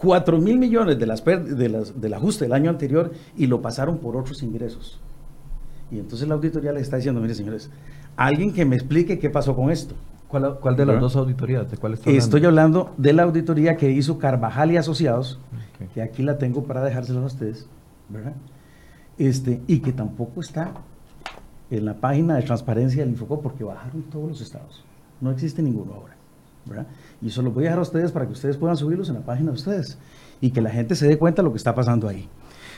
4 0.00 0.38
mil 0.38 0.58
millones 0.58 0.98
de 0.98 1.06
las, 1.06 1.24
de 1.24 1.68
las, 1.68 2.00
del 2.00 2.14
ajuste 2.14 2.46
del 2.46 2.54
año 2.54 2.70
anterior 2.70 3.12
y 3.36 3.46
lo 3.46 3.60
pasaron 3.60 3.98
por 3.98 4.16
otros 4.16 4.42
ingresos. 4.42 4.98
Y 5.90 5.98
entonces 5.98 6.26
la 6.26 6.34
auditoría 6.34 6.72
le 6.72 6.80
está 6.80 6.96
diciendo, 6.96 7.20
mire 7.20 7.34
señores, 7.34 7.70
alguien 8.16 8.52
que 8.52 8.64
me 8.64 8.76
explique 8.76 9.18
qué 9.18 9.28
pasó 9.28 9.54
con 9.54 9.70
esto. 9.70 9.94
¿Cuál, 10.28 10.58
cuál 10.60 10.76
de 10.76 10.86
las 10.86 11.00
dos 11.00 11.16
auditorías? 11.16 11.68
¿De 11.70 11.76
cuál 11.76 11.94
está 11.94 12.04
hablando? 12.08 12.24
Estoy 12.24 12.44
hablando 12.46 12.94
de 12.96 13.12
la 13.12 13.24
auditoría 13.24 13.76
que 13.76 13.90
hizo 13.90 14.18
Carvajal 14.18 14.70
y 14.70 14.76
Asociados, 14.76 15.40
que 15.92 16.00
aquí 16.00 16.22
la 16.22 16.38
tengo 16.38 16.62
para 16.62 16.82
dejárselos 16.84 17.24
a 17.24 17.26
ustedes, 17.26 17.66
¿verdad? 18.08 18.34
Este, 19.18 19.60
y 19.66 19.80
que 19.80 19.92
tampoco 19.92 20.40
está 20.40 20.72
en 21.70 21.84
la 21.84 21.94
página 21.94 22.36
de 22.36 22.42
transparencia 22.42 23.02
del 23.02 23.10
Infocop 23.10 23.42
porque 23.42 23.64
bajaron 23.64 24.02
todos 24.04 24.28
los 24.28 24.40
estados. 24.40 24.84
No 25.20 25.30
existe 25.32 25.62
ninguno 25.62 25.94
ahora. 25.94 26.19
Y 27.20 27.28
eso 27.28 27.42
lo 27.42 27.50
voy 27.50 27.64
a 27.64 27.66
dejar 27.66 27.78
a 27.78 27.82
ustedes 27.82 28.12
para 28.12 28.26
que 28.26 28.32
ustedes 28.32 28.56
puedan 28.56 28.76
subirlos 28.76 29.08
en 29.08 29.16
la 29.16 29.20
página 29.20 29.50
de 29.50 29.56
ustedes 29.56 29.98
y 30.40 30.50
que 30.50 30.60
la 30.60 30.70
gente 30.70 30.94
se 30.94 31.06
dé 31.06 31.18
cuenta 31.18 31.42
de 31.42 31.46
lo 31.46 31.52
que 31.52 31.58
está 31.58 31.74
pasando 31.74 32.08
ahí. 32.08 32.28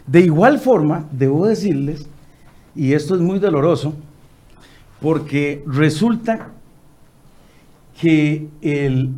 De 0.07 0.21
igual 0.21 0.59
forma, 0.59 1.07
debo 1.13 1.47
decirles, 1.47 2.07
y 2.75 2.95
esto 2.95 3.15
es 3.15 3.21
muy 3.21 3.39
doloroso, 3.39 3.95
porque 5.01 5.63
resulta 5.67 6.51
que 8.01 8.49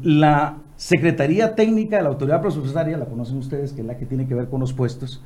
la 0.03 0.57
Secretaría 0.77 1.55
Técnica 1.55 1.97
de 1.97 2.03
la 2.03 2.09
Autoridad 2.11 2.43
Presupuestaria, 2.43 2.99
la 2.99 3.07
conocen 3.07 3.39
ustedes, 3.39 3.73
que 3.73 3.81
es 3.81 3.87
la 3.87 3.97
que 3.97 4.05
tiene 4.05 4.27
que 4.27 4.35
ver 4.35 4.49
con 4.49 4.61
los 4.61 4.73
puestos, 4.73 5.23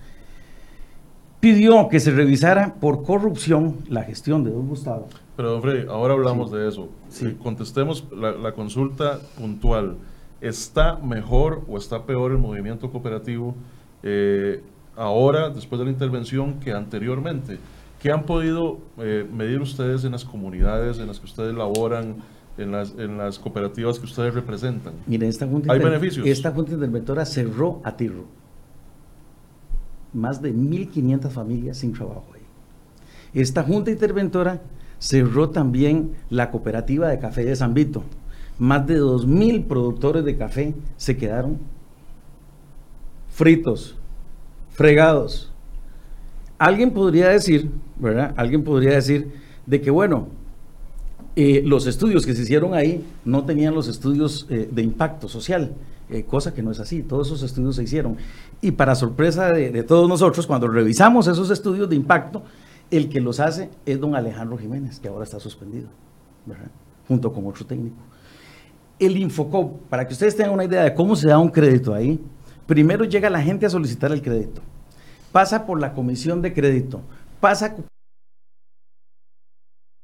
pidió 1.40 1.88
que 1.88 2.00
se 2.00 2.10
revisara 2.10 2.74
por 2.74 3.02
corrupción 3.04 3.76
la 3.88 4.02
gestión 4.02 4.44
de 4.44 4.50
don 4.50 4.68
Gustavo. 4.68 5.08
Pero, 5.36 5.52
don 5.52 5.62
Freddy, 5.62 5.86
ahora 5.88 6.14
hablamos 6.14 6.50
de 6.50 6.68
eso. 6.68 6.88
Eh, 7.22 7.36
contestemos 7.40 8.04
la, 8.12 8.32
la, 8.32 8.52
consulta 8.52 9.20
puntual. 9.38 9.96
¿Está 10.40 10.96
mejor 10.96 11.62
o 11.68 11.78
está 11.78 12.04
peor 12.04 12.32
el 12.32 12.38
movimiento 12.38 12.90
cooperativo 12.90 13.54
eh, 14.02 14.62
ahora, 14.96 15.50
después 15.50 15.78
de 15.78 15.84
la 15.84 15.90
intervención, 15.92 16.58
que 16.60 16.72
anteriormente? 16.72 17.58
¿Qué 18.00 18.10
han 18.12 18.24
podido 18.24 18.78
eh, 18.98 19.26
medir 19.32 19.60
ustedes 19.60 20.04
en 20.04 20.12
las 20.12 20.24
comunidades 20.24 20.98
en 20.98 21.06
las 21.06 21.18
que 21.18 21.26
ustedes 21.26 21.54
laboran? 21.54 22.16
En 22.56 22.72
las, 22.72 22.92
en 22.98 23.16
las 23.16 23.38
cooperativas 23.38 24.00
que 24.00 24.06
ustedes 24.06 24.34
representan. 24.34 24.94
Miren, 25.06 25.28
esta 25.28 25.46
junta, 25.46 25.72
¿Hay 25.72 25.78
beneficios? 25.78 26.26
esta 26.26 26.50
junta 26.50 26.72
interventora 26.72 27.24
cerró 27.24 27.80
a 27.84 27.96
tiro 27.96 28.24
más 30.12 30.42
de 30.42 30.54
1.500 30.54 31.30
familias 31.30 31.78
sin 31.78 31.92
trabajo. 31.92 32.24
Esta 33.34 33.62
junta 33.62 33.90
interventora 33.90 34.62
cerró 34.98 35.50
también 35.50 36.12
la 36.30 36.50
cooperativa 36.50 37.08
de 37.08 37.18
café 37.18 37.44
de 37.44 37.56
San 37.56 37.74
Vito. 37.74 38.02
Más 38.58 38.86
de 38.86 39.00
2.000 39.00 39.66
productores 39.66 40.24
de 40.24 40.36
café 40.36 40.74
se 40.96 41.16
quedaron 41.16 41.58
fritos, 43.28 43.96
fregados. 44.70 45.52
Alguien 46.58 46.90
podría 46.90 47.28
decir, 47.28 47.70
¿verdad? 47.96 48.34
Alguien 48.36 48.64
podría 48.64 48.94
decir 48.94 49.32
de 49.66 49.80
que, 49.80 49.90
bueno, 49.90 50.28
eh, 51.36 51.62
los 51.64 51.86
estudios 51.86 52.26
que 52.26 52.34
se 52.34 52.42
hicieron 52.42 52.74
ahí 52.74 53.04
no 53.24 53.44
tenían 53.44 53.74
los 53.74 53.86
estudios 53.86 54.46
eh, 54.50 54.68
de 54.72 54.82
impacto 54.82 55.28
social, 55.28 55.76
eh, 56.10 56.24
cosa 56.24 56.54
que 56.54 56.62
no 56.62 56.70
es 56.70 56.80
así, 56.80 57.02
todos 57.02 57.26
esos 57.26 57.42
estudios 57.42 57.76
se 57.76 57.82
hicieron. 57.82 58.16
Y 58.60 58.70
para 58.72 58.94
sorpresa 58.94 59.52
de, 59.52 59.82
todos 59.82 60.08
nosotros, 60.08 60.46
cuando 60.46 60.68
revisamos 60.68 61.26
esos 61.26 61.50
estudios 61.50 61.88
de 61.88 61.96
impacto, 61.96 62.42
el 62.90 63.08
que 63.08 63.20
los 63.20 63.40
hace 63.40 63.70
es 63.84 64.00
don 64.00 64.14
Alejandro 64.14 64.56
Jiménez, 64.56 64.98
que 65.00 65.08
ahora 65.08 65.24
está 65.24 65.38
suspendido, 65.38 65.88
junto 67.06 67.32
con 67.32 67.46
otro 67.46 67.66
técnico. 67.66 67.96
El 68.98 69.16
Infocop, 69.16 69.82
para 69.88 70.06
que 70.06 70.14
ustedes 70.14 70.34
tengan 70.34 70.54
una 70.54 70.64
idea 70.64 70.82
de 70.82 70.94
cómo 70.94 71.14
se 71.14 71.28
da 71.28 71.38
un 71.38 71.50
crédito 71.50 71.94
ahí, 71.94 72.20
primero 72.66 73.04
llega 73.04 73.28
la 73.28 73.42
gente 73.42 73.66
a 73.66 73.70
solicitar 73.70 74.10
el 74.10 74.22
crédito, 74.22 74.62
pasa 75.30 75.66
por 75.66 75.78
la 75.78 75.92
comisión 75.92 76.40
de 76.40 76.54
crédito, 76.54 77.02
pasa 77.40 77.76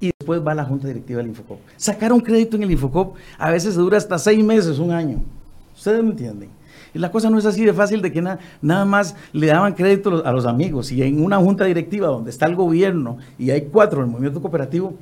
y 0.01 0.11
después 0.19 0.47
va 0.47 0.53
a 0.53 0.55
la 0.55 0.65
junta 0.65 0.87
directiva 0.87 1.19
del 1.19 1.29
Infocop. 1.29 1.61
Sacar 1.77 2.13
un 2.13 2.21
crédito 2.21 2.57
en 2.57 2.65
el 2.65 2.71
Infocop 2.71 3.17
a 3.39 3.51
veces 3.51 3.75
dura 3.75 3.97
hasta 3.97 4.19
seis 4.19 4.45
meses, 4.45 4.79
un 4.79 4.91
año. 4.91 5.23
Ustedes 5.85 6.03
me 6.03 6.13
entienden. 6.13 6.49
Y 6.95 6.99
la 6.99 7.11
cosa 7.11 7.29
no 7.29 7.37
es 7.37 7.45
así 7.45 7.63
de 7.63 7.75
fácil 7.75 8.01
de 8.01 8.11
que 8.11 8.23
na, 8.23 8.39
nada 8.63 8.87
más 8.87 9.15
le 9.35 9.49
daban 9.49 9.75
crédito 9.75 10.25
a 10.25 10.33
los 10.33 10.47
amigos. 10.47 10.91
Y 10.91 11.03
en 11.03 11.23
una 11.23 11.37
junta 11.37 11.67
directiva 11.67 12.07
donde 12.07 12.31
está 12.31 12.47
el 12.47 12.55
gobierno 12.57 13.19
y 13.39 13.51
hay 13.51 13.69
cuatro 13.71 13.99
en 14.01 14.07
el 14.07 14.11
movimiento 14.11 14.41
cooperativo, 14.41 14.95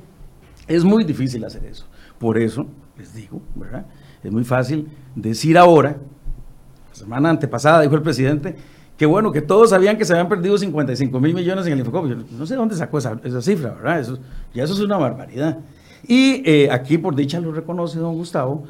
es 0.67 0.83
muy 0.83 1.05
difícil 1.05 1.45
hacer 1.45 1.63
eso. 1.63 1.85
Por 2.19 2.37
eso, 2.37 2.67
les 2.97 3.13
digo, 3.13 3.41
¿verdad? 3.55 3.85
Es 4.21 4.29
muy 4.29 4.43
fácil 4.43 4.89
decir 5.15 5.57
ahora, 5.57 5.95
la 6.89 6.95
semana 6.95 7.29
antepasada 7.29 7.79
dijo 7.79 7.95
el 7.95 8.01
presidente, 8.01 8.53
que 8.97 9.05
bueno, 9.05 9.31
que 9.31 9.41
todos 9.41 9.69
sabían 9.69 9.97
que 9.97 10.03
se 10.03 10.11
habían 10.11 10.27
perdido 10.27 10.57
55 10.57 11.17
mil 11.21 11.33
millones 11.33 11.65
en 11.65 11.71
el 11.71 11.79
Infocop. 11.79 12.07
No 12.07 12.45
sé 12.45 12.55
dónde 12.55 12.75
sacó 12.75 12.97
esa, 12.97 13.21
esa 13.23 13.41
cifra, 13.41 13.69
¿verdad? 13.75 14.01
Eso, 14.01 14.19
ya 14.53 14.65
eso 14.65 14.73
es 14.73 14.81
una 14.81 14.97
barbaridad. 14.97 15.59
Y 16.05 16.43
eh, 16.45 16.69
aquí, 16.69 16.97
por 16.97 17.15
dicha, 17.15 17.39
lo 17.39 17.53
reconoce 17.53 17.99
don 17.99 18.15
Gustavo, 18.15 18.65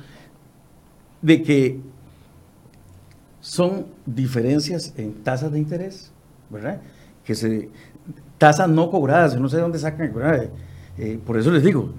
de 1.24 1.41
que 1.41 1.92
son 3.43 3.87
diferencias 4.05 4.93
en 4.95 5.15
tasas 5.21 5.51
de 5.51 5.59
interés, 5.59 6.13
¿verdad? 6.49 6.79
Que 7.25 7.35
se, 7.35 7.69
tasas 8.37 8.69
no 8.69 8.89
cobradas, 8.89 9.37
no 9.37 9.49
sé 9.49 9.57
de 9.57 9.63
dónde 9.63 9.79
sacan, 9.79 10.13
¿verdad? 10.13 10.49
Eh, 10.97 11.19
por 11.25 11.37
eso 11.37 11.51
les 11.51 11.61
digo, 11.61 11.89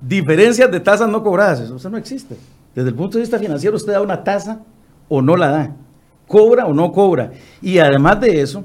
diferencias 0.00 0.70
de 0.70 0.78
tasas 0.78 1.08
no 1.08 1.24
cobradas, 1.24 1.62
eso 1.62 1.90
no 1.90 1.96
existe. 1.96 2.36
Desde 2.76 2.90
el 2.90 2.94
punto 2.94 3.18
de 3.18 3.22
vista 3.22 3.40
financiero, 3.40 3.74
usted 3.74 3.92
da 3.92 4.02
una 4.02 4.22
tasa 4.22 4.60
o 5.08 5.20
no 5.20 5.36
la 5.36 5.48
da, 5.48 5.76
cobra 6.28 6.64
o 6.66 6.72
no 6.72 6.92
cobra. 6.92 7.32
Y 7.60 7.78
además 7.78 8.20
de 8.20 8.40
eso, 8.40 8.62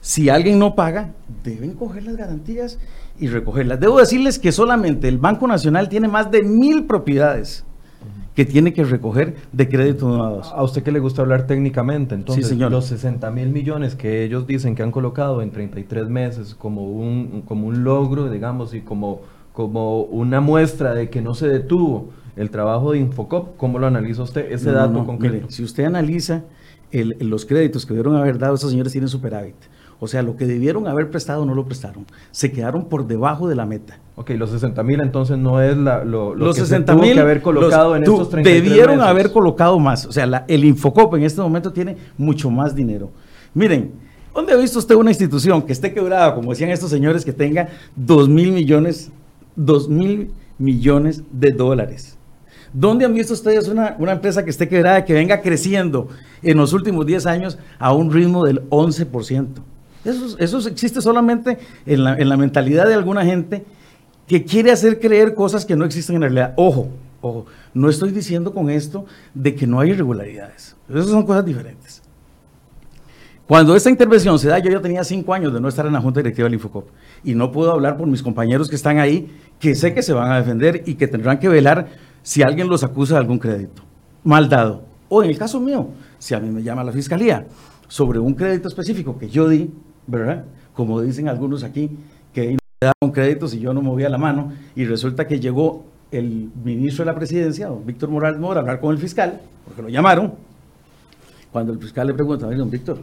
si 0.00 0.28
alguien 0.28 0.60
no 0.60 0.76
paga, 0.76 1.10
deben 1.42 1.72
coger 1.72 2.04
las 2.04 2.16
garantías 2.16 2.78
y 3.18 3.26
recogerlas. 3.26 3.80
Debo 3.80 3.98
decirles 3.98 4.38
que 4.38 4.52
solamente 4.52 5.08
el 5.08 5.18
Banco 5.18 5.48
Nacional 5.48 5.88
tiene 5.88 6.06
más 6.06 6.30
de 6.30 6.44
mil 6.44 6.86
propiedades 6.86 7.64
que 8.34 8.44
tiene 8.46 8.72
que 8.72 8.84
recoger 8.84 9.36
de 9.52 9.68
crédito 9.68 10.08
nuevos. 10.08 10.50
¿A 10.54 10.62
usted 10.62 10.82
qué 10.82 10.90
le 10.92 11.00
gusta 11.00 11.22
hablar 11.22 11.46
técnicamente? 11.46 12.14
Entonces, 12.14 12.46
sí, 12.46 12.50
señor. 12.54 12.70
los 12.72 12.86
60 12.86 13.30
mil 13.30 13.48
millones 13.50 13.94
que 13.94 14.24
ellos 14.24 14.46
dicen 14.46 14.74
que 14.74 14.82
han 14.82 14.90
colocado 14.90 15.42
en 15.42 15.50
33 15.50 16.08
meses 16.08 16.54
como 16.54 16.84
un, 16.90 17.42
como 17.46 17.66
un 17.66 17.84
logro, 17.84 18.30
digamos, 18.30 18.72
y 18.74 18.80
como, 18.80 19.20
como 19.52 20.00
una 20.02 20.40
muestra 20.40 20.94
de 20.94 21.10
que 21.10 21.20
no 21.20 21.34
se 21.34 21.48
detuvo 21.48 22.08
el 22.36 22.48
trabajo 22.50 22.92
de 22.92 22.98
Infocop, 23.00 23.56
¿cómo 23.58 23.78
lo 23.78 23.86
analiza 23.86 24.22
usted? 24.22 24.50
Ese 24.50 24.68
No, 24.70 24.72
dato 24.78 24.92
no, 24.94 25.06
concreto. 25.06 25.34
mire, 25.34 25.46
si 25.50 25.62
usted 25.62 25.84
analiza 25.84 26.44
el- 26.90 27.16
los 27.20 27.44
créditos 27.44 27.84
que 27.84 27.92
debieron 27.92 28.16
haber 28.16 28.38
dado, 28.38 28.54
esos 28.54 28.70
señores 28.70 28.92
tienen 28.92 29.08
superávit. 29.08 29.56
O 30.04 30.08
sea, 30.08 30.20
lo 30.24 30.36
que 30.36 30.46
debieron 30.46 30.88
haber 30.88 31.10
prestado 31.10 31.46
no 31.46 31.54
lo 31.54 31.64
prestaron. 31.64 32.06
Se 32.32 32.50
quedaron 32.50 32.86
por 32.88 33.06
debajo 33.06 33.46
de 33.48 33.54
la 33.54 33.66
meta. 33.66 34.00
Ok, 34.16 34.30
los 34.30 34.50
60 34.50 34.82
mil 34.82 35.00
entonces 35.00 35.38
no 35.38 35.62
es 35.62 35.76
la, 35.76 36.02
lo, 36.04 36.34
lo 36.34 36.46
los 36.46 36.56
que 36.56 36.62
60 36.62 36.92
se 36.92 36.96
tuvo 36.96 37.06
mil 37.06 37.14
que 37.14 37.20
haber 37.20 37.40
colocado 37.40 37.90
los- 37.90 37.96
en 37.98 38.02
estos 38.02 38.30
33 38.30 38.64
debieron 38.68 38.96
meses. 38.96 39.08
haber 39.10 39.30
colocado 39.30 39.78
más. 39.78 40.04
O 40.06 40.10
sea, 40.10 40.26
la- 40.26 40.44
el 40.48 40.64
Infocop 40.64 41.14
en 41.14 41.22
este 41.22 41.40
momento 41.40 41.72
tiene 41.72 41.96
mucho 42.18 42.50
más 42.50 42.74
dinero. 42.74 43.10
Miren, 43.54 43.92
¿dónde 44.34 44.52
ha 44.52 44.56
visto 44.56 44.80
usted 44.80 44.96
una 44.96 45.10
institución 45.12 45.62
que 45.62 45.72
esté 45.72 45.94
quebrada, 45.94 46.34
como 46.34 46.50
decían 46.50 46.70
estos 46.70 46.90
señores, 46.90 47.24
que 47.24 47.32
tenga 47.32 47.68
2 47.94 48.28
mil 48.28 48.50
millones, 48.50 49.12
2 49.54 49.88
mil 49.88 50.32
millones 50.58 51.22
de 51.30 51.52
dólares? 51.52 52.18
¿Dónde 52.72 53.04
han 53.04 53.14
visto 53.14 53.34
ustedes 53.34 53.68
una, 53.68 53.94
una 54.00 54.12
empresa 54.12 54.42
que 54.44 54.50
esté 54.50 54.68
quebrada, 54.68 55.04
que 55.04 55.12
venga 55.12 55.42
creciendo 55.42 56.08
en 56.42 56.56
los 56.56 56.72
últimos 56.72 57.06
10 57.06 57.26
años 57.26 57.56
a 57.78 57.92
un 57.92 58.10
ritmo 58.10 58.44
del 58.44 58.68
11%? 58.70 59.46
Eso, 60.04 60.36
eso 60.38 60.68
existe 60.68 61.00
solamente 61.00 61.58
en 61.86 62.04
la, 62.04 62.16
en 62.16 62.28
la 62.28 62.36
mentalidad 62.36 62.86
de 62.86 62.94
alguna 62.94 63.24
gente 63.24 63.64
que 64.26 64.44
quiere 64.44 64.70
hacer 64.70 65.00
creer 65.00 65.34
cosas 65.34 65.64
que 65.64 65.76
no 65.76 65.84
existen 65.84 66.16
en 66.16 66.22
realidad. 66.22 66.54
Ojo, 66.56 66.88
ojo, 67.20 67.46
no 67.74 67.88
estoy 67.88 68.10
diciendo 68.10 68.52
con 68.52 68.70
esto 68.70 69.04
de 69.34 69.54
que 69.54 69.66
no 69.66 69.80
hay 69.80 69.90
irregularidades. 69.90 70.76
Esas 70.88 71.06
son 71.06 71.24
cosas 71.24 71.44
diferentes. 71.44 72.02
Cuando 73.46 73.76
esta 73.76 73.90
intervención 73.90 74.38
se 74.38 74.48
da, 74.48 74.58
yo 74.58 74.70
ya 74.70 74.80
tenía 74.80 75.04
cinco 75.04 75.34
años 75.34 75.52
de 75.52 75.60
no 75.60 75.68
estar 75.68 75.84
en 75.84 75.92
la 75.92 76.00
Junta 76.00 76.20
Directiva 76.20 76.46
del 76.46 76.54
Infocop 76.54 76.88
y 77.22 77.34
no 77.34 77.52
puedo 77.52 77.72
hablar 77.72 77.96
por 77.96 78.06
mis 78.06 78.22
compañeros 78.22 78.68
que 78.68 78.76
están 78.76 78.98
ahí, 78.98 79.30
que 79.58 79.74
sé 79.74 79.92
que 79.92 80.02
se 80.02 80.12
van 80.12 80.30
a 80.32 80.38
defender 80.38 80.84
y 80.86 80.94
que 80.94 81.06
tendrán 81.06 81.38
que 81.38 81.48
velar 81.48 81.88
si 82.22 82.42
alguien 82.42 82.68
los 82.68 82.84
acusa 82.84 83.14
de 83.14 83.20
algún 83.20 83.38
crédito 83.38 83.82
mal 84.24 84.48
dado. 84.48 84.84
O 85.08 85.22
en 85.22 85.30
el 85.30 85.38
caso 85.38 85.60
mío, 85.60 85.88
si 86.18 86.34
a 86.34 86.40
mí 86.40 86.48
me 86.50 86.62
llama 86.62 86.84
la 86.84 86.92
fiscalía 86.92 87.46
sobre 87.88 88.18
un 88.18 88.34
crédito 88.34 88.68
específico 88.68 89.18
que 89.18 89.28
yo 89.28 89.48
di, 89.48 89.70
¿verdad? 90.06 90.44
Como 90.74 91.00
dicen 91.00 91.28
algunos 91.28 91.64
aquí, 91.64 91.90
que 92.32 92.56
un 93.00 93.12
crédito 93.12 93.46
si 93.46 93.60
yo 93.60 93.72
no 93.72 93.82
movía 93.82 94.08
la 94.08 94.18
mano 94.18 94.52
y 94.74 94.84
resulta 94.84 95.26
que 95.26 95.38
llegó 95.38 95.84
el 96.10 96.50
ministro 96.64 97.04
de 97.04 97.12
la 97.12 97.16
presidencia, 97.16 97.68
don 97.68 97.86
Víctor 97.86 98.08
Morales 98.10 98.38
Mora, 98.40 98.60
a 98.60 98.62
hablar 98.62 98.80
con 98.80 98.92
el 98.92 98.98
fiscal, 98.98 99.40
porque 99.64 99.82
lo 99.82 99.88
llamaron. 99.88 100.34
Cuando 101.50 101.72
el 101.72 101.78
fiscal 101.78 102.06
le 102.06 102.14
pregunta, 102.14 102.46
"Oye, 102.46 102.56
don 102.56 102.70
Víctor, 102.70 102.98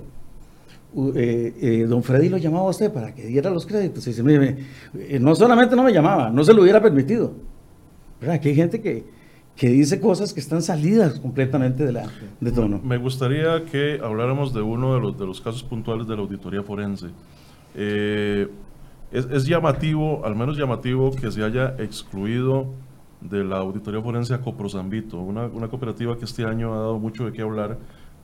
eh, 1.15 1.53
eh, 1.61 1.85
don 1.87 2.01
Freddy 2.01 2.29
lo 2.29 2.37
llamaba 2.37 2.65
a 2.65 2.69
usted 2.69 2.91
para 2.91 3.13
que 3.13 3.25
diera 3.25 3.49
los 3.51 3.65
créditos. 3.65 4.05
Y 4.07 4.09
dice, 4.09 4.23
"Mire, 4.23 4.57
eh, 4.97 5.19
no 5.19 5.35
solamente 5.35 5.75
no 5.75 5.83
me 5.83 5.93
llamaba, 5.93 6.29
no 6.31 6.43
se 6.43 6.53
lo 6.53 6.63
hubiera 6.63 6.81
permitido. 6.81 7.33
¿Verdad? 8.19 8.35
Aquí 8.35 8.49
hay 8.49 8.55
gente 8.55 8.81
que, 8.81 9.05
que 9.59 9.67
dice 9.67 9.99
cosas 9.99 10.33
que 10.33 10.39
están 10.39 10.61
salidas 10.61 11.19
completamente 11.19 11.85
de, 11.85 11.91
la, 11.91 12.07
de 12.39 12.51
tono. 12.53 12.79
Me 12.81 12.95
gustaría 12.95 13.65
que 13.65 13.99
habláramos 14.01 14.53
de 14.53 14.61
uno 14.61 14.95
de 14.95 15.01
los, 15.01 15.19
de 15.19 15.25
los 15.25 15.41
casos 15.41 15.63
puntuales 15.63 16.07
de 16.07 16.15
la 16.15 16.21
auditoría 16.21 16.63
forense. 16.63 17.07
Eh, 17.75 18.47
es, 19.11 19.27
es 19.29 19.45
llamativo, 19.45 20.25
al 20.25 20.37
menos 20.37 20.57
llamativo, 20.57 21.11
que 21.11 21.29
se 21.29 21.43
haya 21.43 21.75
excluido 21.77 22.67
de 23.19 23.43
la 23.43 23.57
auditoría 23.57 24.01
forense 24.01 24.33
a 24.33 24.39
Coprozambito, 24.39 25.19
una, 25.19 25.47
una 25.47 25.67
cooperativa 25.67 26.17
que 26.17 26.23
este 26.23 26.45
año 26.45 26.73
ha 26.73 26.77
dado 26.77 26.97
mucho 26.97 27.25
de 27.25 27.33
qué 27.33 27.41
hablar, 27.41 27.77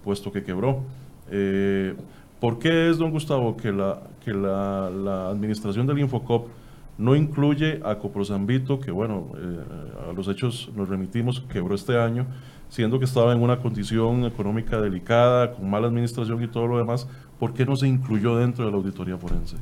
puesto 0.06 0.32
que 0.32 0.42
quebró. 0.42 0.84
Eh, 1.30 1.96
¿Por 2.40 2.60
qué 2.60 2.90
es, 2.90 2.98
don 2.98 3.12
Gustavo, 3.12 3.58
que 3.58 3.74
la, 3.74 4.04
que 4.24 4.34
la, 4.34 4.90
la 4.90 5.30
administración 5.32 5.86
del 5.86 6.00
Infocop 6.00 6.48
no 6.98 7.16
incluye 7.16 7.82
a 7.84 7.96
Coprosambito, 7.96 8.80
que 8.80 8.91
bueno, 8.91 9.32
eh, 9.38 10.10
a 10.10 10.14
los 10.14 10.28
hechos 10.28 10.72
nos 10.76 10.88
remitimos, 10.88 11.41
quebró 11.52 11.76
este 11.76 12.00
año, 12.00 12.26
siendo 12.70 13.00
que 13.00 13.06
estaba 13.06 13.34
en 13.34 13.41
una 13.41 13.58
condición 13.58 14.26
económica 14.26 14.80
delicada, 14.80 15.52
con 15.52 15.70
mala 15.70 15.88
administración 15.88 16.41
y 16.43 16.48
todo 16.48 16.68
lo 16.68 16.78
demás, 16.78 17.08
¿por 17.39 17.54
qué 17.54 17.66
no 17.66 17.76
se 17.76 17.88
incluyó 17.88 18.38
dentro 18.38 18.66
de 18.66 18.72
la 18.72 18.78
auditoría 18.78 19.18
forense? 19.18 19.58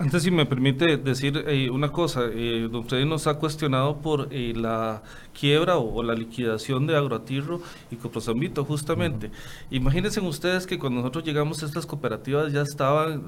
Antes, 0.00 0.22
si 0.22 0.30
me 0.30 0.46
permite 0.46 0.96
decir 0.96 1.44
eh, 1.48 1.70
una 1.70 1.90
cosa, 1.90 2.26
eh, 2.32 2.68
don 2.70 2.84
Freddy 2.84 3.04
nos 3.04 3.26
ha 3.26 3.34
cuestionado 3.34 3.96
por 3.96 4.28
eh, 4.30 4.52
la 4.54 5.02
quiebra 5.38 5.78
o, 5.78 6.04
la 6.04 6.14
liquidación 6.14 6.86
de 6.86 6.96
Agroatirro 6.96 7.60
y 7.90 7.96
Coprosambito, 7.96 8.64
justamente. 8.64 9.32
Imagínense 9.70 10.20
ustedes 10.20 10.68
que 10.68 10.78
cuando 10.78 11.00
nosotros 11.00 11.24
llegamos 11.24 11.64
estas 11.64 11.84
cooperativas 11.84 12.52
ya 12.52 12.62
estaban 12.62 13.24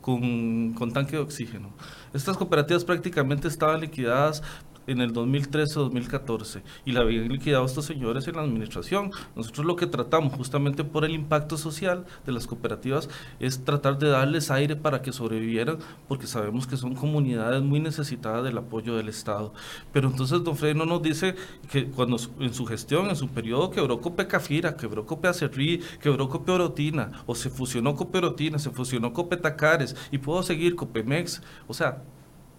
con, 0.00 0.72
con 0.72 0.92
tanque 0.92 1.12
de 1.12 1.22
oxígeno. 1.22 1.70
Estas 2.12 2.36
cooperativas 2.36 2.84
prácticamente 2.84 3.46
estaban 3.46 3.80
liquidadas 3.80 4.42
en 4.88 5.00
el 5.00 5.12
2013-2014 5.12 6.62
y 6.84 6.92
la 6.92 7.00
habían 7.00 7.28
liquidado 7.28 7.64
estos 7.64 7.84
señores 7.84 8.26
en 8.26 8.36
la 8.36 8.42
administración. 8.42 9.12
Nosotros 9.36 9.64
lo 9.64 9.76
que 9.76 9.86
tratamos 9.86 10.32
justamente 10.34 10.82
por 10.82 11.04
el 11.04 11.12
impacto 11.12 11.56
social 11.56 12.04
de 12.26 12.32
las 12.32 12.46
cooperativas 12.46 13.08
es 13.38 13.64
tratar 13.64 13.98
de 13.98 14.08
darles 14.08 14.50
aire 14.50 14.74
para 14.74 15.02
que 15.02 15.12
sobrevivieran 15.12 15.78
porque 16.08 16.26
sabemos 16.26 16.66
que 16.66 16.76
son 16.76 16.94
comunidades 16.94 17.62
muy 17.62 17.80
necesitadas 17.80 18.42
del 18.44 18.58
apoyo 18.58 18.96
del 18.96 19.08
Estado. 19.08 19.52
Pero 19.92 20.08
entonces 20.08 20.42
don 20.42 20.56
Freddy 20.56 20.78
no 20.78 20.86
nos 20.86 21.02
dice 21.02 21.34
que 21.70 21.86
cuando 21.86 22.16
en 22.40 22.54
su 22.54 22.66
gestión, 22.66 23.08
en 23.08 23.16
su 23.16 23.28
periodo, 23.28 23.70
quebró 23.70 24.00
Cope 24.00 24.26
Cafira, 24.26 24.76
quebró 24.76 25.06
Cope 25.06 25.28
Acerrí, 25.28 25.80
quebró 26.00 26.28
Cope 26.28 26.52
Orotina, 26.52 27.12
o 27.26 27.34
se 27.34 27.50
fusionó 27.50 27.94
Cope 27.94 28.18
Orotina, 28.18 28.58
se 28.58 28.70
fusionó 28.70 29.12
Cope 29.12 29.36
Tacares, 29.36 29.94
y 30.10 30.18
puedo 30.18 30.42
seguir 30.42 30.74
Copemex. 30.74 31.42
O 31.66 31.74
sea, 31.74 32.02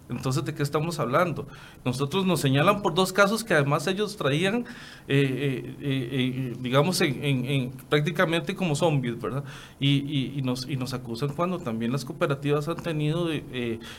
entonces, 0.10 0.44
¿de 0.44 0.56
qué 0.56 0.64
estamos 0.64 1.00
hablando? 1.00 1.48
Nosotros 1.86 2.26
nos 2.26 2.42
señalan 2.42 2.82
por 2.82 2.96
dos 2.96 3.14
casos 3.14 3.44
que 3.44 3.54
además 3.54 3.86
ellos 3.86 4.18
traían, 4.18 4.66
eh, 5.08 5.76
eh, 5.80 6.10
eh, 6.12 6.58
digamos, 6.60 7.00
en, 7.02 7.72
prácticamente 7.90 8.56
como 8.56 8.76
zombies, 8.76 9.22
¿verdad? 9.22 9.44
Y, 9.80 10.42
nos, 10.44 10.68
y 10.68 10.78
nos 10.78 10.94
acusan 10.94 11.30
cuando 11.30 11.60
también 11.60 11.92
las 11.92 12.06
cooperativas 12.06 12.68
han 12.68 12.78
tenido 12.78 13.30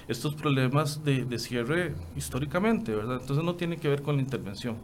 estos 0.09 0.35
problemas 0.35 1.05
de, 1.05 1.39
cierre 1.39 1.95
históricamente, 2.17 2.95
¿verdad? 2.95 3.19
Entonces 3.21 3.45
no 3.45 3.55
tiene 3.55 3.77
que 3.77 3.89
ver 3.89 4.03
con 4.03 4.17
la 4.17 4.23
intervención. 4.23 4.77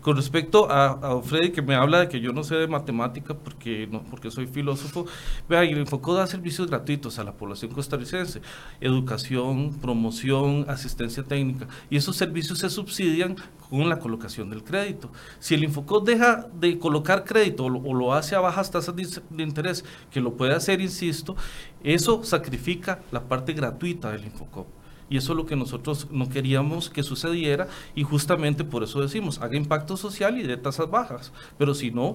con 0.00 0.16
respecto 0.16 0.70
a, 0.70 0.90
a, 0.92 1.22
Freddy, 1.22 1.50
que 1.50 1.60
me 1.60 1.74
habla 1.74 2.00
de 2.00 2.08
que 2.08 2.20
yo 2.20 2.32
no 2.32 2.44
sé 2.44 2.54
de 2.54 2.68
matemática 2.68 3.34
porque, 3.34 3.88
no, 3.90 4.02
porque 4.04 4.30
soy 4.30 4.46
filósofo, 4.46 5.06
vea, 5.48 5.64
el 5.64 5.78
Infocó 5.78 6.14
da 6.14 6.26
servicios 6.26 6.68
gratuitos 6.68 7.18
a 7.18 7.24
la 7.24 7.32
población 7.32 7.72
costarricense, 7.72 8.40
educación, 8.80 9.74
promoción, 9.80 10.19
asistencia 10.68 11.22
técnica, 11.22 11.66
y 11.88 11.96
esos 11.96 12.16
servicios 12.16 12.58
se 12.58 12.70
subsidian 12.70 13.36
con 13.70 13.88
la 13.88 13.98
colocación 13.98 14.50
del 14.50 14.64
crédito. 14.64 15.10
Si 15.38 15.54
el 15.54 15.64
Infocop 15.64 16.06
deja 16.06 16.48
de 16.52 16.78
colocar 16.78 17.24
crédito 17.24 17.64
o 17.64 17.94
lo, 17.94 18.12
hace 18.12 18.34
a 18.34 18.40
bajas 18.40 18.70
tasas 18.70 18.94
de, 18.96 19.42
interés, 19.42 19.84
que 20.10 20.20
lo 20.20 20.34
puede 20.36 20.54
hacer, 20.54 20.80
insisto, 20.80 21.36
eso 21.84 22.24
sacrifica 22.24 23.00
la 23.12 23.28
parte 23.28 23.52
gratuita 23.52 24.10
del 24.10 24.24
Infocop. 24.24 24.66
Y 25.08 25.16
eso 25.16 25.32
es 25.32 25.36
lo 25.36 25.44
que 25.44 25.56
nosotros 25.56 26.06
no 26.12 26.28
queríamos 26.28 26.88
que 26.88 27.02
sucediera 27.02 27.66
y 27.96 28.04
justamente 28.04 28.62
por 28.62 28.84
eso 28.84 29.00
decimos, 29.00 29.40
haga 29.40 29.56
impacto 29.56 29.96
social 29.96 30.38
y 30.38 30.44
de 30.44 30.56
tasas 30.56 30.88
bajas, 30.88 31.32
pero 31.58 31.74
si 31.74 31.90
no, 31.90 32.14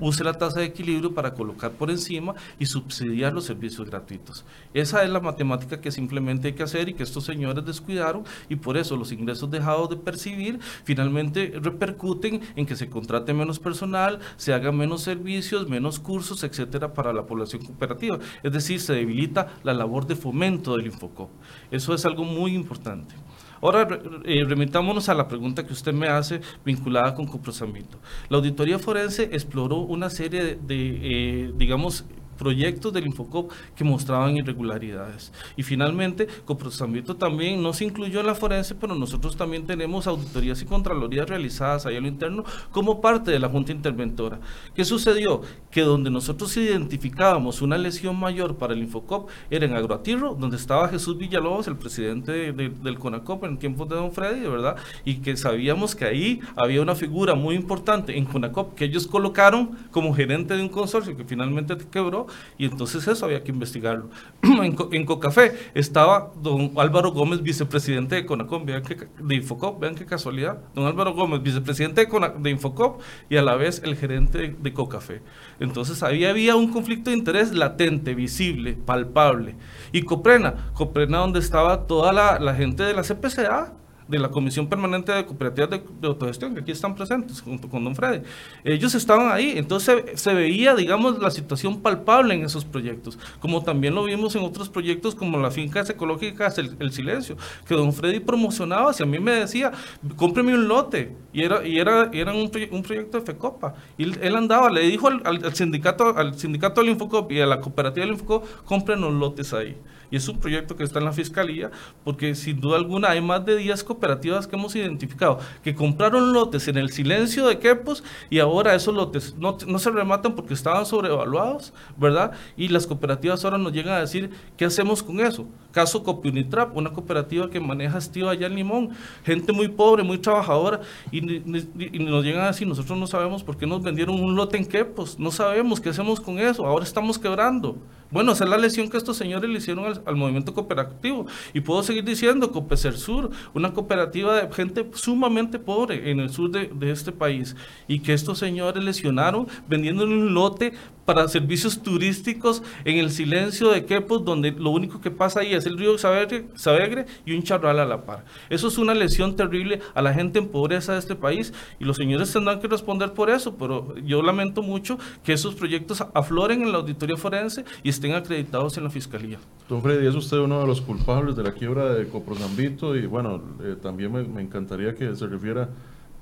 use 0.00 0.24
la 0.24 0.34
tasa 0.34 0.60
de 0.60 0.66
equilibrio 0.66 1.14
para 1.14 1.34
colocar 1.34 1.72
por 1.72 1.90
encima 1.90 2.34
y 2.58 2.66
subsidiar 2.66 3.32
los 3.32 3.44
servicios 3.44 3.88
gratuitos. 3.88 4.44
Esa 4.74 5.02
es 5.04 5.10
la 5.10 5.20
matemática 5.20 5.80
que 5.80 5.90
simplemente 5.90 6.48
hay 6.48 6.54
que 6.54 6.62
hacer 6.62 6.88
y 6.88 6.94
que 6.94 7.02
estos 7.02 7.24
señores 7.24 7.64
descuidaron 7.64 8.24
y 8.48 8.56
por 8.56 8.76
eso 8.76 8.96
los 8.96 9.12
ingresos 9.12 9.50
dejados 9.50 9.90
de 9.90 9.96
percibir 9.96 10.58
finalmente 10.84 11.52
repercuten 11.62 12.40
en 12.56 12.66
que 12.66 12.76
se 12.76 12.88
contrate 12.88 13.32
menos 13.32 13.58
personal, 13.58 14.20
se 14.36 14.52
hagan 14.54 14.76
menos 14.76 15.02
servicios, 15.02 15.68
menos 15.68 15.98
cursos, 15.98 16.42
etcétera, 16.44 16.92
para 16.94 17.12
la 17.12 17.26
población 17.26 17.64
cooperativa. 17.64 18.18
Es 18.42 18.52
decir, 18.52 18.80
se 18.80 18.94
debilita 18.94 19.54
la 19.62 19.74
labor 19.74 20.06
de 20.06 20.16
fomento 20.16 20.76
del 20.76 20.86
Infocop. 20.86 21.30
Eso 21.70 21.94
es 21.94 22.04
algo 22.04 22.24
muy 22.24 22.54
importante. 22.54 23.14
Ahora 23.60 23.88
eh, 24.24 24.44
remitámonos 24.46 25.08
a 25.08 25.14
la 25.14 25.28
pregunta 25.28 25.66
que 25.66 25.72
usted 25.72 25.92
me 25.92 26.08
hace 26.08 26.40
vinculada 26.64 27.14
con 27.14 27.26
Coprosambito. 27.26 27.98
La 28.28 28.38
auditoría 28.38 28.78
forense 28.78 29.30
exploró 29.32 29.78
una 29.78 30.10
serie 30.10 30.58
de, 30.60 30.98
eh, 31.02 31.52
digamos, 31.56 32.04
proyectos 32.36 32.92
del 32.92 33.06
Infocop 33.06 33.50
que 33.74 33.84
mostraban 33.84 34.36
irregularidades. 34.36 35.32
Y 35.56 35.62
finalmente, 35.62 36.26
Coprosambito 36.44 37.16
también 37.16 37.62
no 37.62 37.72
se 37.72 37.84
incluyó 37.84 38.20
en 38.20 38.26
la 38.26 38.34
forense, 38.34 38.74
pero 38.74 38.94
nosotros 38.94 39.36
también 39.36 39.66
tenemos 39.66 40.06
auditorías 40.06 40.60
y 40.62 40.66
contralorías 40.66 41.28
realizadas 41.28 41.86
ahí 41.86 41.96
en 41.96 42.04
lo 42.04 42.08
interno 42.08 42.44
como 42.70 43.00
parte 43.00 43.30
de 43.30 43.38
la 43.38 43.48
Junta 43.48 43.72
Interventora. 43.72 44.40
¿Qué 44.74 44.84
sucedió? 44.84 45.42
Que 45.70 45.82
donde 45.82 46.10
nosotros 46.10 46.56
identificábamos 46.56 47.62
una 47.62 47.78
lesión 47.78 48.18
mayor 48.18 48.56
para 48.56 48.74
el 48.74 48.80
Infocop 48.80 49.28
era 49.50 49.66
en 49.66 49.74
Agroatirro, 49.74 50.34
donde 50.34 50.56
estaba 50.56 50.88
Jesús 50.88 51.18
Villalobos, 51.18 51.66
el 51.66 51.76
presidente 51.76 52.52
del 52.52 52.98
CONACOP 52.98 53.44
en 53.44 53.58
tiempos 53.58 53.88
de 53.88 53.96
Don 53.96 54.12
Freddy, 54.12 54.46
¿verdad? 54.46 54.76
Y 55.04 55.16
que 55.16 55.36
sabíamos 55.36 55.94
que 55.94 56.04
ahí 56.04 56.40
había 56.56 56.82
una 56.82 56.94
figura 56.94 57.34
muy 57.34 57.54
importante 57.54 58.16
en 58.16 58.24
CONACOP 58.24 58.74
que 58.74 58.84
ellos 58.84 59.06
colocaron 59.06 59.76
como 59.90 60.14
gerente 60.14 60.56
de 60.56 60.62
un 60.62 60.68
consorcio 60.68 61.16
que 61.16 61.24
finalmente 61.24 61.76
quebró 61.90 62.25
y 62.58 62.66
entonces 62.66 63.06
eso 63.06 63.24
había 63.24 63.42
que 63.42 63.52
investigarlo. 63.52 64.10
en, 64.42 65.06
Cocafé 65.06 65.52
estaba 65.74 66.32
don 66.40 66.72
Álvaro 66.76 67.12
Gómez, 67.12 67.42
vicepresidente 67.42 68.16
de 68.16 68.26
CONACOM, 68.26 68.64
vean 68.64 68.82
que, 68.82 69.08
de 69.18 69.34
Infocop, 69.34 69.80
vean 69.80 69.94
qué 69.94 70.04
casualidad, 70.04 70.58
don 70.74 70.86
Álvaro 70.86 71.14
Gómez, 71.14 71.42
vicepresidente 71.42 72.06
de, 72.06 72.32
de 72.38 72.50
Infocop 72.50 73.00
y 73.28 73.36
a 73.36 73.42
la 73.42 73.56
vez 73.56 73.82
el 73.84 73.96
gerente 73.96 74.56
de, 74.58 74.72
Cocafé. 74.72 75.22
Entonces 75.58 76.02
ahí 76.02 76.24
había 76.24 76.54
un 76.56 76.70
conflicto 76.70 77.10
de 77.10 77.16
interés 77.16 77.52
latente, 77.52 78.14
visible, 78.14 78.74
palpable. 78.74 79.54
Y 79.92 80.02
Coprena, 80.02 80.70
Coprena 80.74 81.18
donde 81.18 81.38
estaba 81.38 81.86
toda 81.86 82.12
la, 82.12 82.38
la 82.38 82.54
gente 82.54 82.82
de 82.82 82.94
la 82.94 83.02
CPCA, 83.02 83.72
de 84.08 84.18
la 84.18 84.28
Comisión 84.28 84.68
Permanente 84.68 85.12
de 85.12 85.24
Cooperativas 85.26 85.70
de, 85.70 86.06
Autogestión, 86.06 86.54
que 86.54 86.60
aquí 86.60 86.72
están 86.72 86.94
presentes 86.94 87.40
junto 87.40 87.68
con 87.68 87.82
don 87.82 87.94
Freddy. 87.94 88.22
Ellos 88.64 88.94
estaban 88.94 89.32
ahí, 89.32 89.54
entonces 89.56 90.02
se, 90.14 90.34
veía, 90.34 90.74
digamos, 90.74 91.18
la 91.18 91.30
situación 91.30 91.80
palpable 91.80 92.34
en 92.34 92.44
esos 92.44 92.64
proyectos, 92.64 93.18
como 93.40 93.62
también 93.62 93.94
lo 93.94 94.04
vimos 94.04 94.34
en 94.36 94.44
otros 94.44 94.68
proyectos 94.68 95.14
como 95.14 95.38
las 95.38 95.54
fincas 95.54 95.88
ecológicas 95.90 96.58
El, 96.58 96.92
Silencio, 96.92 97.36
que 97.66 97.74
don 97.74 97.92
Freddy 97.92 98.20
promocionaba, 98.20 98.92
si 98.92 99.02
a 99.02 99.06
mí 99.06 99.18
me 99.18 99.32
decía, 99.32 99.72
cómpreme 100.16 100.54
un 100.54 100.68
lote, 100.68 101.14
y 101.32 101.42
era, 101.42 101.66
y 101.66 101.78
era, 101.78 102.10
era 102.12 102.32
un, 102.32 102.50
un 102.70 102.82
proyecto 102.82 103.18
de 103.18 103.26
FECOPA, 103.26 103.74
y 103.98 104.04
él, 104.04 104.36
andaba, 104.36 104.70
le 104.70 104.82
dijo 104.82 105.08
al, 105.08 105.54
sindicato, 105.54 106.16
al 106.16 106.38
sindicato 106.38 106.80
del 106.80 106.90
Infocop 106.90 107.30
y 107.32 107.40
a 107.40 107.46
la 107.46 107.60
cooperativa 107.60 108.04
del 108.06 108.14
Infocop, 108.14 108.44
compren 108.64 109.00
los 109.00 109.12
lotes 109.12 109.52
ahí. 109.52 109.76
Y 110.10 110.16
es 110.16 110.28
un 110.28 110.38
proyecto 110.38 110.76
que 110.76 110.84
está 110.84 110.98
en 110.98 111.04
la 111.06 111.12
fiscalía, 111.12 111.70
porque 112.04 112.34
sin 112.34 112.60
duda 112.60 112.76
alguna 112.76 113.10
hay 113.10 113.20
más 113.20 113.44
de 113.44 113.56
10 113.56 113.84
cooperativas 113.84 114.46
que 114.46 114.56
hemos 114.56 114.74
identificado 114.76 115.38
que 115.62 115.74
compraron 115.74 116.32
lotes 116.32 116.68
en 116.68 116.76
el 116.76 116.90
silencio 116.90 117.46
de 117.46 117.58
Quepos 117.58 118.04
y 118.30 118.38
ahora 118.38 118.74
esos 118.74 118.94
lotes 118.94 119.34
no, 119.38 119.56
no 119.66 119.78
se 119.78 119.90
rematan 119.90 120.34
porque 120.34 120.54
estaban 120.54 120.86
sobrevaluados, 120.86 121.72
¿verdad? 121.96 122.32
Y 122.56 122.68
las 122.68 122.86
cooperativas 122.86 123.44
ahora 123.44 123.58
nos 123.58 123.72
llegan 123.72 123.94
a 123.94 124.00
decir, 124.00 124.30
¿qué 124.56 124.64
hacemos 124.64 125.02
con 125.02 125.20
eso? 125.20 125.46
Caso 125.76 126.02
Copiunitrap, 126.02 126.74
una 126.74 126.90
cooperativa 126.90 127.50
que 127.50 127.60
maneja 127.60 127.98
estío 127.98 128.30
allá 128.30 128.46
en 128.46 128.54
Limón, 128.54 128.88
gente 129.26 129.52
muy 129.52 129.68
pobre, 129.68 130.02
muy 130.02 130.16
trabajadora, 130.16 130.80
y, 131.12 131.20
nos 131.20 132.24
llegan 132.24 132.44
a 132.44 132.46
decir, 132.46 132.66
nosotros 132.66 132.98
no 132.98 133.06
sabemos 133.06 133.44
por 133.44 133.58
qué 133.58 133.66
nos 133.66 133.82
vendieron 133.82 134.18
un 134.18 134.34
lote 134.34 134.56
en 134.56 134.64
Quepos, 134.64 135.18
no 135.18 135.30
sabemos 135.30 135.78
qué 135.78 135.90
hacemos 135.90 136.18
con 136.18 136.38
eso, 136.38 136.64
ahora 136.64 136.82
estamos 136.82 137.18
quebrando. 137.18 137.76
Bueno, 138.10 138.32
esa 138.32 138.44
es 138.44 138.50
la 138.50 138.56
lesión 138.56 138.88
que 138.88 138.96
estos 138.96 139.18
señores 139.18 139.50
le 139.50 139.58
hicieron 139.58 140.00
al, 140.06 140.16
movimiento 140.16 140.54
cooperativo. 140.54 141.26
Y 141.52 141.60
puedo 141.60 141.82
seguir 141.82 142.04
diciendo, 142.04 142.52
Copecer 142.52 142.96
Sur, 142.96 143.30
una 143.52 143.74
cooperativa 143.74 144.40
de 144.40 144.54
gente 144.54 144.88
sumamente 144.94 145.58
pobre 145.58 146.10
en 146.10 146.20
el 146.20 146.30
sur 146.30 146.50
de, 146.50 146.90
este 146.90 147.10
país. 147.12 147.56
Y 147.88 147.98
que 148.00 148.12
estos 148.12 148.38
señores 148.38 148.82
lesionaron 148.82 149.48
vendiendo 149.68 150.04
un 150.04 150.32
lote 150.32 150.72
para 151.06 151.26
servicios 151.28 151.82
turísticos 151.82 152.62
en 152.84 152.98
el 152.98 153.10
silencio 153.10 153.70
de 153.70 153.86
Quepos, 153.86 154.24
donde 154.24 154.50
lo 154.50 154.70
único 154.70 155.00
que 155.00 155.10
pasa 155.10 155.40
ahí 155.40 155.54
es 155.54 155.64
el 155.64 155.78
río 155.78 155.96
Sabegre 155.96 157.06
y 157.24 157.32
un 157.32 157.42
charral 157.42 157.78
a 157.78 157.86
la 157.86 158.04
par. 158.04 158.24
Eso 158.50 158.68
es 158.68 158.76
una 158.76 158.92
lesión 158.92 159.36
terrible 159.36 159.80
a 159.94 160.02
la 160.02 160.12
gente 160.12 160.38
en 160.38 160.48
pobreza 160.48 160.92
de 160.92 160.98
este 160.98 161.14
país 161.14 161.54
y 161.78 161.84
los 161.84 161.96
señores 161.96 162.32
tendrán 162.32 162.60
que 162.60 162.68
responder 162.68 163.12
por 163.12 163.30
eso, 163.30 163.56
pero 163.56 163.96
yo 163.98 164.20
lamento 164.20 164.62
mucho 164.62 164.98
que 165.22 165.32
esos 165.32 165.54
proyectos 165.54 166.04
afloren 166.12 166.62
en 166.62 166.72
la 166.72 166.78
auditoría 166.78 167.16
forense 167.16 167.64
y 167.82 167.88
estén 167.88 168.12
acreditados 168.14 168.76
en 168.76 168.84
la 168.84 168.90
fiscalía. 168.90 169.38
Don 169.68 169.80
Freddy, 169.80 170.06
es 170.06 170.14
usted 170.14 170.38
uno 170.38 170.60
de 170.60 170.66
los 170.66 170.80
culpables 170.80 171.36
de 171.36 171.44
la 171.44 171.52
quiebra 171.52 171.94
de 171.94 172.08
Coprosambito 172.08 172.96
y 172.96 173.06
bueno, 173.06 173.42
eh, 173.62 173.76
también 173.80 174.12
me, 174.12 174.24
me 174.24 174.42
encantaría 174.42 174.94
que 174.94 175.14
se 175.14 175.26
refiera 175.26 175.68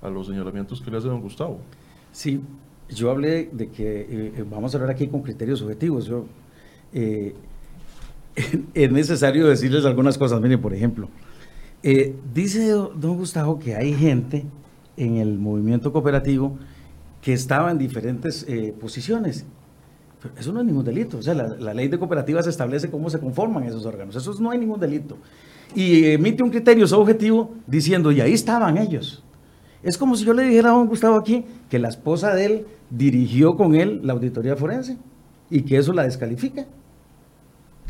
a 0.02 0.10
los 0.10 0.26
señalamientos 0.26 0.80
que 0.82 0.90
le 0.90 0.98
hace 0.98 1.08
don 1.08 1.20
Gustavo. 1.20 1.60
Sí, 2.12 2.40
yo 2.88 3.10
hablé 3.10 3.48
de 3.52 3.68
que 3.68 4.00
eh, 4.00 4.06
eh, 4.36 4.44
vamos 4.48 4.74
a 4.74 4.78
hablar 4.78 4.94
aquí 4.94 5.08
con 5.08 5.22
criterios 5.22 5.62
objetivos. 5.62 6.06
Yo, 6.06 6.26
eh, 6.92 7.34
es 8.74 8.92
necesario 8.92 9.46
decirles 9.46 9.84
algunas 9.84 10.18
cosas. 10.18 10.40
Miren, 10.40 10.60
por 10.60 10.74
ejemplo, 10.74 11.08
eh, 11.82 12.14
dice 12.32 12.68
don 12.68 13.16
Gustavo 13.16 13.58
que 13.58 13.74
hay 13.74 13.92
gente 13.94 14.44
en 14.96 15.16
el 15.16 15.38
movimiento 15.38 15.92
cooperativo 15.92 16.56
que 17.20 17.32
estaba 17.32 17.70
en 17.70 17.78
diferentes 17.78 18.44
eh, 18.48 18.74
posiciones. 18.78 19.44
Pero 20.22 20.34
eso 20.38 20.52
no 20.52 20.60
es 20.60 20.66
ningún 20.66 20.84
delito. 20.84 21.18
O 21.18 21.22
sea, 21.22 21.34
la, 21.34 21.74
ley 21.74 21.88
de 21.88 21.98
cooperativas 21.98 22.46
establece 22.46 22.90
cómo 22.90 23.10
se 23.10 23.18
conforman 23.18 23.64
esos 23.64 23.84
órganos. 23.84 24.16
Eso 24.16 24.34
no 24.40 24.50
hay 24.50 24.58
ningún 24.58 24.80
delito. 24.80 25.18
Y 25.74 26.06
emite 26.06 26.42
un 26.42 26.50
criterio 26.50 26.86
objetivo 26.96 27.52
diciendo, 27.66 28.12
y 28.12 28.20
ahí 28.20 28.32
estaban 28.32 28.78
ellos. 28.78 29.22
Es 29.84 29.98
como 29.98 30.16
si 30.16 30.24
yo 30.24 30.32
le 30.32 30.44
dijera 30.44 30.70
a 30.70 30.72
don 30.72 30.86
Gustavo 30.88 31.16
aquí 31.16 31.44
que 31.68 31.78
la 31.78 31.88
esposa 31.88 32.34
de 32.34 32.46
él 32.46 32.66
dirigió 32.90 33.54
con 33.56 33.74
él 33.74 34.00
la 34.02 34.14
auditoría 34.14 34.56
forense 34.56 34.96
y 35.50 35.62
que 35.62 35.76
eso 35.76 35.92
la 35.92 36.04
descalifica. 36.04 36.66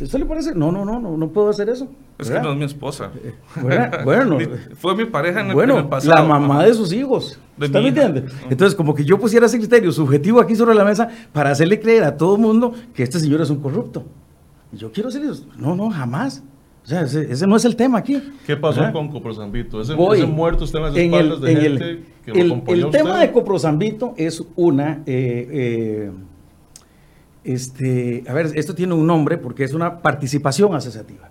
¿Usted 0.00 0.18
le 0.18 0.26
parece? 0.26 0.56
No, 0.56 0.72
no, 0.72 0.84
no, 0.84 0.98
no, 0.98 1.16
no 1.16 1.28
puedo 1.28 1.50
hacer 1.50 1.68
eso. 1.68 1.88
Es 2.18 2.28
que 2.28 2.40
no 2.40 2.50
es 2.50 2.58
mi 2.58 2.64
esposa. 2.64 3.12
Bueno, 4.04 4.38
fue 4.76 4.96
mi 4.96 5.04
pareja 5.04 5.40
en 5.40 5.48
el, 5.48 5.54
bueno, 5.54 5.88
pasado. 5.88 6.16
La 6.16 6.24
mamá 6.24 6.64
de 6.64 6.74
sus 6.74 6.92
hijos. 6.92 7.38
¿Usted 7.56 7.80
me 7.80 7.88
entiende? 7.88 8.24
Entonces, 8.50 8.74
como 8.74 8.92
que 8.92 9.04
yo 9.04 9.18
pusiera 9.18 9.46
ese 9.46 9.58
criterio 9.58 9.92
subjetivo 9.92 10.40
aquí 10.40 10.56
sobre 10.56 10.74
la 10.74 10.84
mesa 10.84 11.08
para 11.32 11.50
hacerle 11.50 11.78
creer 11.78 12.02
a 12.02 12.16
todo 12.16 12.34
el 12.34 12.42
mundo 12.42 12.74
que 12.92 13.04
este 13.04 13.20
señor 13.20 13.40
es 13.40 13.50
un 13.50 13.60
corrupto. 13.60 14.04
Yo 14.72 14.90
quiero 14.90 15.10
decirles, 15.10 15.46
no, 15.56 15.76
no, 15.76 15.90
jamás. 15.90 16.42
O 16.84 16.86
sea, 16.86 17.02
ese, 17.02 17.46
no 17.46 17.56
es 17.56 17.64
el 17.64 17.76
tema 17.76 17.98
aquí. 17.98 18.22
¿Qué 18.46 18.58
pasó 18.58 18.92
con 18.92 19.08
Coprosambito? 19.08 19.80
Ese, 19.80 19.94
ese 19.94 20.26
muerto 20.26 20.64
está 20.64 20.78
en 20.78 20.84
las 20.84 20.96
espaldas 20.96 21.40
de 21.40 21.56
gente 21.56 21.90
el, 21.90 22.04
que 22.24 22.40
el, 22.40 22.62
el 22.66 22.90
tema 22.90 23.20
de 23.20 23.32
Coprosambito 23.32 24.12
es 24.18 24.44
una... 24.54 25.02
Eh, 25.06 25.48
eh, 25.50 26.12
este, 27.44 28.24
a 28.26 28.32
ver, 28.34 28.50
esto 28.54 28.74
tiene 28.74 28.94
un 28.94 29.06
nombre 29.06 29.38
porque 29.38 29.64
es 29.64 29.72
una 29.72 30.02
participación 30.02 30.74
asociativa. 30.74 31.30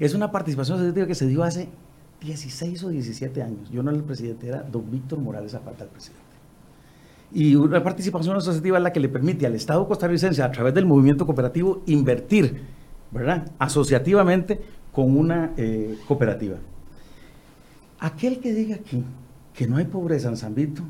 Es 0.00 0.14
una 0.14 0.32
participación 0.32 0.78
asociativa 0.78 1.06
que 1.06 1.14
se 1.14 1.26
dio 1.26 1.44
hace 1.44 1.68
16 2.20 2.82
o 2.82 2.88
17 2.88 3.42
años. 3.42 3.70
Yo 3.70 3.84
no 3.84 3.90
era 3.90 3.98
el 3.98 4.04
presidente, 4.04 4.48
era 4.48 4.62
don 4.62 4.90
Víctor 4.90 5.20
Morales 5.20 5.52
Zapata 5.52 5.84
el 5.84 5.90
presidente. 5.90 6.22
Y 7.32 7.54
una 7.54 7.82
participación 7.82 8.36
asociativa 8.36 8.78
es 8.78 8.82
la 8.82 8.92
que 8.92 9.00
le 9.00 9.08
permite 9.08 9.46
al 9.46 9.54
Estado 9.54 9.86
costarricense, 9.86 10.42
a 10.42 10.50
través 10.50 10.74
del 10.74 10.86
movimiento 10.86 11.24
cooperativo, 11.24 11.82
invertir, 11.86 12.62
¿verdad? 13.12 13.50
Asociativamente 13.58 14.60
con 14.92 15.16
una 15.16 15.52
eh, 15.56 15.98
cooperativa. 16.06 16.56
Aquel 17.98 18.40
que 18.40 18.52
diga 18.52 18.76
aquí 18.76 19.04
que 19.54 19.66
no 19.66 19.76
hay 19.76 19.84
pobreza 19.84 20.28
en 20.28 20.36
San 20.36 20.54
Vito, 20.54 20.82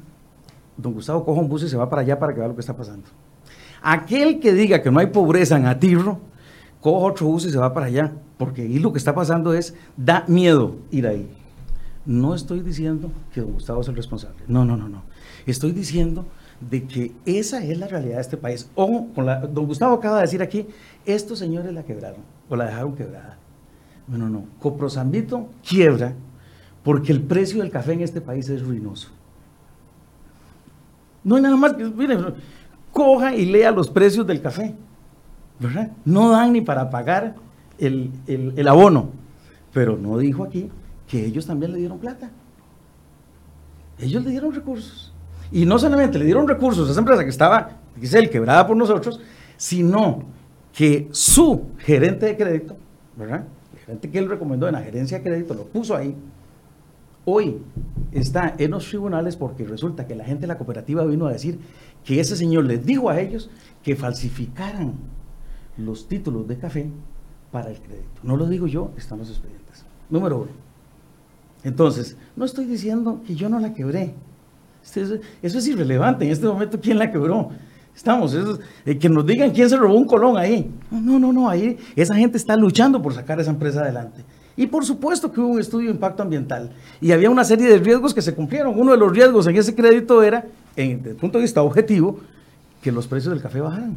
don 0.76 0.94
Gustavo 0.94 1.24
coja 1.24 1.40
un 1.40 1.48
bus 1.48 1.64
y 1.64 1.68
se 1.68 1.76
va 1.76 1.90
para 1.90 2.02
allá 2.02 2.18
para 2.18 2.32
que 2.32 2.38
vea 2.38 2.48
lo 2.48 2.54
que 2.54 2.60
está 2.60 2.76
pasando. 2.76 3.04
Aquel 3.82 4.38
que 4.40 4.52
diga 4.52 4.80
que 4.80 4.90
no 4.90 5.00
hay 5.00 5.08
pobreza 5.08 5.56
en 5.56 5.66
Atirro, 5.66 6.20
coja 6.80 7.06
otro 7.06 7.26
bus 7.26 7.44
y 7.46 7.50
se 7.50 7.58
va 7.58 7.74
para 7.74 7.86
allá, 7.86 8.12
porque 8.38 8.62
ahí 8.62 8.78
lo 8.78 8.92
que 8.92 8.98
está 8.98 9.14
pasando 9.14 9.52
es, 9.54 9.74
da 9.96 10.24
miedo 10.28 10.76
ir 10.90 11.06
ahí. 11.06 11.28
No 12.04 12.34
estoy 12.34 12.60
diciendo 12.60 13.10
que 13.32 13.40
don 13.40 13.52
Gustavo 13.52 13.80
es 13.80 13.88
el 13.88 13.96
responsable, 13.96 14.42
no, 14.46 14.64
no, 14.64 14.76
no, 14.76 14.88
no. 14.88 15.02
Estoy 15.46 15.72
diciendo 15.72 16.26
de 16.70 16.84
que 16.84 17.12
esa 17.26 17.62
es 17.64 17.78
la 17.78 17.88
realidad 17.88 18.16
de 18.16 18.20
este 18.20 18.36
país. 18.36 18.70
O, 18.74 19.08
con 19.14 19.26
la, 19.26 19.40
don 19.40 19.66
Gustavo 19.66 19.94
acaba 19.94 20.16
de 20.16 20.22
decir 20.22 20.42
aquí, 20.42 20.66
estos 21.06 21.38
señores 21.38 21.72
la 21.72 21.82
quebraron, 21.82 22.20
o 22.48 22.56
la 22.56 22.66
dejaron 22.66 22.94
quebrada. 22.94 23.38
Bueno, 24.06 24.28
no, 24.28 24.44
Coprosambito 24.60 25.48
quiebra 25.66 26.14
porque 26.82 27.12
el 27.12 27.22
precio 27.22 27.62
del 27.62 27.70
café 27.70 27.92
en 27.92 28.00
este 28.00 28.20
país 28.20 28.48
es 28.48 28.62
ruinoso. 28.62 29.08
No 31.24 31.36
hay 31.36 31.42
nada 31.42 31.56
más 31.56 31.74
que, 31.74 31.84
miren, 31.84 32.34
coja 32.90 33.34
y 33.34 33.46
lea 33.46 33.70
los 33.70 33.88
precios 33.88 34.26
del 34.26 34.40
café. 34.40 34.74
No 36.04 36.30
dan 36.30 36.52
ni 36.52 36.60
para 36.60 36.90
pagar 36.90 37.36
el, 37.78 38.68
abono. 38.68 39.10
Pero 39.72 39.96
no 39.96 40.18
dijo 40.18 40.44
aquí 40.44 40.70
que 41.06 41.24
ellos 41.24 41.46
también 41.46 41.72
le 41.72 41.78
dieron 41.78 41.98
plata. 41.98 42.30
Ellos 43.98 44.24
le 44.24 44.30
dieron 44.30 44.52
recursos. 44.52 45.12
Y 45.52 45.64
no 45.64 45.78
solamente 45.78 46.18
le 46.18 46.24
dieron 46.24 46.48
recursos 46.48 46.88
a 46.88 46.90
esa 46.90 47.00
empresa 47.00 47.22
que 47.22 47.30
estaba, 47.30 47.70
dice 47.96 48.18
él, 48.18 48.30
quebrada 48.30 48.66
por 48.66 48.76
nosotros, 48.76 49.20
sino 49.56 50.24
que 50.72 51.08
su 51.12 51.68
gerente 51.78 52.26
de 52.26 52.36
crédito, 52.36 52.76
¿verdad? 53.16 53.44
El 53.72 53.78
gerente 53.80 54.10
que 54.10 54.18
él 54.18 54.28
recomendó 54.28 54.66
en 54.66 54.74
la 54.74 54.82
gerencia 54.82 55.18
de 55.18 55.24
crédito, 55.24 55.54
lo 55.54 55.64
puso 55.64 55.96
ahí. 55.96 56.16
Hoy 57.24 57.58
está 58.10 58.54
en 58.58 58.72
los 58.72 58.88
tribunales 58.88 59.36
porque 59.36 59.64
resulta 59.64 60.06
que 60.06 60.16
la 60.16 60.24
gente 60.24 60.42
de 60.42 60.46
la 60.48 60.58
cooperativa 60.58 61.04
vino 61.04 61.26
a 61.26 61.32
decir 61.32 61.58
que 62.04 62.18
ese 62.18 62.36
señor 62.36 62.64
les 62.64 62.84
dijo 62.84 63.10
a 63.10 63.20
ellos 63.20 63.50
que 63.82 63.94
falsificaran 63.94 64.94
los 65.76 66.08
títulos 66.08 66.48
de 66.48 66.58
café 66.58 66.90
para 67.52 67.70
el 67.70 67.78
crédito. 67.78 68.20
No 68.22 68.36
lo 68.36 68.46
digo 68.46 68.66
yo, 68.66 68.90
están 68.96 69.18
los 69.18 69.28
expedientes. 69.28 69.84
Número 70.10 70.38
uno. 70.38 70.50
Entonces, 71.64 72.16
no 72.34 72.44
estoy 72.44 72.64
diciendo 72.64 73.20
que 73.24 73.34
yo 73.34 73.48
no 73.48 73.60
la 73.60 73.72
quebré. 73.72 74.14
Eso, 74.82 75.20
es 75.42 75.68
irrelevante. 75.68 76.24
En 76.24 76.32
este 76.32 76.46
momento, 76.46 76.80
¿quién 76.80 76.98
la 76.98 77.10
quebró? 77.10 77.50
Estamos, 77.94 78.34
eh, 78.86 78.98
que 78.98 79.08
nos 79.08 79.26
digan 79.26 79.50
quién 79.50 79.68
se 79.68 79.76
robó 79.76 79.94
un 79.94 80.06
colón 80.06 80.36
ahí. 80.36 80.70
No, 80.90 81.18
no, 81.18 81.32
no, 81.32 81.48
ahí 81.48 81.78
esa 81.94 82.14
gente 82.14 82.36
está 82.38 82.56
luchando 82.56 83.00
por 83.02 83.14
sacar 83.14 83.38
esa 83.40 83.50
empresa 83.50 83.80
adelante. 83.82 84.24
Y 84.56 84.66
por 84.66 84.84
supuesto 84.84 85.32
que 85.32 85.40
hubo 85.40 85.48
un 85.48 85.60
estudio 85.60 85.88
de 85.88 85.94
impacto 85.94 86.22
ambiental 86.22 86.70
y 87.00 87.12
había 87.12 87.30
una 87.30 87.44
serie 87.44 87.68
de 87.68 87.78
riesgos 87.78 88.12
que 88.12 88.20
se 88.20 88.34
cumplieron. 88.34 88.78
Uno 88.78 88.92
de 88.92 88.98
los 88.98 89.12
riesgos 89.12 89.46
en 89.46 89.56
ese 89.56 89.74
crédito 89.74 90.22
era, 90.22 90.44
desde 90.76 91.10
el 91.10 91.16
punto 91.16 91.38
de 91.38 91.42
vista 91.42 91.62
objetivo, 91.62 92.18
que 92.82 92.92
los 92.92 93.06
precios 93.06 93.32
del 93.32 93.42
café 93.42 93.60
bajaran. 93.60 93.96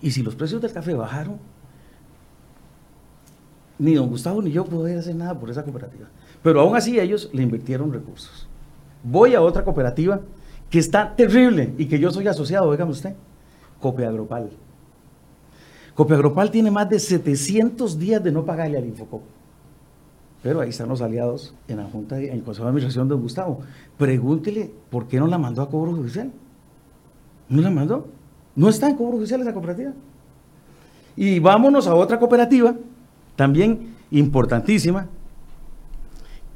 Y 0.00 0.12
si 0.12 0.22
los 0.22 0.34
precios 0.36 0.62
del 0.62 0.72
café 0.72 0.94
bajaron, 0.94 1.38
ni 3.78 3.94
don 3.94 4.08
Gustavo 4.08 4.42
ni 4.42 4.50
yo 4.50 4.64
podíamos 4.64 5.04
hacer 5.04 5.16
nada 5.16 5.38
por 5.38 5.50
esa 5.50 5.62
cooperativa. 5.64 6.06
Pero 6.42 6.60
aún 6.60 6.76
así 6.76 6.98
ellos 6.98 7.30
le 7.32 7.42
invirtieron 7.42 7.92
recursos. 7.92 8.46
Voy 9.02 9.34
a 9.34 9.40
otra 9.40 9.64
cooperativa 9.64 10.20
que 10.70 10.78
está 10.78 11.14
terrible 11.14 11.74
y 11.78 11.86
que 11.86 11.98
yo 11.98 12.10
soy 12.10 12.26
asociado, 12.26 12.70
dígame 12.70 12.90
usted, 12.90 13.14
Copiagropal. 13.80 14.50
Copiagropal 15.94 16.50
tiene 16.50 16.70
más 16.70 16.88
de 16.88 16.98
700 16.98 17.98
días 17.98 18.22
de 18.22 18.32
no 18.32 18.44
pagarle 18.44 18.78
al 18.78 18.86
Infocop. 18.86 19.22
Pero 20.42 20.60
ahí 20.60 20.68
están 20.68 20.88
los 20.88 21.02
aliados 21.02 21.54
en 21.66 21.78
la 21.78 21.84
Junta, 21.84 22.20
en 22.20 22.32
el 22.32 22.42
Consejo 22.42 22.64
de 22.64 22.70
Administración 22.70 23.08
de 23.08 23.14
don 23.14 23.22
Gustavo. 23.22 23.60
Pregúntele 23.96 24.70
por 24.90 25.08
qué 25.08 25.18
no 25.18 25.26
la 25.26 25.38
mandó 25.38 25.62
a 25.62 25.68
cobro 25.68 25.92
judicial. 25.92 26.30
¿No 27.48 27.60
la 27.60 27.70
mandó? 27.70 28.06
No 28.54 28.68
está 28.68 28.88
en 28.88 28.96
cobro 28.96 29.16
judicial 29.16 29.40
esa 29.40 29.52
cooperativa. 29.52 29.92
Y 31.16 31.40
vámonos 31.40 31.88
a 31.88 31.94
otra 31.94 32.20
cooperativa, 32.20 32.76
también 33.34 33.96
importantísima, 34.12 35.08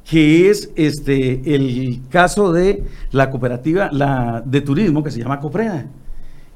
que 0.09 0.51
es 0.51 0.71
este, 0.77 1.55
el 1.55 2.03
caso 2.11 2.53
de 2.53 2.85
la 3.13 3.31
cooperativa 3.31 3.91
la, 3.93 4.43
de 4.45 4.61
turismo 4.61 5.03
que 5.03 5.11
se 5.11 5.21
llama 5.21 5.41
Coprena. 5.41 5.87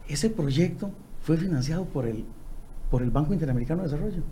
Ese 0.08 0.30
proyecto 0.30 0.90
fue 1.22 1.36
financiado 1.36 1.84
por 1.84 2.06
el 2.06 2.24
por 2.90 3.02
el 3.02 3.10
Banco 3.10 3.32
Interamericano 3.32 3.82
de 3.82 3.88
Desarrollo, 3.88 4.22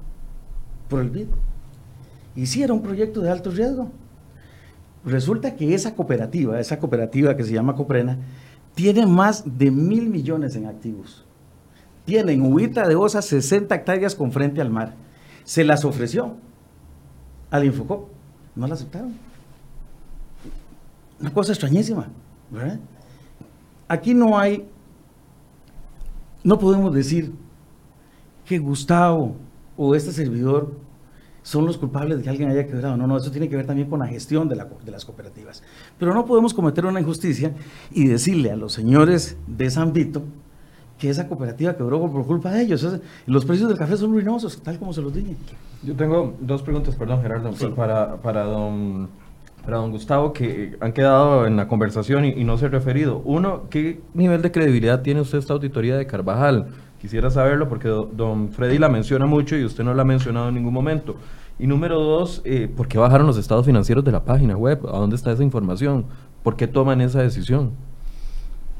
por 0.88 1.00
el 1.00 1.10
BID. 1.10 1.26
Y 2.36 2.46
sí, 2.46 2.62
era 2.62 2.72
un 2.72 2.82
proyecto 2.82 3.20
de 3.20 3.30
alto 3.30 3.50
riesgo. 3.50 3.90
Resulta 5.04 5.54
que 5.54 5.74
esa 5.74 5.94
cooperativa, 5.94 6.58
esa 6.58 6.78
cooperativa 6.78 7.36
que 7.36 7.44
se 7.44 7.52
llama 7.52 7.74
Coprena, 7.74 8.18
tiene 8.74 9.06
más 9.06 9.44
de 9.58 9.70
mil 9.70 10.08
millones 10.08 10.56
en 10.56 10.66
activos. 10.66 11.24
Tienen 12.04 12.42
Huita 12.42 12.88
de 12.88 12.96
Osa 12.96 13.22
60 13.22 13.74
hectáreas 13.74 14.14
con 14.14 14.32
frente 14.32 14.60
al 14.60 14.70
mar. 14.70 14.94
Se 15.44 15.64
las 15.64 15.84
ofreció 15.84 16.36
al 17.50 17.64
Infocop. 17.64 18.08
No 18.54 18.66
la 18.66 18.74
aceptaron. 18.74 19.14
Una 21.20 21.32
cosa 21.32 21.52
extrañísima, 21.52 22.08
¿verdad? 22.50 22.78
Aquí 23.88 24.14
no 24.14 24.38
hay, 24.38 24.68
no 26.42 26.58
podemos 26.58 26.94
decir 26.94 27.32
que 28.44 28.58
Gustavo 28.58 29.36
o 29.76 29.94
este 29.94 30.12
servidor 30.12 30.72
son 31.42 31.66
los 31.66 31.76
culpables 31.76 32.18
de 32.18 32.24
que 32.24 32.30
alguien 32.30 32.48
haya 32.48 32.66
quebrado. 32.66 32.96
No, 32.96 33.06
no, 33.06 33.16
eso 33.16 33.30
tiene 33.30 33.48
que 33.48 33.56
ver 33.56 33.66
también 33.66 33.88
con 33.88 34.00
la 34.00 34.06
gestión 34.06 34.48
de, 34.48 34.56
las 34.56 35.04
cooperativas. 35.04 35.62
Pero 35.98 36.14
no 36.14 36.24
podemos 36.24 36.54
cometer 36.54 36.86
una 36.86 37.00
injusticia 37.00 37.52
y 37.92 38.06
decirle 38.06 38.50
a 38.50 38.56
los 38.56 38.72
señores 38.72 39.36
de 39.46 39.70
San 39.70 39.92
Vito 39.92 40.22
que 40.98 41.10
esa 41.10 41.28
cooperativa 41.28 41.76
quebró 41.76 42.00
por 42.00 42.26
culpa 42.26 42.50
de 42.52 42.62
ellos. 42.62 42.86
los 43.26 43.44
precios 43.44 43.68
del 43.68 43.78
café 43.78 43.96
son 43.96 44.12
ruinosos, 44.12 44.60
tal 44.62 44.78
como 44.78 44.92
se 44.92 45.02
los 45.02 45.14
dije. 45.14 45.36
Yo 45.82 45.94
tengo 45.94 46.34
dos 46.40 46.62
preguntas, 46.62 46.94
perdón 46.94 47.22
Gerardo, 47.22 47.50
para, 47.74 48.16
para, 48.16 48.44
don, 48.44 49.08
para 49.64 49.78
don 49.78 49.90
Gustavo, 49.90 50.32
que 50.32 50.76
han 50.80 50.92
quedado 50.92 51.46
en 51.46 51.56
la 51.56 51.68
conversación 51.68 52.24
y, 52.24 52.30
y 52.30 52.44
no 52.44 52.56
se 52.56 52.66
ha 52.66 52.68
referido. 52.68 53.22
Uno, 53.24 53.62
¿qué 53.70 54.00
nivel 54.14 54.42
de 54.42 54.52
credibilidad 54.52 55.02
tiene 55.02 55.20
usted 55.20 55.38
esta 55.38 55.52
auditoría 55.52 55.96
de 55.96 56.06
Carvajal? 56.06 56.68
Quisiera 57.00 57.28
saberlo 57.30 57.68
porque 57.68 57.88
don 57.88 58.50
Freddy 58.50 58.78
la 58.78 58.88
menciona 58.88 59.26
mucho 59.26 59.56
y 59.56 59.64
usted 59.64 59.84
no 59.84 59.92
la 59.92 60.02
ha 60.02 60.06
mencionado 60.06 60.48
en 60.48 60.54
ningún 60.54 60.72
momento. 60.72 61.16
Y 61.58 61.66
número 61.66 62.00
dos, 62.00 62.42
eh, 62.44 62.68
¿por 62.74 62.88
qué 62.88 62.98
bajaron 62.98 63.26
los 63.26 63.36
estados 63.36 63.66
financieros 63.66 64.04
de 64.04 64.10
la 64.10 64.24
página 64.24 64.56
web? 64.56 64.80
¿A 64.88 64.98
dónde 64.98 65.14
está 65.14 65.30
esa 65.30 65.42
información? 65.42 66.06
¿Por 66.42 66.56
qué 66.56 66.66
toman 66.66 67.00
esa 67.00 67.22
decisión? 67.22 67.72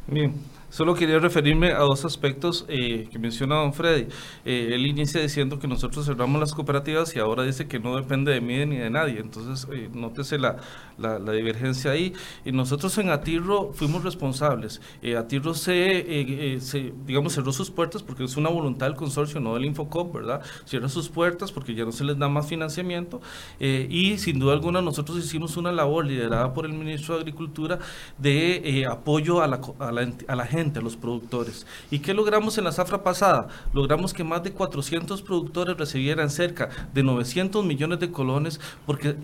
Bien, 0.09 0.35
Solo 0.75 0.97
quería 0.97 1.21
referirme 1.21 1.71
a 1.71 1.79
dos 1.79 2.05
aspectos 2.05 2.65
eh, 2.67 3.07
que 3.13 3.17
menciona 3.21 3.55
don 3.55 3.73
Freddy. 3.73 4.09
Eh, 4.45 4.71
él 4.73 4.87
inicia 4.87 5.21
diciendo 5.21 5.61
que 5.61 5.69
nosotros 5.69 6.05
cerramos 6.05 6.41
las 6.41 6.53
cooperativas 6.53 7.15
y 7.15 7.21
ahora 7.21 7.45
dice 7.45 7.69
que 7.69 7.79
no 7.79 7.95
depende 7.95 8.33
de 8.33 8.41
mí 8.41 8.67
ni 8.67 8.79
de 8.79 8.91
nadie. 8.91 9.21
Entonces, 9.21 9.69
eh, 9.73 9.89
nótese 9.95 10.37
la, 10.37 10.57
la, 10.99 11.21
divergencia 11.31 11.93
ahí. 11.93 12.13
Y 12.45 12.51
nosotros 12.51 12.99
en 12.99 13.11
Atirro 13.11 13.73
fuimos 13.73 14.03
responsables. 14.03 14.81
Atirro 15.17 15.55
se, 15.55 16.59
se, 16.61 16.93
digamos, 17.07 17.35
cerró 17.35 17.53
sus 17.53 17.71
puertas 17.71 18.03
porque 18.03 18.25
es 18.25 18.37
una 18.37 18.49
voluntad 18.49 18.87
del 18.87 18.97
consorcio, 18.97 19.39
no 19.39 19.55
del 19.55 19.67
Infocop, 19.67 20.13
¿verdad? 20.13 20.43
Cierra 20.65 20.89
sus 20.89 21.09
puertas 21.09 21.53
porque 21.53 21.77
ya 21.77 21.85
no 21.85 21.93
se 21.93 22.03
les 22.03 22.19
da 22.19 22.29
más 22.29 22.49
financiamiento. 22.49 23.21
y 23.61 24.19
sin 24.19 24.41
duda 24.41 24.55
alguna 24.55 24.83
nosotros 24.83 25.19
hicimos 25.19 25.57
una 25.57 25.71
labor 25.71 26.05
liderada 26.05 26.53
por 26.53 26.67
el 26.67 26.73
ministro 26.73 27.15
de 27.15 27.21
Agricultura 27.21 27.79
de 28.19 28.85
apoyo 28.91 29.41
a 29.41 29.47
la, 29.47 29.61
a 29.79 30.35
la 30.35 30.47
gente 30.47 30.64
a 30.79 30.83
los 30.83 30.97
productores. 30.97 31.67
¿Y 31.91 31.99
qué 31.99 32.15
logramos 32.15 32.57
en 32.59 32.65
la 32.65 32.73
zafra 32.73 33.03
pasada? 33.03 33.49
Logramos 33.73 34.15
que 34.15 34.25
más 34.25 34.43
de 34.43 34.53
400 34.53 35.23
productores 35.23 35.77
recibieran 35.77 36.31
cerca 36.31 36.71
de 36.93 37.03
900 37.03 37.65
millones 37.65 38.01
de 38.01 38.11
colones 38.11 38.61
porque 38.87 39.17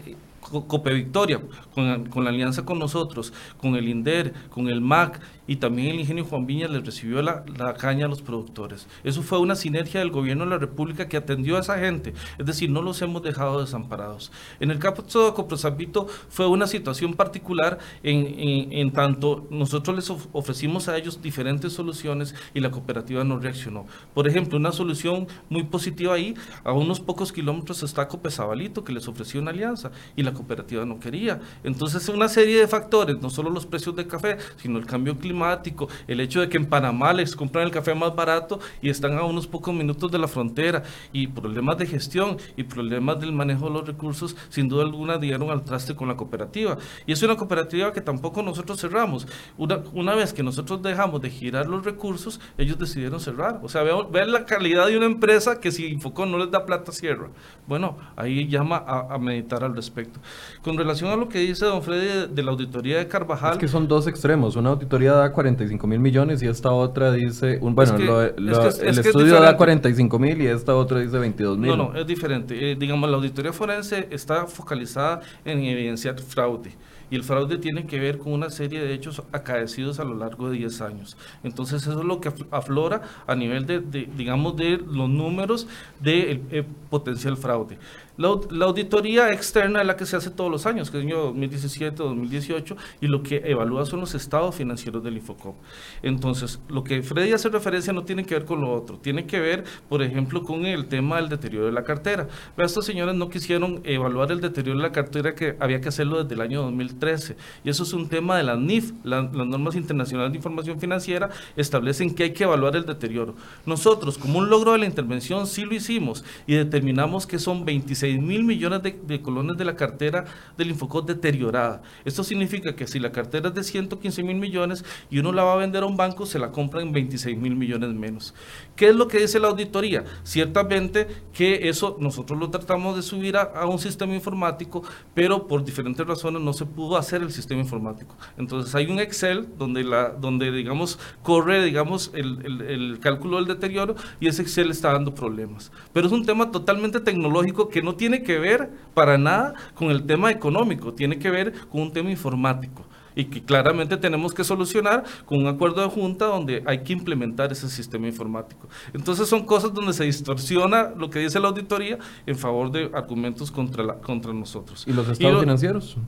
Cope 0.51 0.93
Victoria, 0.93 1.41
con, 1.75 2.25
la 2.25 2.31
alianza 2.31 2.65
con 2.65 2.79
nosotros, 2.79 3.33
con 3.59 3.77
el 3.77 3.89
INDER, 3.89 4.33
con 4.51 4.69
el 4.69 4.81
MAC 4.81 5.21
y 5.47 5.57
también 5.57 5.89
el 5.89 6.01
ingenio 6.01 6.25
Juan 6.25 6.47
Viña 6.47 6.69
les 6.69 6.85
recibió 6.85 7.23
la, 7.23 7.45
caña 7.79 8.07
a 8.07 8.09
los 8.09 8.23
productores. 8.23 8.87
Eso 9.03 9.23
fue 9.23 9.39
una 9.39 9.57
sinergia 9.57 10.01
del 10.01 10.11
gobierno 10.11 10.45
de 10.45 10.51
la 10.51 10.59
República 10.59 11.09
que 11.09 11.17
atendió 11.17 11.57
a 11.57 11.61
esa 11.61 11.79
gente, 11.79 12.15
es 12.39 12.47
decir, 12.47 12.71
no 12.71 12.83
los 12.83 13.03
hemos 13.03 13.23
dejado 13.23 13.61
desamparados. 13.61 14.31
En 14.61 14.71
el 14.71 14.79
caso 14.79 15.27
de 15.27 15.33
Coprosapito 15.33 16.07
fue 16.29 16.47
una 16.47 16.67
situación 16.67 17.15
particular 17.15 17.79
en, 18.03 18.93
tanto 18.93 19.47
nosotros 19.51 19.97
les 19.97 20.11
ofrecimos 20.33 20.89
a 20.89 20.97
ellos 20.97 21.21
diferentes 21.23 21.73
soluciones 21.73 22.35
y 22.55 22.61
la 22.61 22.71
cooperativa 22.71 23.25
no 23.25 23.39
reaccionó. 23.39 23.87
Por 24.15 24.29
ejemplo, 24.29 24.59
una 24.59 24.73
solución 24.73 25.27
muy 25.49 25.65
positiva 25.65 26.15
ahí, 26.15 26.35
a 26.65 26.73
unos 26.73 27.01
pocos 27.01 27.33
kilómetros 27.33 27.83
está 27.83 28.09
Copezabalito 28.09 28.85
que 28.85 28.93
les 28.93 29.09
ofreció 29.09 29.41
una 29.41 29.51
alianza 29.51 29.91
y 30.17 30.23
la 30.23 30.33
cooperativa 30.41 30.85
no 30.85 30.99
quería. 30.99 31.41
Entonces, 31.63 32.09
una 32.09 32.29
serie 32.29 32.59
de 32.59 32.69
factores, 32.69 33.21
no 33.21 33.31
solo 33.31 33.51
los 33.51 33.67
precios 33.67 33.95
del 33.95 34.07
café, 34.07 34.39
sino 34.57 34.79
el 34.79 34.87
cambio 34.87 35.17
climático, 35.17 35.89
el 36.07 36.21
hecho 36.21 36.41
de 36.41 36.49
que 36.49 36.57
en 36.57 36.67
Panamá 36.67 37.13
les 37.13 37.37
compran 37.37 37.65
el 37.65 37.71
café 37.71 37.95
más 37.95 38.15
barato 38.15 38.61
y 38.81 38.89
están 38.89 39.17
a 39.19 39.25
unos 39.25 39.47
pocos 39.47 39.75
minutos 39.75 40.11
de 40.11 40.19
la 40.19 40.29
frontera, 40.29 40.83
y 41.13 41.27
problemas 41.27 41.79
de 41.79 41.87
gestión 41.87 42.37
y 42.57 42.65
problemas 42.65 43.21
del 43.21 43.33
manejo 43.33 43.67
de 43.67 43.73
los 43.73 43.87
recursos, 43.87 44.37
sin 44.49 44.69
duda 44.69 44.83
alguna 44.83 45.19
dieron 45.19 45.51
al 45.51 45.65
traste 45.65 45.95
con 45.95 46.09
la 46.09 46.17
cooperativa. 46.17 46.79
Y 47.07 47.13
es 47.13 47.23
una 47.23 47.37
cooperativa 47.37 47.93
que 47.93 48.01
tampoco 48.01 48.43
nosotros 48.43 48.81
cerramos. 48.81 49.27
Una, 49.59 49.83
una 49.93 50.15
vez 50.15 50.33
que 50.33 50.43
nosotros 50.43 50.83
dejamos 50.83 51.21
de 51.21 51.31
girar 51.31 51.67
los 51.67 51.85
recursos, 51.85 52.41
ellos 52.59 52.79
decidieron 52.79 53.21
cerrar. 53.21 53.61
O 53.63 53.69
sea, 53.69 53.83
vean, 53.83 54.33
la 54.33 54.45
calidad 54.45 54.87
de 54.87 54.97
una 54.97 55.07
empresa 55.07 55.61
que 55.61 55.73
si 55.73 55.87
Infocón 55.87 56.31
no 56.31 56.39
les 56.39 56.51
da 56.51 56.65
plata, 56.67 56.93
cierra. 56.93 57.29
Bueno, 57.67 57.97
ahí 58.17 58.49
llama 58.49 58.85
a, 58.87 59.19
meditar 59.19 59.65
al 59.65 59.75
respecto. 59.75 60.21
Con 60.63 60.77
relación 60.77 61.11
a 61.11 61.17
lo 61.17 61.29
que 61.29 61.39
dice 61.39 61.65
don 61.65 61.83
Freddy 61.83 62.33
de, 62.33 62.43
la 62.43 62.51
auditoría 62.51 62.99
de 62.99 63.09
Carvajal... 63.09 63.53
Es 63.53 63.59
que 63.59 63.69
son 63.69 63.89
dos 63.89 64.07
extremos. 64.07 64.57
Una 64.57 64.71
auditoría 64.71 65.13
da 65.13 65.33
45 65.33 65.87
mil 65.87 66.01
millones 66.01 66.43
y 66.43 66.47
esta 66.47 66.73
otra 66.73 67.13
dice, 67.13 67.59
un, 67.61 67.75
bueno, 67.75 67.97
el 67.97 68.99
estudio 68.99 69.41
da 69.41 69.57
45 69.57 70.19
mil 70.19 70.41
y 70.43 70.47
esta 70.47 70.75
otra 70.77 71.01
dice 71.01 71.19
22 71.19 71.59
mil. 71.59 71.71
No, 71.71 71.77
no, 71.77 71.97
es 71.97 72.07
diferente. 72.07 72.73
Eh, 72.73 72.77
digamos, 72.77 73.09
la 73.09 73.17
auditoría 73.17 73.53
forense 73.53 74.09
está 74.11 74.47
focalizada 74.47 75.21
en 75.45 75.65
evidenciar 75.65 76.19
fraude 76.21 76.73
y 77.11 77.17
el 77.17 77.25
fraude 77.25 77.59
tiene 77.59 77.87
que 77.87 77.99
ver 77.99 78.19
con 78.19 78.33
una 78.33 78.51
serie 78.51 78.81
de 78.81 78.95
hechos 78.95 79.23
acaecidos 79.33 79.99
a 79.99 80.05
lo 80.05 80.15
largo 80.15 80.49
de 80.49 80.59
10 80.59 80.81
años. 80.81 81.17
Entonces 81.43 81.83
eso 81.83 81.99
es 81.99 82.05
lo 82.05 82.21
que 82.21 82.33
aflora 82.51 83.03
a 83.27 83.35
nivel 83.35 83.67
de, 83.67 83.81
digamos, 84.17 84.57
de 84.57 84.79
los 84.79 85.09
números 85.09 85.67
del 86.01 86.49
de 86.49 86.59
eh, 86.59 86.65
potencial 86.89 87.37
fraude. 87.37 87.79
La, 88.21 88.67
auditoría 88.67 89.31
externa 89.31 89.81
es 89.81 89.87
la 89.87 89.97
que 89.97 90.05
se 90.05 90.15
hace 90.15 90.29
todos 90.29 90.51
los 90.51 90.67
años, 90.67 90.91
que 90.91 90.99
es 90.99 91.05
el 91.05 91.09
año 91.09 91.23
2017, 91.23 91.97
2018, 91.97 92.77
y 93.01 93.07
lo 93.07 93.23
que 93.23 93.41
evalúa 93.47 93.87
son 93.87 94.01
los 94.01 94.15
estados 94.15 94.55
financieros 94.55 95.03
del 95.03 95.17
Infocop. 95.17 95.57
Entonces, 96.03 96.61
lo 96.69 96.85
que 96.85 97.03
Freddy 97.03 97.33
hace 97.33 97.49
referencia 97.49 97.95
no 97.95 98.05
tiene 98.05 98.27
que 98.27 98.35
ver 98.35 98.45
con 98.45 98.61
lo 98.61 98.75
otro, 98.75 98.99
tiene 98.99 99.25
que 99.25 99.41
ver, 99.41 99.65
por 99.89 100.03
ejemplo, 100.03 100.43
con 100.43 100.67
el 100.67 100.87
tema 100.87 101.17
del 101.17 101.31
deterioro 101.31 101.65
de 101.65 101.73
la 101.73 101.83
cartera. 101.83 102.29
Pero 102.55 102.67
estos 102.67 102.85
señores 102.85 103.15
no 103.15 103.31
quisieron 103.31 103.81
evaluar 103.85 104.31
el 104.33 104.43
deterioro 104.43 104.79
de 104.79 104.83
la 104.83 104.93
cartera 104.93 105.35
que 105.35 105.57
había 105.59 105.81
que 105.81 105.89
hacerlo 105.89 106.23
desde 106.23 106.35
el 106.35 106.43
año 106.43 106.61
2013. 106.61 107.37
Y 107.65 107.71
eso 107.71 107.85
es 107.85 107.95
un 107.95 108.11
tema 108.11 108.37
de 108.37 108.43
las 108.43 108.59
NIF, 108.59 108.93
las 109.03 109.33
normas 109.33 109.77
internacionales 109.77 110.33
de 110.33 110.37
información 110.37 110.79
financiera, 110.79 111.31
establecen 111.57 112.15
que 112.15 112.25
hay 112.25 112.33
que 112.35 112.45
evaluar 112.45 112.77
el 112.77 112.85
deterioro. 112.85 113.35
Nosotros, 113.65 114.19
como 114.19 114.41
un 114.41 114.51
logro 114.51 114.73
de 114.73 114.79
la 114.79 114.85
intervención, 114.85 115.47
sí 115.47 115.65
lo 115.65 115.75
hicimos 115.75 116.23
y 116.47 116.53
determinamos 116.53 117.27
que 117.27 117.39
son 117.39 117.65
26 117.65 118.10
mil 118.19 118.45
millones 118.45 118.83
de, 118.83 119.23
colones 119.23 119.57
de 119.57 119.65
la 119.65 119.77
cartera 119.77 120.25
del 120.57 120.71
Infocot 120.71 121.07
deteriorada. 121.07 121.83
Esto 122.05 122.25
significa 122.25 122.75
que 122.75 122.87
si 122.87 122.99
la 122.99 123.13
cartera 123.13 123.49
es 123.49 123.55
de 123.55 123.63
115 123.63 124.23
mil 124.23 124.37
millones 124.37 124.85
y 125.11 125.19
uno 125.19 125.33
la 125.33 125.45
va 125.45 125.55
a 125.55 125.57
vender 125.57 125.83
a 125.83 125.87
un 125.87 125.97
banco, 125.97 126.27
se 126.27 126.39
la 126.39 126.51
compra 126.51 126.83
en 126.83 126.93
26 126.93 127.37
mil 127.39 127.57
millones 127.57 127.91
menos. 127.95 128.35
¿Qué 128.77 128.89
es 128.89 128.97
lo 128.97 129.09
que 129.09 129.19
dice 129.19 129.39
la 129.39 129.49
auditoría? 129.49 130.05
Ciertamente 130.23 131.07
que 131.33 131.69
eso 131.69 131.97
nosotros 132.01 132.39
lo 132.39 132.51
tratamos 132.51 132.97
de 132.97 133.03
subir 133.03 133.37
a, 133.37 133.67
un 133.67 133.79
sistema 133.79 134.15
informático, 134.15 134.83
pero 135.15 135.47
por 135.47 135.65
diferentes 135.65 136.07
razones 136.07 136.43
no 136.43 136.53
se 136.53 136.67
pudo 136.67 136.97
hacer 136.97 137.23
el 137.23 137.31
sistema 137.31 137.61
informático. 137.61 138.17
Entonces 138.37 138.75
hay 138.75 138.87
un 138.87 138.99
Excel 138.99 139.49
donde, 139.59 139.85
la, 139.85 140.11
donde 140.11 140.51
digamos, 140.51 140.99
corre 141.23 141.65
digamos, 141.65 142.11
el, 142.15 142.63
el 142.63 142.99
cálculo 143.01 143.37
del 143.37 143.47
deterioro 143.47 143.95
y 144.19 144.29
ese 144.29 144.43
Excel 144.43 144.71
está 144.71 144.93
dando 144.93 145.15
problemas. 145.15 145.71
Pero 145.93 146.07
es 146.07 146.13
un 146.13 146.25
tema 146.25 146.51
totalmente 146.51 147.01
tecnológico 147.01 147.69
que 147.69 147.83
no 147.83 147.95
tiene 148.01 148.23
que 148.23 148.39
ver 148.39 148.71
para 148.95 149.19
nada 149.19 149.53
con 149.75 149.91
el 149.91 150.07
tema 150.07 150.31
económico, 150.31 150.95
tiene 150.95 151.19
que 151.19 151.29
ver 151.29 151.53
con 151.69 151.83
un 151.83 151.93
tema 151.93 152.11
informático 152.11 152.83
y 153.15 153.27
que 153.27 153.43
claramente 153.43 153.99
tenemos 153.99 154.33
que 154.33 154.43
solucionar 154.43 155.05
con 155.27 155.37
un 155.37 155.47
acuerdo 155.49 155.83
de 155.83 155.89
junta 155.89 156.25
donde 156.25 156.63
hay 156.65 156.79
que 156.83 156.95
implementar 156.95 157.53
ese 157.53 157.69
sistema 157.69 158.07
informático. 158.07 158.67
Entonces 158.95 159.29
son 159.29 159.45
cosas 159.45 159.75
donde 159.75 159.93
se 159.93 160.05
distorsiona 160.05 160.95
lo 160.97 161.11
que 161.11 161.19
dice 161.19 161.39
la 161.39 161.49
auditoría 161.49 161.99
en 162.25 162.39
favor 162.39 162.73
de 162.73 162.91
argumentos 162.95 163.51
contra, 163.51 163.85
la, 163.85 163.95
contra 163.97 164.33
nosotros. 164.33 164.87
¿Y 164.89 164.95
los 164.95 165.07
estados 165.07 165.41
financieros? 165.41 165.99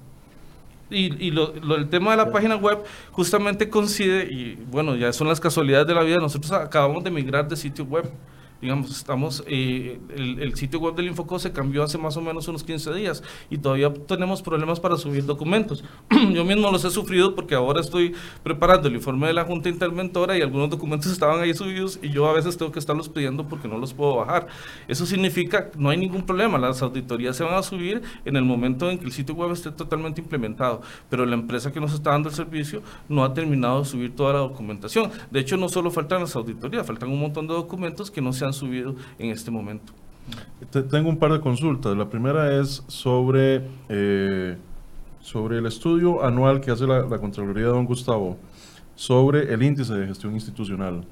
Y, 0.88 1.30
lo, 1.30 1.52
el 1.76 1.90
tema 1.90 2.12
de 2.12 2.16
la 2.16 2.32
página 2.32 2.56
web 2.56 2.78
justamente 3.10 3.68
coincide, 3.68 4.28
y 4.30 4.54
bueno, 4.70 4.96
ya 4.96 5.12
son 5.12 5.28
las 5.28 5.40
casualidades 5.40 5.86
de 5.86 5.94
la 5.94 6.02
vida, 6.02 6.16
nosotros 6.16 6.52
acabamos 6.52 7.04
de 7.04 7.10
migrar 7.10 7.46
de 7.46 7.56
sitio 7.56 7.84
web 7.84 8.10
digamos, 8.62 8.92
estamos, 8.92 9.42
eh, 9.48 10.00
el, 10.16 10.54
sitio 10.54 10.78
web 10.78 10.94
del 10.94 11.08
Infocó 11.08 11.40
se 11.40 11.50
cambió 11.50 11.82
hace 11.82 11.98
más 11.98 12.16
o 12.16 12.20
menos 12.20 12.46
unos 12.46 12.62
15 12.62 12.94
días 12.94 13.24
y 13.50 13.58
todavía 13.58 13.92
tenemos 13.92 14.40
problemas 14.40 14.78
para 14.78 14.96
subir 14.96 15.26
documentos. 15.26 15.82
yo 16.32 16.44
mismo 16.44 16.70
los 16.70 16.84
he 16.84 16.90
sufrido 16.90 17.34
porque 17.34 17.56
ahora 17.56 17.80
estoy 17.80 18.14
preparando 18.44 18.86
el 18.86 18.94
informe 18.94 19.26
de 19.26 19.32
la 19.32 19.44
Junta 19.44 19.68
Interventora 19.68 20.38
y 20.38 20.42
algunos 20.42 20.70
documentos 20.70 21.10
estaban 21.12 21.40
ahí 21.40 21.52
subidos 21.54 21.98
y 22.02 22.10
yo 22.10 22.28
a 22.28 22.32
veces 22.32 22.56
tengo 22.56 22.70
que 22.70 22.78
estarlos 22.78 23.08
pidiendo 23.08 23.48
porque 23.48 23.66
no 23.66 23.78
los 23.78 23.94
puedo 23.94 24.14
bajar. 24.16 24.46
Eso 24.86 25.06
significa 25.06 25.72
no 25.76 25.90
hay 25.90 25.96
ningún 25.96 26.22
problema, 26.22 26.56
las 26.56 26.82
auditorías 26.82 27.36
se 27.36 27.42
van 27.42 27.54
a 27.54 27.64
subir 27.64 28.00
en 28.24 28.36
el 28.36 28.44
momento 28.44 28.88
en 28.92 28.98
que 28.98 29.06
el 29.06 29.12
sitio 29.12 29.34
web 29.34 29.50
esté 29.50 29.72
totalmente 29.72 30.20
implementado, 30.20 30.82
pero 31.10 31.26
la 31.26 31.34
empresa 31.34 31.72
que 31.72 31.80
nos 31.80 31.92
está 31.92 32.10
dando 32.10 32.28
el 32.28 32.34
servicio 32.36 32.80
no 33.08 33.24
ha 33.24 33.34
terminado 33.34 33.80
de 33.80 33.86
subir 33.86 34.14
toda 34.14 34.34
la 34.34 34.38
documentación. 34.38 35.10
De 35.32 35.40
hecho, 35.40 35.56
no 35.56 35.68
solo 35.68 35.90
faltan 35.90 36.20
las 36.20 36.36
auditorías, 36.36 36.86
faltan 36.86 37.10
un 37.10 37.18
montón 37.18 37.48
de 37.48 37.54
documentos 37.54 38.08
que 38.08 38.20
no 38.20 38.32
se 38.32 38.44
han 38.44 38.51
subido 38.52 38.94
en 39.18 39.30
este 39.30 39.50
momento. 39.50 39.92
tengo 40.90 41.08
un 41.08 41.18
par 41.18 41.32
de 41.32 41.40
consultas. 41.40 41.96
La 41.96 42.08
primera 42.08 42.60
es 42.60 42.84
sobre, 42.86 43.66
eh, 43.88 44.56
sobre 45.20 45.58
el 45.58 45.66
estudio 45.66 46.24
anual 46.24 46.60
que 46.60 46.70
hace 46.70 46.86
la, 46.86 47.04
Contraloría 47.18 47.64
de 47.64 47.70
Don 47.70 47.84
Gustavo 47.84 48.36
sobre 48.94 49.52
el 49.52 49.62
índice 49.62 49.94
de 49.94 50.06
gestión 50.06 50.34
institucional. 50.34 51.04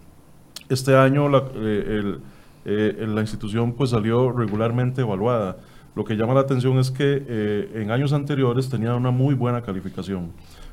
Este 0.69 0.97
año 0.97 1.29
la, 1.29 1.45
eh, 1.57 2.19
eh, 2.65 3.07
la 3.09 3.21
institución 3.23 3.73
pues 3.73 3.91
salió 3.91 4.31
regularmente 4.33 5.01
evaluada. 5.01 5.57
Lo 5.97 6.05
que 6.05 6.15
llama 6.15 6.35
la 6.35 6.41
atención 6.41 6.79
es 6.79 6.91
que 6.93 7.69
en 7.75 7.91
años 7.91 8.13
anteriores 8.13 8.69
tenía 8.69 8.95
una 8.95 9.11
muy 9.11 9.35
buena 9.35 9.61
calificación. 9.61 10.31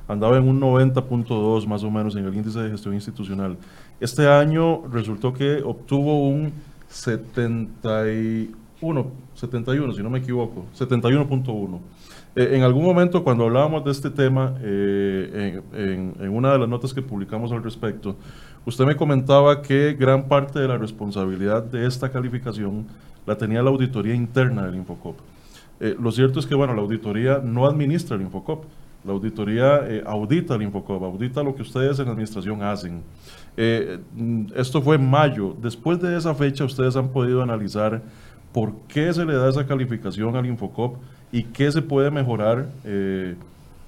Andaba 0.07 0.37
en 0.37 0.47
un 0.47 0.61
90.2 0.61 1.67
más 1.67 1.83
o 1.83 1.91
menos 1.91 2.15
en 2.15 2.25
el 2.25 2.33
índice 2.33 2.59
de 2.59 2.69
gestión 2.69 2.93
institucional. 2.93 3.57
Este 3.99 4.25
año 4.27 4.87
resultó 4.87 5.33
que 5.33 5.61
obtuvo 5.63 6.29
un 6.29 6.53
71, 6.87 9.11
71 9.33 9.93
si 9.93 10.03
no 10.03 10.09
me 10.09 10.19
equivoco, 10.19 10.65
71.1. 10.77 11.79
Eh, 12.37 12.55
en 12.55 12.61
algún 12.61 12.85
momento 12.85 13.23
cuando 13.23 13.45
hablábamos 13.45 13.83
de 13.83 13.91
este 13.91 14.11
tema, 14.11 14.53
eh, 14.61 15.59
en, 15.73 16.29
una 16.29 16.53
de 16.53 16.59
las 16.59 16.69
notas 16.69 16.93
que 16.93 17.01
publicamos 17.01 17.51
al 17.51 17.63
respecto, 17.63 18.15
usted 18.65 18.85
me 18.85 18.95
comentaba 18.95 19.61
que 19.61 19.93
gran 19.99 20.27
parte 20.27 20.59
de 20.59 20.67
la 20.67 20.77
responsabilidad 20.77 21.63
de 21.63 21.87
esta 21.87 22.11
calificación 22.11 22.85
la 23.25 23.37
tenía 23.37 23.63
la 23.63 23.71
auditoría 23.71 24.13
interna 24.13 24.67
del 24.67 24.75
Infocop. 24.75 25.17
Eh, 25.79 25.95
lo 25.99 26.11
cierto 26.11 26.39
es 26.39 26.45
que 26.45 26.55
bueno, 26.55 26.75
la 26.75 26.81
auditoría 26.81 27.41
no 27.43 27.65
administra 27.65 28.15
el 28.15 28.21
Infocop, 28.21 28.65
La 29.07 29.13
auditoría 29.13 29.87
eh, 29.87 30.03
audita 30.05 30.55
el 30.55 30.63
Infocop, 30.63 31.01
audita 31.01 31.41
lo 31.41 31.55
que 31.55 31.61
ustedes 31.61 31.97
en 31.99 32.07
la 32.07 32.11
administración 32.11 32.61
hacen. 32.61 33.01
Eh, 33.55 33.99
mm, 34.13 34.47
esto 34.53 34.81
fue 34.81 34.97
en 34.97 35.09
mayo. 35.09 35.55
Después 35.61 36.01
de 36.01 36.17
esa 36.17 36.35
fecha, 36.35 36.65
ustedes 36.65 36.97
han 36.97 37.07
podido 37.07 37.41
analizar 37.41 38.01
por 38.51 38.73
qué 38.89 39.13
se 39.13 39.23
le 39.23 39.33
da 39.35 39.49
esa 39.49 39.65
calificación 39.65 40.35
al 40.35 40.45
Infocop 40.45 40.97
y 41.31 41.43
qué 41.43 41.71
se 41.71 41.81
puede 41.81 42.11
mejorar 42.11 42.67
eh, 42.83 43.35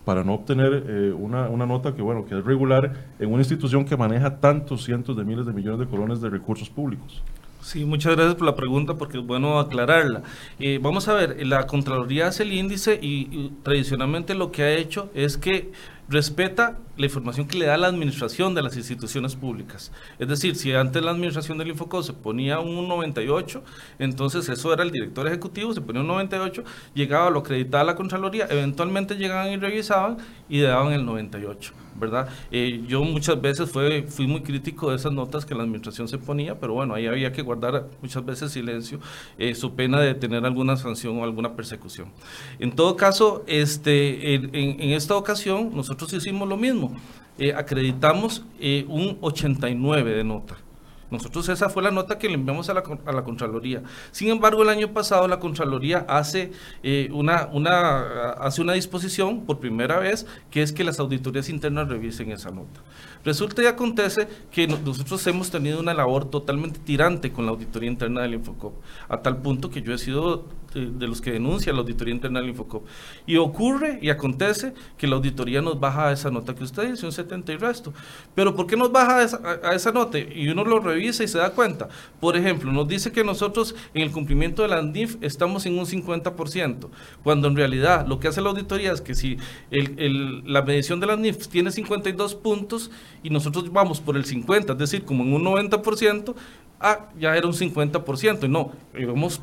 para 0.06 0.24
no 0.24 0.36
obtener 0.36 1.14
una, 1.20 1.50
una, 1.50 1.66
nota 1.66 1.94
que, 1.94 2.02
bueno, 2.02 2.26
que 2.26 2.40
es 2.40 2.46
regular 2.46 2.94
en 3.20 3.30
una 3.30 3.40
institución 3.40 3.84
que 3.84 3.98
maneja 3.98 4.38
tantos 4.38 4.86
cientos 4.86 5.18
de 5.18 5.26
miles 5.26 5.46
de 5.46 5.52
millones 5.52 5.82
de 5.82 5.86
colones 5.86 6.22
de 6.22 6.30
recursos 6.30 6.70
públicos. 6.70 7.22
Sí, 7.62 7.84
muchas 7.84 8.16
gracias 8.16 8.36
por 8.36 8.46
la 8.46 8.56
pregunta 8.56 8.96
porque 8.96 9.18
es 9.18 9.26
bueno 9.26 9.60
aclararla. 9.60 10.24
Eh, 10.60 10.80
vamos 10.82 11.08
a 11.10 11.14
ver, 11.14 11.46
la 11.46 11.68
Contraloría 11.68 12.28
hace 12.28 12.44
el 12.44 12.54
índice 12.54 12.98
y, 13.02 13.52
tradicionalmente 13.64 14.34
lo 14.34 14.52
que 14.52 14.64
ha 14.64 14.72
hecho 14.72 15.10
es 15.14 15.38
que 15.38 15.72
respeta 16.08 16.78
la 16.98 17.06
información 17.06 17.48
que 17.48 17.58
le 17.58 17.66
da 17.66 17.78
la 17.78 17.88
administración 17.88 18.56
de 18.56 18.64
las 18.64 18.78
instituciones 18.78 19.36
públicas. 19.36 19.92
Es 20.20 20.30
decir, 20.30 20.56
si 20.56 20.74
antes 20.74 21.04
la 21.04 21.12
administración 21.12 21.58
del 21.58 21.68
Infocop 21.68 22.04
se 22.04 22.14
ponía 22.14 22.60
un 22.60 22.88
98, 22.88 23.62
entonces 24.00 24.48
eso 24.48 24.74
era 24.74 24.84
el 24.84 24.92
director 24.92 25.28
ejecutivo, 25.28 25.74
se 25.74 25.82
ponía 25.82 26.02
un 26.02 26.08
98, 26.08 26.64
llegaba, 26.94 27.30
lo 27.30 27.40
acreditaba 27.40 27.84
la 27.84 27.96
Contraloría, 27.96 28.48
eventualmente 28.50 29.16
llegaban 29.16 29.52
y 29.52 29.58
revisaban 29.58 30.18
y 30.48 30.62
le 30.62 30.68
daban 30.68 30.94
el 30.94 31.06
98. 31.06 31.74
¿Verdad? 32.00 32.30
Eh, 32.52 32.84
yo 32.88 33.04
muchas 33.04 33.40
veces 33.42 33.70
fue, 33.70 34.04
fui 34.04 34.28
muy 34.28 34.42
crítico 34.42 34.90
de 34.90 34.96
esas 34.96 35.12
notas 35.12 35.46
que 35.46 35.56
la 35.56 35.64
administración 35.64 36.08
se 36.08 36.18
ponía, 36.18 36.60
pero 36.60 36.74
bueno, 36.74 36.94
ahí 36.94 37.08
había 37.08 37.32
que 37.32 37.42
guardar 37.42 37.88
muchas 38.02 38.26
veces 38.26 38.52
silencio, 38.52 39.00
eh, 39.38 39.56
su 39.56 39.76
pena 39.76 40.00
de 40.00 40.16
tener 40.16 40.46
alguna 40.46 40.78
sanción 40.78 41.18
o 41.18 41.24
alguna 41.24 41.56
persecución. 41.56 42.12
En 42.60 42.72
todo 42.72 42.96
caso, 42.96 43.44
este, 43.48 44.36
en, 44.36 44.80
esta 44.92 45.16
ocasión 45.16 45.72
nosotros 45.76 46.12
hicimos 46.14 46.48
lo 46.48 46.58
mismo, 46.58 46.96
eh, 47.38 47.54
acreditamos 47.54 48.44
un 48.88 49.18
89 49.22 50.12
de 50.12 50.24
nota. 50.24 50.58
Nosotros 51.12 51.50
esa 51.50 51.70
fue 51.70 51.84
la 51.84 51.92
nota 51.92 52.18
que 52.18 52.28
le 52.28 52.36
enviamos 52.36 52.70
a 52.70 52.74
la, 52.74 52.84
a 53.06 53.12
la 53.12 53.24
Contraloría. 53.24 53.84
Sin 54.12 54.30
embargo, 54.30 54.64
el 54.64 54.70
año 54.70 54.94
pasado 54.94 55.28
la 55.28 55.40
Contraloría 55.40 56.06
hace, 56.08 56.52
eh, 56.84 57.10
una, 57.12 57.50
una, 57.52 58.32
hace 58.32 58.62
una 58.62 58.74
disposición 58.74 59.46
por 59.46 59.60
primera 59.60 60.00
vez, 60.00 60.28
que 60.52 60.62
es 60.62 60.72
que 60.72 60.84
las 60.84 61.00
auditorías 61.00 61.50
internas 61.50 61.88
revisen 61.88 62.32
esa 62.32 62.52
nota. 62.52 62.82
Resulta 63.26 63.62
y 63.64 63.66
acontece 63.66 64.28
que 64.52 64.68
nosotros 64.68 65.26
hemos 65.28 65.52
tenido 65.52 65.80
una 65.80 65.94
labor 65.94 66.26
totalmente 66.26 66.80
tirante 66.80 67.32
con 67.32 67.46
la 67.46 67.52
auditoría 67.52 67.90
interna 67.90 68.22
del 68.22 68.36
Infocop, 68.36 68.74
a 69.10 69.22
tal 69.22 69.38
punto 69.38 69.70
que 69.70 69.82
yo 69.82 69.94
he 69.94 69.98
sido 69.98 70.46
de, 70.74 71.08
los 71.08 71.22
que 71.22 71.32
denuncian 71.32 71.76
la 71.76 71.82
auditoría 71.82 72.14
interna 72.14 72.40
del 72.40 72.50
Infocop. 72.50 72.86
Y 73.26 73.38
ocurre 73.38 74.00
y 74.02 74.10
acontece 74.10 74.74
que 74.98 75.08
la 75.08 75.16
auditoría 75.16 75.62
nos 75.62 75.80
baja 75.80 76.10
a 76.10 76.12
esa 76.12 76.30
nota 76.30 76.56
que 76.56 76.64
usted 76.64 76.92
dice, 76.92 77.06
un 77.06 77.12
70 77.12 77.54
y 77.54 77.58
resto. 77.58 77.94
Pero 78.36 78.56
¿por 78.56 78.68
qué 78.68 78.76
nos 78.76 78.92
baja 78.92 79.18
a 79.64 79.74
esa, 79.74 79.92
nota? 79.92 80.20
Y 80.20 80.50
uno 80.50 80.64
lo 80.64 80.80
revisa 80.80 81.24
y 81.24 81.28
se 81.28 81.38
da 81.38 81.52
cuenta. 81.52 81.90
Por 82.20 82.36
ejemplo, 82.36 82.72
nos 82.72 82.88
dice 82.88 83.12
que 83.12 83.24
nosotros 83.24 83.76
en 83.94 84.02
el 84.02 84.12
cumplimiento 84.12 84.62
de 84.62 84.68
la 84.68 84.82
NIF 84.82 85.18
estamos 85.22 85.66
en 85.66 85.78
un 85.78 85.86
50%, 85.86 86.90
cuando 87.24 87.48
en 87.48 87.56
realidad 87.56 88.08
lo 88.08 88.20
que 88.20 88.28
hace 88.28 88.42
la 88.42 88.50
auditoría 88.50 88.92
es 88.92 89.02
que 89.02 89.16
si 89.16 89.38
la 89.72 90.62
medición 90.62 91.00
de 91.00 91.08
la 91.08 91.16
NIF 91.16 91.48
tiene 91.48 91.72
52 91.72 92.36
puntos, 92.36 92.92
y 93.24 93.30
nosotros 93.30 93.72
vamos 93.72 94.00
por 94.00 94.16
el 94.16 94.26
50, 94.26 94.74
es 94.74 94.80
decir, 94.80 95.04
como 95.04 95.24
en 95.24 95.34
un 95.34 95.44
90%, 95.44 96.36
ah, 96.80 97.10
ya 97.20 97.36
era 97.36 97.48
un 97.48 97.54
50%, 97.54 98.46
y 98.46 98.48
no, 98.48 98.72
íbamos 98.98 99.42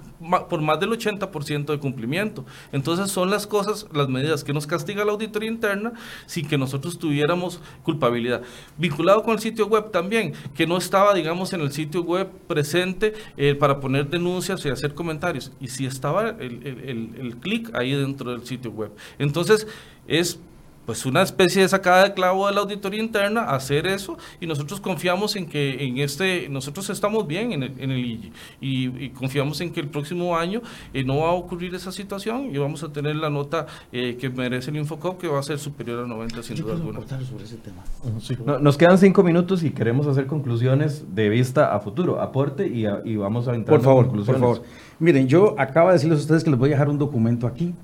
por 0.49 0.61
más 0.61 0.80
del 0.80 0.91
80% 0.91 1.66
de 1.66 1.78
cumplimiento. 1.78 2.45
Entonces 2.72 3.11
son 3.11 3.30
las 3.30 3.47
cosas, 3.47 3.87
las 3.93 4.09
medidas 4.09 4.45
que 4.45 4.53
nos 4.53 4.66
castiga 4.66 5.05
la 5.05 5.12
auditoría 5.12 5.51
interna 5.51 5.93
sin 6.26 6.49
que 6.49 6.59
nosotros 6.59 6.99
tuviéramos 6.99 7.61
culpabilidad. 7.82 8.43
Vinculado 8.76 9.22
con 9.22 9.34
el 9.34 9.41
sitio 9.41 9.66
web 9.66 9.91
también, 9.91 10.32
que 10.55 10.66
no 10.66 10.76
estaba, 10.76 11.14
digamos, 11.14 11.53
en 11.53 11.61
el 11.61 11.72
sitio 11.72 12.03
web 12.03 12.28
presente 12.47 13.14
eh, 13.37 13.55
para 13.55 13.80
poner 13.80 14.09
denuncias 14.09 14.64
y 14.64 14.70
hacer 14.70 14.95
comentarios, 14.95 15.53
y 15.61 15.68
si 15.68 15.87
estaba 15.87 16.30
el, 16.30 16.66
el, 16.66 17.14
el 17.18 17.37
clic 17.37 17.74
ahí 17.74 17.93
dentro 17.93 18.30
del 18.30 18.47
sitio 18.47 18.70
web. 18.70 18.93
Entonces 19.18 19.66
es 20.07 20.39
pues 20.87 21.05
una 21.05 21.22
especie 21.22 21.62
de 21.62 21.68
sacada 21.68 22.05
de 22.05 22.14
clavo 22.14 22.47
de 22.47 22.55
la 22.55 22.61
auditoría 22.61 23.03
interna, 23.03 23.43
hacer 23.43 23.87
eso, 23.87 24.16
y 24.41 24.47
nosotros 24.47 24.80
confiamos 24.80 25.34
en 25.34 25.47
que 25.47 25.84
en 25.84 25.99
este, 25.99 26.49
nosotros 26.49 26.89
estamos 26.91 27.26
bien 27.26 27.53
en 27.53 27.64
el, 27.64 27.74
en 27.78 27.91
el 27.91 28.05
IGI, 28.05 28.32
y, 28.61 29.09
confiamos 29.11 29.61
en 29.61 29.72
que 29.72 29.80
el 29.80 29.89
próximo 29.89 30.37
año 30.37 30.62
eh, 30.95 31.03
no 31.03 31.18
va 31.18 31.30
a 31.30 31.32
ocurrir 31.32 31.74
esa 31.74 31.91
situación 31.91 32.55
y 32.55 32.59
vamos 32.59 32.82
a 32.84 32.93
tener 32.93 33.16
la 33.16 33.28
nota 33.28 33.66
eh, 33.93 34.16
que 34.18 34.30
merece 34.30 34.70
el 34.70 34.76
Infocop, 34.76 35.20
que 35.20 35.26
va 35.26 35.41
a 35.41 35.43
ser 35.43 35.59
superior 35.59 36.05
a 36.05 36.07
90 36.07 36.43
sin 36.43 36.57
duda 36.57 36.74
alguna. 36.74 37.01
Sobre 37.26 37.45
ese 37.45 37.57
tema. 37.57 38.59
nos 38.61 38.76
quedan 38.76 38.99
cinco 38.99 39.24
minutos 39.24 39.64
y 39.64 39.70
queremos 39.70 40.07
hacer 40.07 40.26
conclusiones 40.26 41.05
de 41.14 41.28
vista 41.28 41.74
a 41.74 41.80
futuro, 41.80 42.20
aporte 42.20 42.66
y, 42.68 42.87
y 43.05 43.16
vamos 43.16 43.49
a 43.49 43.55
entrar 43.55 43.78
por 43.78 43.84
favor, 43.84 44.07
conclusiones. 44.07 44.41
Por 44.41 44.57
favor, 44.57 44.68
miren, 45.01 45.26
yo 45.26 45.57
acabo 45.59 45.89
de 45.89 45.95
decirles 45.95 46.20
a 46.20 46.22
ustedes 46.22 46.45
que 46.45 46.51
les 46.51 46.59
voy 46.59 46.68
a 46.68 46.72
dejar 46.72 46.89
un 46.89 46.99
documento 46.99 47.47
aquí 47.47 47.74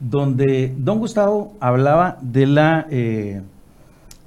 donde 0.00 0.74
don 0.78 0.98
Gustavo 0.98 1.56
hablaba 1.60 2.18
de 2.22 2.46
la, 2.46 2.86
eh, 2.90 3.42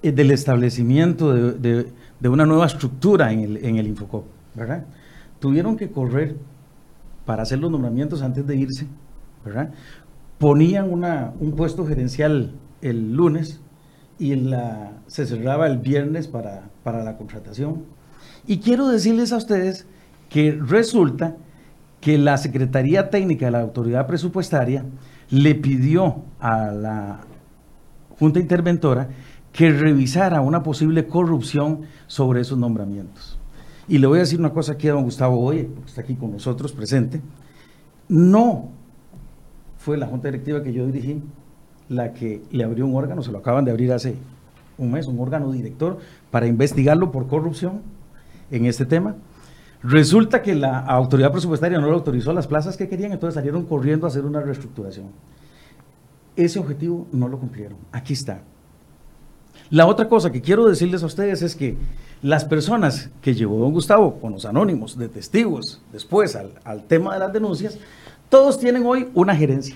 del 0.02 0.32
establecimiento 0.32 1.34
de, 1.34 1.92
una 2.24 2.46
nueva 2.46 2.68
estructura 2.68 3.34
en 3.34 3.40
el, 3.40 3.58
en 3.58 3.78
el 3.78 3.88
Infocop, 3.88 4.26
¿verdad? 4.54 4.86
Tuvieron 5.40 5.76
que 5.76 5.90
correr 5.90 6.38
para 7.26 7.44
hacer 7.44 7.60
los 7.60 7.70
nombramientos 7.70 8.22
antes 8.22 8.46
de 8.48 8.56
irse, 8.56 8.88
¿verdad? 9.44 9.72
Ponían 10.38 10.92
una, 10.92 11.34
un 11.40 11.52
puesto 11.54 11.86
gerencial 11.86 12.52
el 12.82 13.14
lunes 13.14 13.60
y 14.20 14.34
se 15.08 15.26
cerraba 15.26 15.68
el 15.68 15.80
viernes 15.80 16.28
para, 16.28 16.70
para 16.84 17.04
la 17.04 17.18
contratación. 17.18 17.84
Y 18.46 18.60
quiero 18.60 18.88
decirles 18.88 19.34
a 19.34 19.38
ustedes 19.38 19.86
que 20.30 20.52
resulta 20.52 21.36
que 22.04 22.18
la 22.18 22.38
Secretaría 22.38 23.10
Técnica 23.10 23.46
de 23.46 23.54
la 23.54 23.62
Autoridad 23.62 24.06
Presupuestaria 24.08 24.84
le 25.30 25.56
pidió 25.56 26.18
a 26.38 26.66
la 26.66 27.22
Junta 28.20 28.42
Interventora 28.42 29.08
que 29.54 29.72
revisara 29.72 30.42
una 30.42 30.64
posible 30.64 31.08
corrupción 31.08 31.84
sobre 32.08 32.42
esos 32.42 32.58
nombramientos. 32.58 33.40
Y 33.88 34.00
le 34.00 34.08
voy 34.08 34.18
a 34.18 34.24
decir 34.24 34.38
una 34.38 34.52
cosa 34.52 34.74
aquí 34.74 34.90
a 34.90 34.92
don 34.92 35.06
Gustavo 35.06 35.40
hoy, 35.40 35.64
porque 35.64 35.90
está 35.90 36.02
aquí 36.02 36.16
con 36.16 36.34
nosotros 36.34 36.74
presente. 36.74 37.22
No 38.10 38.68
fue 39.78 39.98
la 39.98 40.08
Junta 40.08 40.28
Directiva 40.28 40.62
que 40.62 40.74
yo 40.74 40.86
dirigí 40.86 41.22
la 41.88 42.12
que 42.12 42.42
le 42.52 42.66
abrió 42.66 42.86
un 42.86 42.96
órgano, 42.96 43.24
se 43.24 43.32
lo 43.32 43.38
acaban 43.38 43.64
de 43.64 43.72
abrir 43.72 43.94
hace 43.94 44.18
un 44.78 44.92
mes, 44.92 45.08
un 45.08 45.22
órgano 45.22 45.54
director 45.54 46.00
para 46.32 46.48
investigarlo 46.48 47.14
por 47.14 47.28
corrupción 47.28 47.82
en 48.52 48.66
este 48.66 48.86
tema. 48.86 49.16
Resulta 49.84 50.42
que 50.42 50.56
la 50.56 50.80
autoridad 50.80 51.32
presupuestaria 51.32 51.78
no 51.78 51.88
le 51.88 51.94
autorizó 51.94 52.32
las 52.32 52.48
plazas 52.48 52.78
que 52.78 52.88
querían, 52.88 53.12
entonces 53.12 53.36
salieron 53.36 53.66
corriendo 53.66 54.06
a 54.06 54.10
hacer 54.10 54.26
una 54.26 54.40
reestructuración. 54.40 55.08
Ese 56.38 56.58
objetivo 56.58 57.06
no 57.12 57.28
lo 57.28 57.38
cumplieron. 57.38 57.78
Aquí 57.92 58.14
está. 58.14 58.42
La 59.70 59.86
otra 59.86 60.08
cosa 60.08 60.32
que 60.32 60.42
quiero 60.42 60.66
decirles 60.66 61.04
a 61.04 61.08
ustedes 61.08 61.42
es 61.42 61.56
que 61.56 61.78
las 62.22 62.46
personas 62.46 63.10
que 63.22 63.34
llevó 63.34 63.60
don 63.60 63.74
Gustavo 63.74 64.22
con 64.22 64.32
los 64.32 64.46
anónimos 64.46 64.98
de 64.98 65.10
testigos 65.10 65.82
después 65.92 66.36
al, 66.36 66.54
al 66.64 66.86
tema 66.86 67.14
de 67.14 67.20
las 67.20 67.34
denuncias, 67.34 67.78
todos 68.30 68.60
tienen 68.60 68.86
hoy 68.86 69.10
una 69.14 69.36
gerencia. 69.36 69.76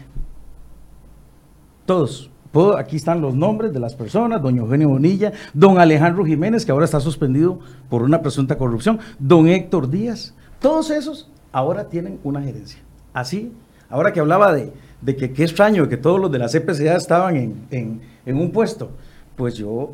Todos 1.85 2.29
aquí 2.77 2.95
están 2.95 3.21
los 3.21 3.35
nombres 3.35 3.73
de 3.73 3.79
las 3.79 3.95
personas, 3.95 4.41
don 4.41 4.57
Eugenio 4.57 4.89
Bonilla, 4.89 5.31
don 5.53 5.79
Alejandro 5.79 6.25
Jiménez, 6.25 6.65
que 6.65 6.71
ahora 6.71 6.85
está 6.85 6.99
suspendido 6.99 7.59
por 7.89 8.01
una 8.01 8.21
presunta 8.21 8.57
corrupción, 8.57 8.99
don 9.19 9.47
Héctor 9.47 9.89
Díaz, 9.89 10.33
todos 10.59 10.89
esos 10.89 11.29
ahora 11.51 11.89
tienen 11.89 12.19
una 12.23 12.41
gerencia. 12.41 12.79
Así, 13.13 13.51
ahora 13.89 14.13
que 14.13 14.19
hablaba 14.19 14.53
de, 14.53 14.71
que 15.15 15.33
qué 15.33 15.43
extraño 15.43 15.87
que 15.87 15.97
todos 15.97 16.19
los 16.19 16.31
de 16.31 16.39
la 16.39 16.47
CPCA 16.47 16.95
estaban 16.95 17.35
en, 17.35 18.01
en 18.25 18.37
un 18.37 18.51
puesto, 18.51 18.89
pues 19.35 19.55
yo, 19.55 19.93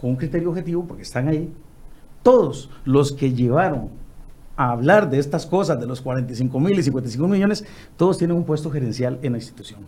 con 0.00 0.10
un 0.10 0.16
criterio 0.16 0.50
objetivo, 0.50 0.84
porque 0.84 1.02
están 1.02 1.28
ahí, 1.28 1.52
todos 2.22 2.70
los 2.84 3.12
que 3.12 3.32
llevaron 3.32 3.88
a 4.56 4.70
hablar 4.70 5.10
de 5.10 5.18
estas 5.18 5.46
cosas, 5.46 5.80
de 5.80 5.86
los 5.86 6.00
45 6.00 6.60
mil 6.60 6.78
y 6.78 6.82
55 6.82 7.26
millones, 7.26 7.64
todos 7.96 8.18
tienen 8.18 8.36
un 8.36 8.44
puesto 8.44 8.70
gerencial 8.70 9.18
en 9.22 9.32
la 9.32 9.38
institución. 9.38 9.80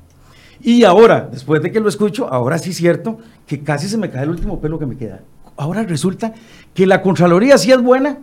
Y 0.67 0.85
ahora, 0.85 1.29
después 1.31 1.63
de 1.63 1.71
que 1.71 1.79
lo 1.79 1.91
escucho, 1.91 2.27
ahora 2.27 2.57
sí 2.57 2.71
es 2.71 2.79
cierto 2.79 3.19
que 3.47 3.63
casi 3.63 3.87
se 3.87 3.99
me 3.99 4.09
cae 4.09 4.23
el 4.23 4.31
último 4.31 4.63
pelo 4.63 4.79
que 4.79 4.87
me 4.87 4.97
queda. 4.97 5.21
Ahora 5.59 5.83
resulta 5.83 6.33
que 6.73 6.87
la 6.87 7.03
Contraloría 7.03 7.59
sí 7.59 7.71
es 7.71 7.83
buena 7.83 8.19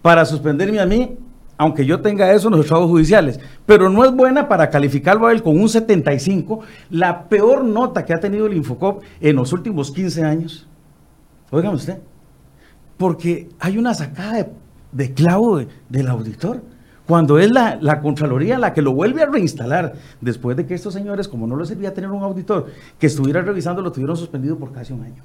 para 0.00 0.24
suspenderme 0.24 0.80
a 0.80 0.86
mí, 0.86 1.18
aunque 1.58 1.84
yo 1.84 2.00
tenga 2.00 2.32
eso 2.32 2.48
en 2.48 2.52
los 2.56 2.64
estados 2.64 2.88
judiciales, 2.88 3.38
pero 3.66 3.90
no 3.90 4.06
es 4.06 4.10
buena 4.10 4.48
para 4.48 4.70
calificarlo 4.70 5.26
a 5.26 5.32
él 5.32 5.42
con 5.42 5.60
un 5.60 5.68
75, 5.68 6.60
la 6.88 7.28
peor 7.28 7.62
nota 7.62 8.06
que 8.06 8.14
ha 8.14 8.20
tenido 8.20 8.46
el 8.46 8.54
Infocop 8.54 9.02
en 9.20 9.36
los 9.36 9.52
últimos 9.52 9.92
15 9.92 10.24
años. 10.24 10.66
Óigame 11.50 11.76
usted, 11.76 11.98
porque 12.96 13.50
hay 13.60 13.76
una 13.76 13.92
sacada 13.92 14.48
de, 14.92 15.12
clavo 15.12 15.60
del 15.90 16.08
auditor. 16.08 16.62
Cuando 17.06 17.38
es 17.38 17.50
la, 17.50 17.78
la, 17.80 18.00
Contraloría 18.00 18.58
la 18.58 18.72
que 18.72 18.82
lo 18.82 18.92
vuelve 18.92 19.22
a 19.22 19.26
reinstalar, 19.26 19.94
después 20.20 20.56
de 20.56 20.66
que 20.66 20.74
estos 20.74 20.94
señores, 20.94 21.28
como 21.28 21.46
no 21.46 21.56
les 21.56 21.68
servía 21.68 21.92
tener 21.92 22.10
un 22.10 22.22
auditor 22.22 22.66
que 22.98 23.06
estuviera 23.06 23.42
revisando, 23.42 23.82
lo 23.82 23.92
tuvieron 23.92 24.16
suspendido 24.16 24.56
por 24.56 24.72
casi 24.72 24.92
un 24.92 25.02
año. 25.02 25.22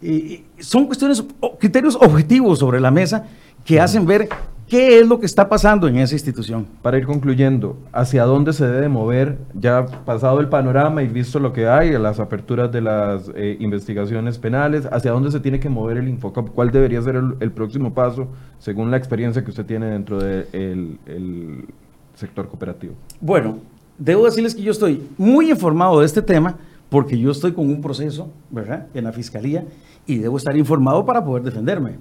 Y, 0.00 0.44
son 0.58 0.86
cuestiones, 0.86 1.24
criterios 1.58 1.96
objetivos 1.96 2.58
sobre 2.58 2.80
la 2.80 2.90
mesa 2.90 3.24
que 3.64 3.80
hacen 3.80 4.06
ver 4.06 4.28
¿Qué 4.74 4.98
es 4.98 5.06
lo 5.06 5.20
que 5.20 5.26
está 5.26 5.48
pasando 5.48 5.86
en 5.86 5.98
esa 5.98 6.16
institución? 6.16 6.66
Para 6.82 6.98
ir 6.98 7.06
concluyendo, 7.06 7.76
¿hacia 7.92 8.24
dónde 8.24 8.52
se 8.52 8.66
debe 8.66 8.88
mover, 8.88 9.38
ya 9.54 9.86
pasado 9.86 10.40
el 10.40 10.48
panorama 10.48 11.00
y 11.04 11.06
visto 11.06 11.38
lo 11.38 11.52
que 11.52 11.68
hay, 11.68 11.96
las 11.96 12.18
aperturas 12.18 12.72
de 12.72 12.80
las 12.80 13.30
eh, 13.36 13.56
investigaciones 13.60 14.36
penales, 14.36 14.88
hacia 14.90 15.12
dónde 15.12 15.30
se 15.30 15.38
tiene 15.38 15.60
que 15.60 15.68
mover 15.68 15.98
el 15.98 16.08
Infocop? 16.08 16.48
¿Cuál 16.48 16.72
debería 16.72 17.00
ser 17.02 17.22
el, 17.38 17.52
próximo 17.52 17.94
paso 17.94 18.26
según 18.58 18.90
la 18.90 18.96
experiencia 18.96 19.44
que 19.44 19.50
usted 19.50 19.64
tiene 19.64 19.86
dentro 19.86 20.18
del 20.18 21.68
sector 22.16 22.48
cooperativo? 22.48 22.94
Bueno, 23.20 23.58
debo 23.96 24.24
decirles 24.24 24.56
que 24.56 24.62
yo 24.62 24.72
estoy 24.72 25.06
muy 25.16 25.52
informado 25.52 26.00
de 26.00 26.06
este 26.06 26.20
tema 26.20 26.56
porque 26.88 27.16
yo 27.16 27.30
estoy 27.30 27.52
con 27.52 27.68
un 27.68 27.80
proceso, 27.80 28.28
¿verdad?, 28.50 28.88
en 28.92 29.04
la 29.04 29.12
fiscalía 29.12 29.66
y 30.04 30.18
debo 30.18 30.36
estar 30.36 30.56
informado 30.56 31.06
para 31.06 31.24
poder 31.24 31.44
defenderme 31.44 31.92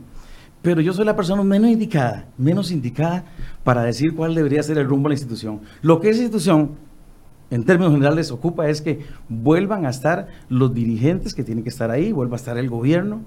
pero 0.64 0.80
yo 0.80 0.94
soy 0.94 1.04
la 1.06 1.16
persona 1.16 1.44
menos 1.44 1.70
indicada, 1.70 2.26
menos 2.38 2.72
indicada 2.72 3.26
para 3.66 3.84
decir 3.84 4.16
cuál 4.16 4.34
debería 4.34 4.64
ser 4.64 4.78
el 4.78 4.88
rumbo 4.88 5.10
de 5.10 5.16
la 5.16 5.20
institución. 5.20 5.60
Lo 5.82 6.00
que 6.00 6.10
esa 6.10 6.22
institución, 6.22 6.72
en 7.52 7.66
términos 7.66 7.92
generales, 7.92 8.32
ocupa 8.32 8.70
es 8.70 8.82
que 8.82 9.06
vuelvan 9.28 9.86
a 9.86 9.90
estar 9.90 10.30
los 10.48 10.74
dirigentes 10.74 11.34
que 11.34 11.44
tienen 11.44 11.66
que 11.66 11.70
estar 11.70 11.92
ahí, 11.92 12.14
vuelva 12.14 12.36
a 12.36 12.40
estar 12.40 12.58
el 12.58 12.70
gobierno. 12.70 13.24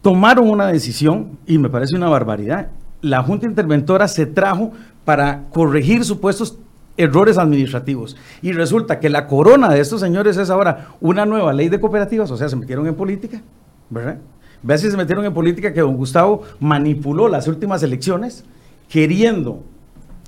Tomaron 0.00 0.48
una 0.48 0.68
decisión 0.68 1.38
y 1.44 1.58
me 1.58 1.68
parece 1.68 1.96
una 1.96 2.08
barbaridad. 2.08 2.68
La 3.00 3.20
Junta 3.24 3.46
Interventora 3.46 4.06
se 4.06 4.26
trajo 4.26 4.70
para 5.04 5.48
corregir 5.48 6.04
supuestos 6.04 6.60
errores 6.96 7.36
administrativos. 7.36 8.16
Y 8.42 8.52
resulta 8.52 9.00
que 9.00 9.10
la 9.10 9.26
corona 9.26 9.70
de 9.70 9.80
estos 9.80 10.00
señores 10.00 10.36
es 10.36 10.50
ahora 10.50 10.90
una 11.00 11.26
nueva 11.26 11.52
ley 11.52 11.68
de 11.68 11.80
cooperativas, 11.80 12.30
o 12.30 12.36
sea, 12.36 12.48
se 12.48 12.54
metieron 12.54 12.86
en 12.86 12.94
política, 12.94 13.42
¿verdad? 13.90 14.18
Vean 14.62 14.78
si 14.78 14.90
se 14.90 14.96
metieron 14.96 15.24
en 15.24 15.34
política 15.34 15.72
que 15.72 15.80
don 15.80 15.96
Gustavo 15.96 16.42
manipuló 16.60 17.28
las 17.28 17.48
últimas 17.48 17.82
elecciones 17.82 18.44
queriendo 18.88 19.62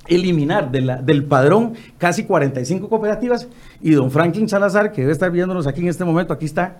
eliminar 0.07 0.71
del 0.71 1.23
padrón 1.25 1.73
casi 1.97 2.25
45 2.25 2.89
cooperativas 2.89 3.47
y 3.81 3.91
don 3.91 4.11
Franklin 4.11 4.47
Salazar, 4.47 4.91
que 4.91 5.01
debe 5.01 5.13
estar 5.13 5.31
viéndonos 5.31 5.67
aquí 5.67 5.81
en 5.81 5.87
este 5.87 6.05
momento, 6.05 6.33
aquí 6.33 6.45
está, 6.45 6.77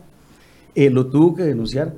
eh, 0.75 0.89
lo 0.89 1.07
tuvo 1.07 1.35
que 1.35 1.43
denunciar 1.43 1.93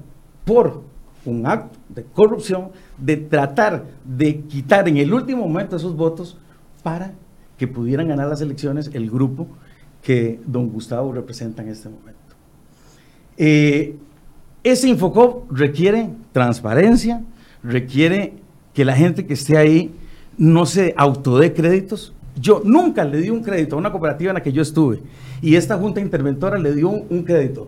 por 0.45 0.83
un 1.25 1.45
acto 1.45 1.77
de 1.89 2.03
corrupción, 2.03 2.69
de 2.97 3.17
tratar 3.17 3.85
de 4.05 4.41
quitar 4.41 4.87
en 4.87 4.97
el 4.97 5.13
último 5.13 5.47
momento 5.47 5.75
esos 5.75 5.95
votos 5.95 6.37
para 6.83 7.13
que 7.57 7.67
pudieran 7.67 8.07
ganar 8.07 8.27
las 8.27 8.41
elecciones 8.41 8.89
el 8.93 9.09
grupo 9.09 9.47
que 10.01 10.39
don 10.45 10.69
Gustavo 10.69 11.11
representa 11.11 11.63
en 11.63 11.69
este 11.69 11.89
momento. 11.89 12.17
Eh, 13.35 13.97
ese 14.70 14.89
Infocop 14.89 15.51
requiere 15.51 16.09
transparencia, 16.32 17.24
requiere 17.63 18.34
que 18.74 18.86
la 18.86 18.95
gente 18.95 19.26
que 19.26 19.34
esté 19.34 19.57
ahí 19.57 19.93
no 20.38 20.65
se 20.65 20.93
autodé 20.97 21.53
créditos. 21.53 22.13
Yo 22.39 22.61
nunca 22.63 23.03
le 23.03 23.20
di 23.20 23.30
un 23.30 23.43
crédito 23.43 23.76
a 23.76 23.80
una 23.80 23.91
cooperativa 23.91 24.32
en 24.32 24.36
la 24.36 24.43
que 24.43 24.51
yo 24.51 24.61
estuve 24.61 25.01
y 25.41 25.55
esta 25.55 25.78
junta 25.78 26.01
interventora 26.01 26.57
le 26.57 26.74
dio 26.74 26.89
un, 26.89 27.24
crédito 27.24 27.68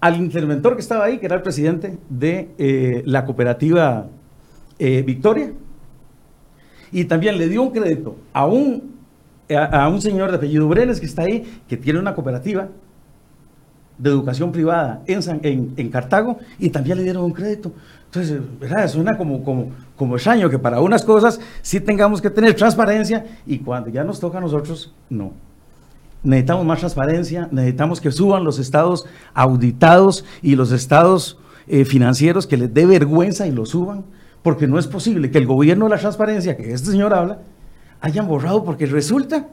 al 0.00 0.16
interventor 0.16 0.74
que 0.74 0.82
estaba 0.82 1.04
ahí, 1.04 1.18
que 1.18 1.26
era 1.26 1.36
el 1.36 1.42
presidente 1.42 1.98
de 2.08 2.50
eh, 2.58 3.02
la 3.06 3.24
cooperativa 3.24 4.08
eh, 4.78 5.02
Victoria, 5.02 5.52
y 6.92 7.04
también 7.04 7.38
le 7.38 7.48
dio 7.48 7.62
un 7.62 7.70
crédito 7.70 8.16
a 8.32 8.46
un, 8.46 8.94
a, 9.50 9.88
un 9.88 10.00
señor 10.00 10.30
de 10.30 10.36
apellido 10.36 10.68
Brenes 10.68 11.00
que 11.00 11.06
está 11.06 11.22
ahí, 11.22 11.60
que 11.68 11.76
tiene 11.76 11.98
una 11.98 12.14
cooperativa, 12.14 12.68
de 13.98 14.10
educación 14.10 14.52
privada 14.52 15.02
en, 15.06 15.72
en, 15.76 15.88
Cartago 15.90 16.38
y 16.58 16.70
también 16.70 16.98
le 16.98 17.04
dieron 17.04 17.24
un 17.24 17.32
crédito. 17.32 17.72
Entonces, 18.06 18.40
suena 18.92 19.16
como, 19.16 19.42
como, 19.42 19.70
como 19.96 20.16
extraño 20.16 20.48
que 20.48 20.58
para 20.58 20.80
unas 20.80 21.04
cosas 21.04 21.40
sí 21.62 21.80
tengamos 21.80 22.20
que 22.20 22.30
tener 22.30 22.54
transparencia 22.54 23.24
y 23.46 23.58
cuando 23.58 23.90
ya 23.90 24.04
nos 24.04 24.20
toca 24.20 24.38
a 24.38 24.40
nosotros, 24.40 24.94
no. 25.10 25.32
Necesitamos 26.22 26.66
más 26.66 26.80
transparencia, 26.80 27.48
necesitamos 27.50 28.00
que 28.00 28.10
suban 28.10 28.42
los 28.42 28.58
estados 28.58 29.06
auditados 29.32 30.24
y 30.42 30.56
los 30.56 30.72
estados 30.72 31.38
eh, 31.68 31.84
financieros 31.84 32.46
que 32.46 32.56
les 32.56 32.72
dé 32.72 32.86
vergüenza 32.86 33.46
y 33.46 33.52
lo 33.52 33.66
suban, 33.66 34.04
porque 34.42 34.66
no 34.66 34.78
es 34.78 34.86
posible 34.86 35.30
que 35.30 35.38
el 35.38 35.46
gobierno 35.46 35.86
de 35.86 35.90
la 35.92 35.98
transparencia 35.98 36.56
que 36.56 36.72
este 36.72 36.90
señor 36.90 37.14
habla 37.14 37.38
hayan 38.00 38.28
borrado, 38.28 38.64
porque 38.64 38.86
resulta 38.86 39.46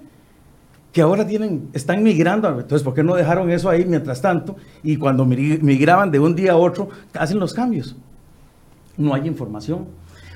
que 0.93 1.01
ahora 1.01 1.25
tienen, 1.25 1.69
están 1.73 2.03
migrando. 2.03 2.47
Entonces, 2.47 2.83
¿por 2.83 2.93
qué 2.93 3.03
no 3.03 3.15
dejaron 3.15 3.49
eso 3.49 3.67
ahí 3.67 3.83
mientras 3.83 4.21
tanto? 4.21 4.55
Y 4.83 4.95
cuando 4.95 5.25
migraban 5.25 6.11
de 6.11 6.19
un 6.19 6.35
día 6.35 6.51
a 6.51 6.55
otro, 6.55 6.89
hacen 7.15 7.39
los 7.39 7.51
cambios. 7.51 7.95
No 8.95 9.15
hay 9.15 9.27
información. 9.27 9.87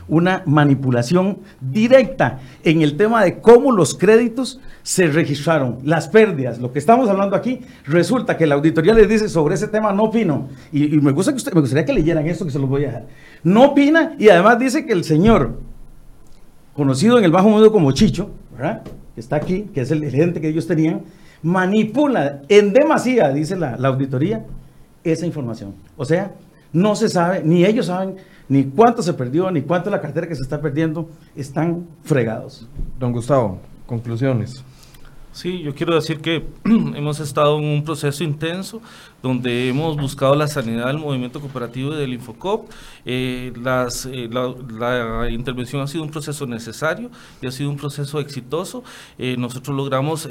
Una 0.10 0.42
manipulación 0.48 1.40
directa 1.62 2.40
en 2.64 2.82
el 2.82 2.98
tema 2.98 3.24
de 3.24 3.40
cómo 3.40 3.72
los 3.72 3.94
créditos 3.94 4.60
se 4.82 5.08
registraron, 5.08 5.80
las 5.84 6.08
pérdidas, 6.08 6.60
lo 6.60 6.72
que 6.72 6.80
estamos 6.80 7.10
hablando 7.10 7.36
aquí, 7.36 7.60
resulta 7.86 8.38
que 8.38 8.48
la 8.48 8.56
auditoría 8.56 8.94
les 8.94 9.10
dice 9.10 9.30
sobre 9.30 9.56
ese 9.56 9.68
tema 9.68 9.92
no 9.92 10.06
opino. 10.06 10.48
Y, 10.72 10.88
me, 11.02 11.12
gusta 11.12 11.34
que 11.34 11.38
usted, 11.38 11.54
me 11.54 11.62
gustaría 11.62 11.86
que 11.86 11.94
leyeran 11.94 12.26
esto 12.26 12.46
que 12.46 12.52
se 12.52 12.58
los 12.58 12.70
voy 12.70 12.86
a 12.86 12.88
dejar. 12.88 13.06
No 13.44 13.66
opina 13.66 14.16
y 14.18 14.30
además 14.30 14.58
dice 14.58 14.86
que 14.88 14.94
el 14.94 15.04
señor, 15.04 15.60
conocido 16.74 17.20
en 17.20 17.26
el 17.26 17.32
Bajo 17.32 17.50
Mundo 17.50 17.72
como 17.72 17.92
Chicho, 17.92 18.32
¿verdad? 18.54 18.82
Que 19.18 19.22
está 19.22 19.38
aquí, 19.38 19.64
que 19.74 19.82
es 19.82 19.90
el, 19.90 20.08
gerente 20.12 20.40
que 20.40 20.48
ellos 20.48 20.68
tenían, 20.68 21.02
manipula 21.42 22.44
en 22.50 22.72
demasía, 22.72 23.30
dice 23.30 23.56
la, 23.56 23.76
la 23.76 23.88
auditoría, 23.88 24.46
esa 25.04 25.26
información. 25.26 25.74
O 25.96 26.06
sea, 26.06 26.34
no 26.72 26.96
se 26.96 27.10
sabe, 27.10 27.42
ni 27.44 27.66
ellos 27.66 27.88
saben 27.88 28.18
ni 28.48 28.66
cuánto 28.66 29.02
se 29.02 29.16
perdió, 29.16 29.50
ni 29.50 29.64
cuánto 29.64 29.90
la 29.90 30.02
cartera 30.02 30.28
que 30.28 30.36
se 30.36 30.44
está 30.44 30.62
perdiendo, 30.62 31.10
están 31.36 31.88
fregados. 32.04 32.68
Don 33.00 33.12
Gustavo, 33.12 33.58
conclusiones. 33.88 34.64
Sí, 35.32 35.64
yo 35.64 35.74
quiero 35.74 35.96
decir 35.96 36.20
que 36.20 36.46
hemos 36.64 37.20
estado 37.20 37.58
en 37.58 37.66
un 37.66 37.84
proceso 37.84 38.24
intenso 38.24 38.84
donde 39.22 39.70
hemos 39.70 39.98
buscado 39.98 40.36
la 40.36 40.48
sanidad 40.48 40.88
del 40.88 41.00
movimiento 41.00 41.40
cooperativo 41.40 41.94
y 41.94 41.98
del 41.98 42.14
Infocop. 42.14 42.70
Eh, 43.06 43.52
las, 43.62 44.06
eh, 44.06 44.30
la, 44.30 45.30
intervención 45.30 45.82
ha 45.82 45.88
sido 45.88 46.04
un 46.04 46.12
proceso 46.12 46.46
necesario 46.46 47.10
y 47.42 47.48
ha 47.48 47.52
sido 47.52 47.70
un 47.70 47.78
proceso 47.78 48.20
exitoso. 48.20 48.84
Eh, 49.18 49.36
nosotros 49.38 49.76
logramos 49.76 50.30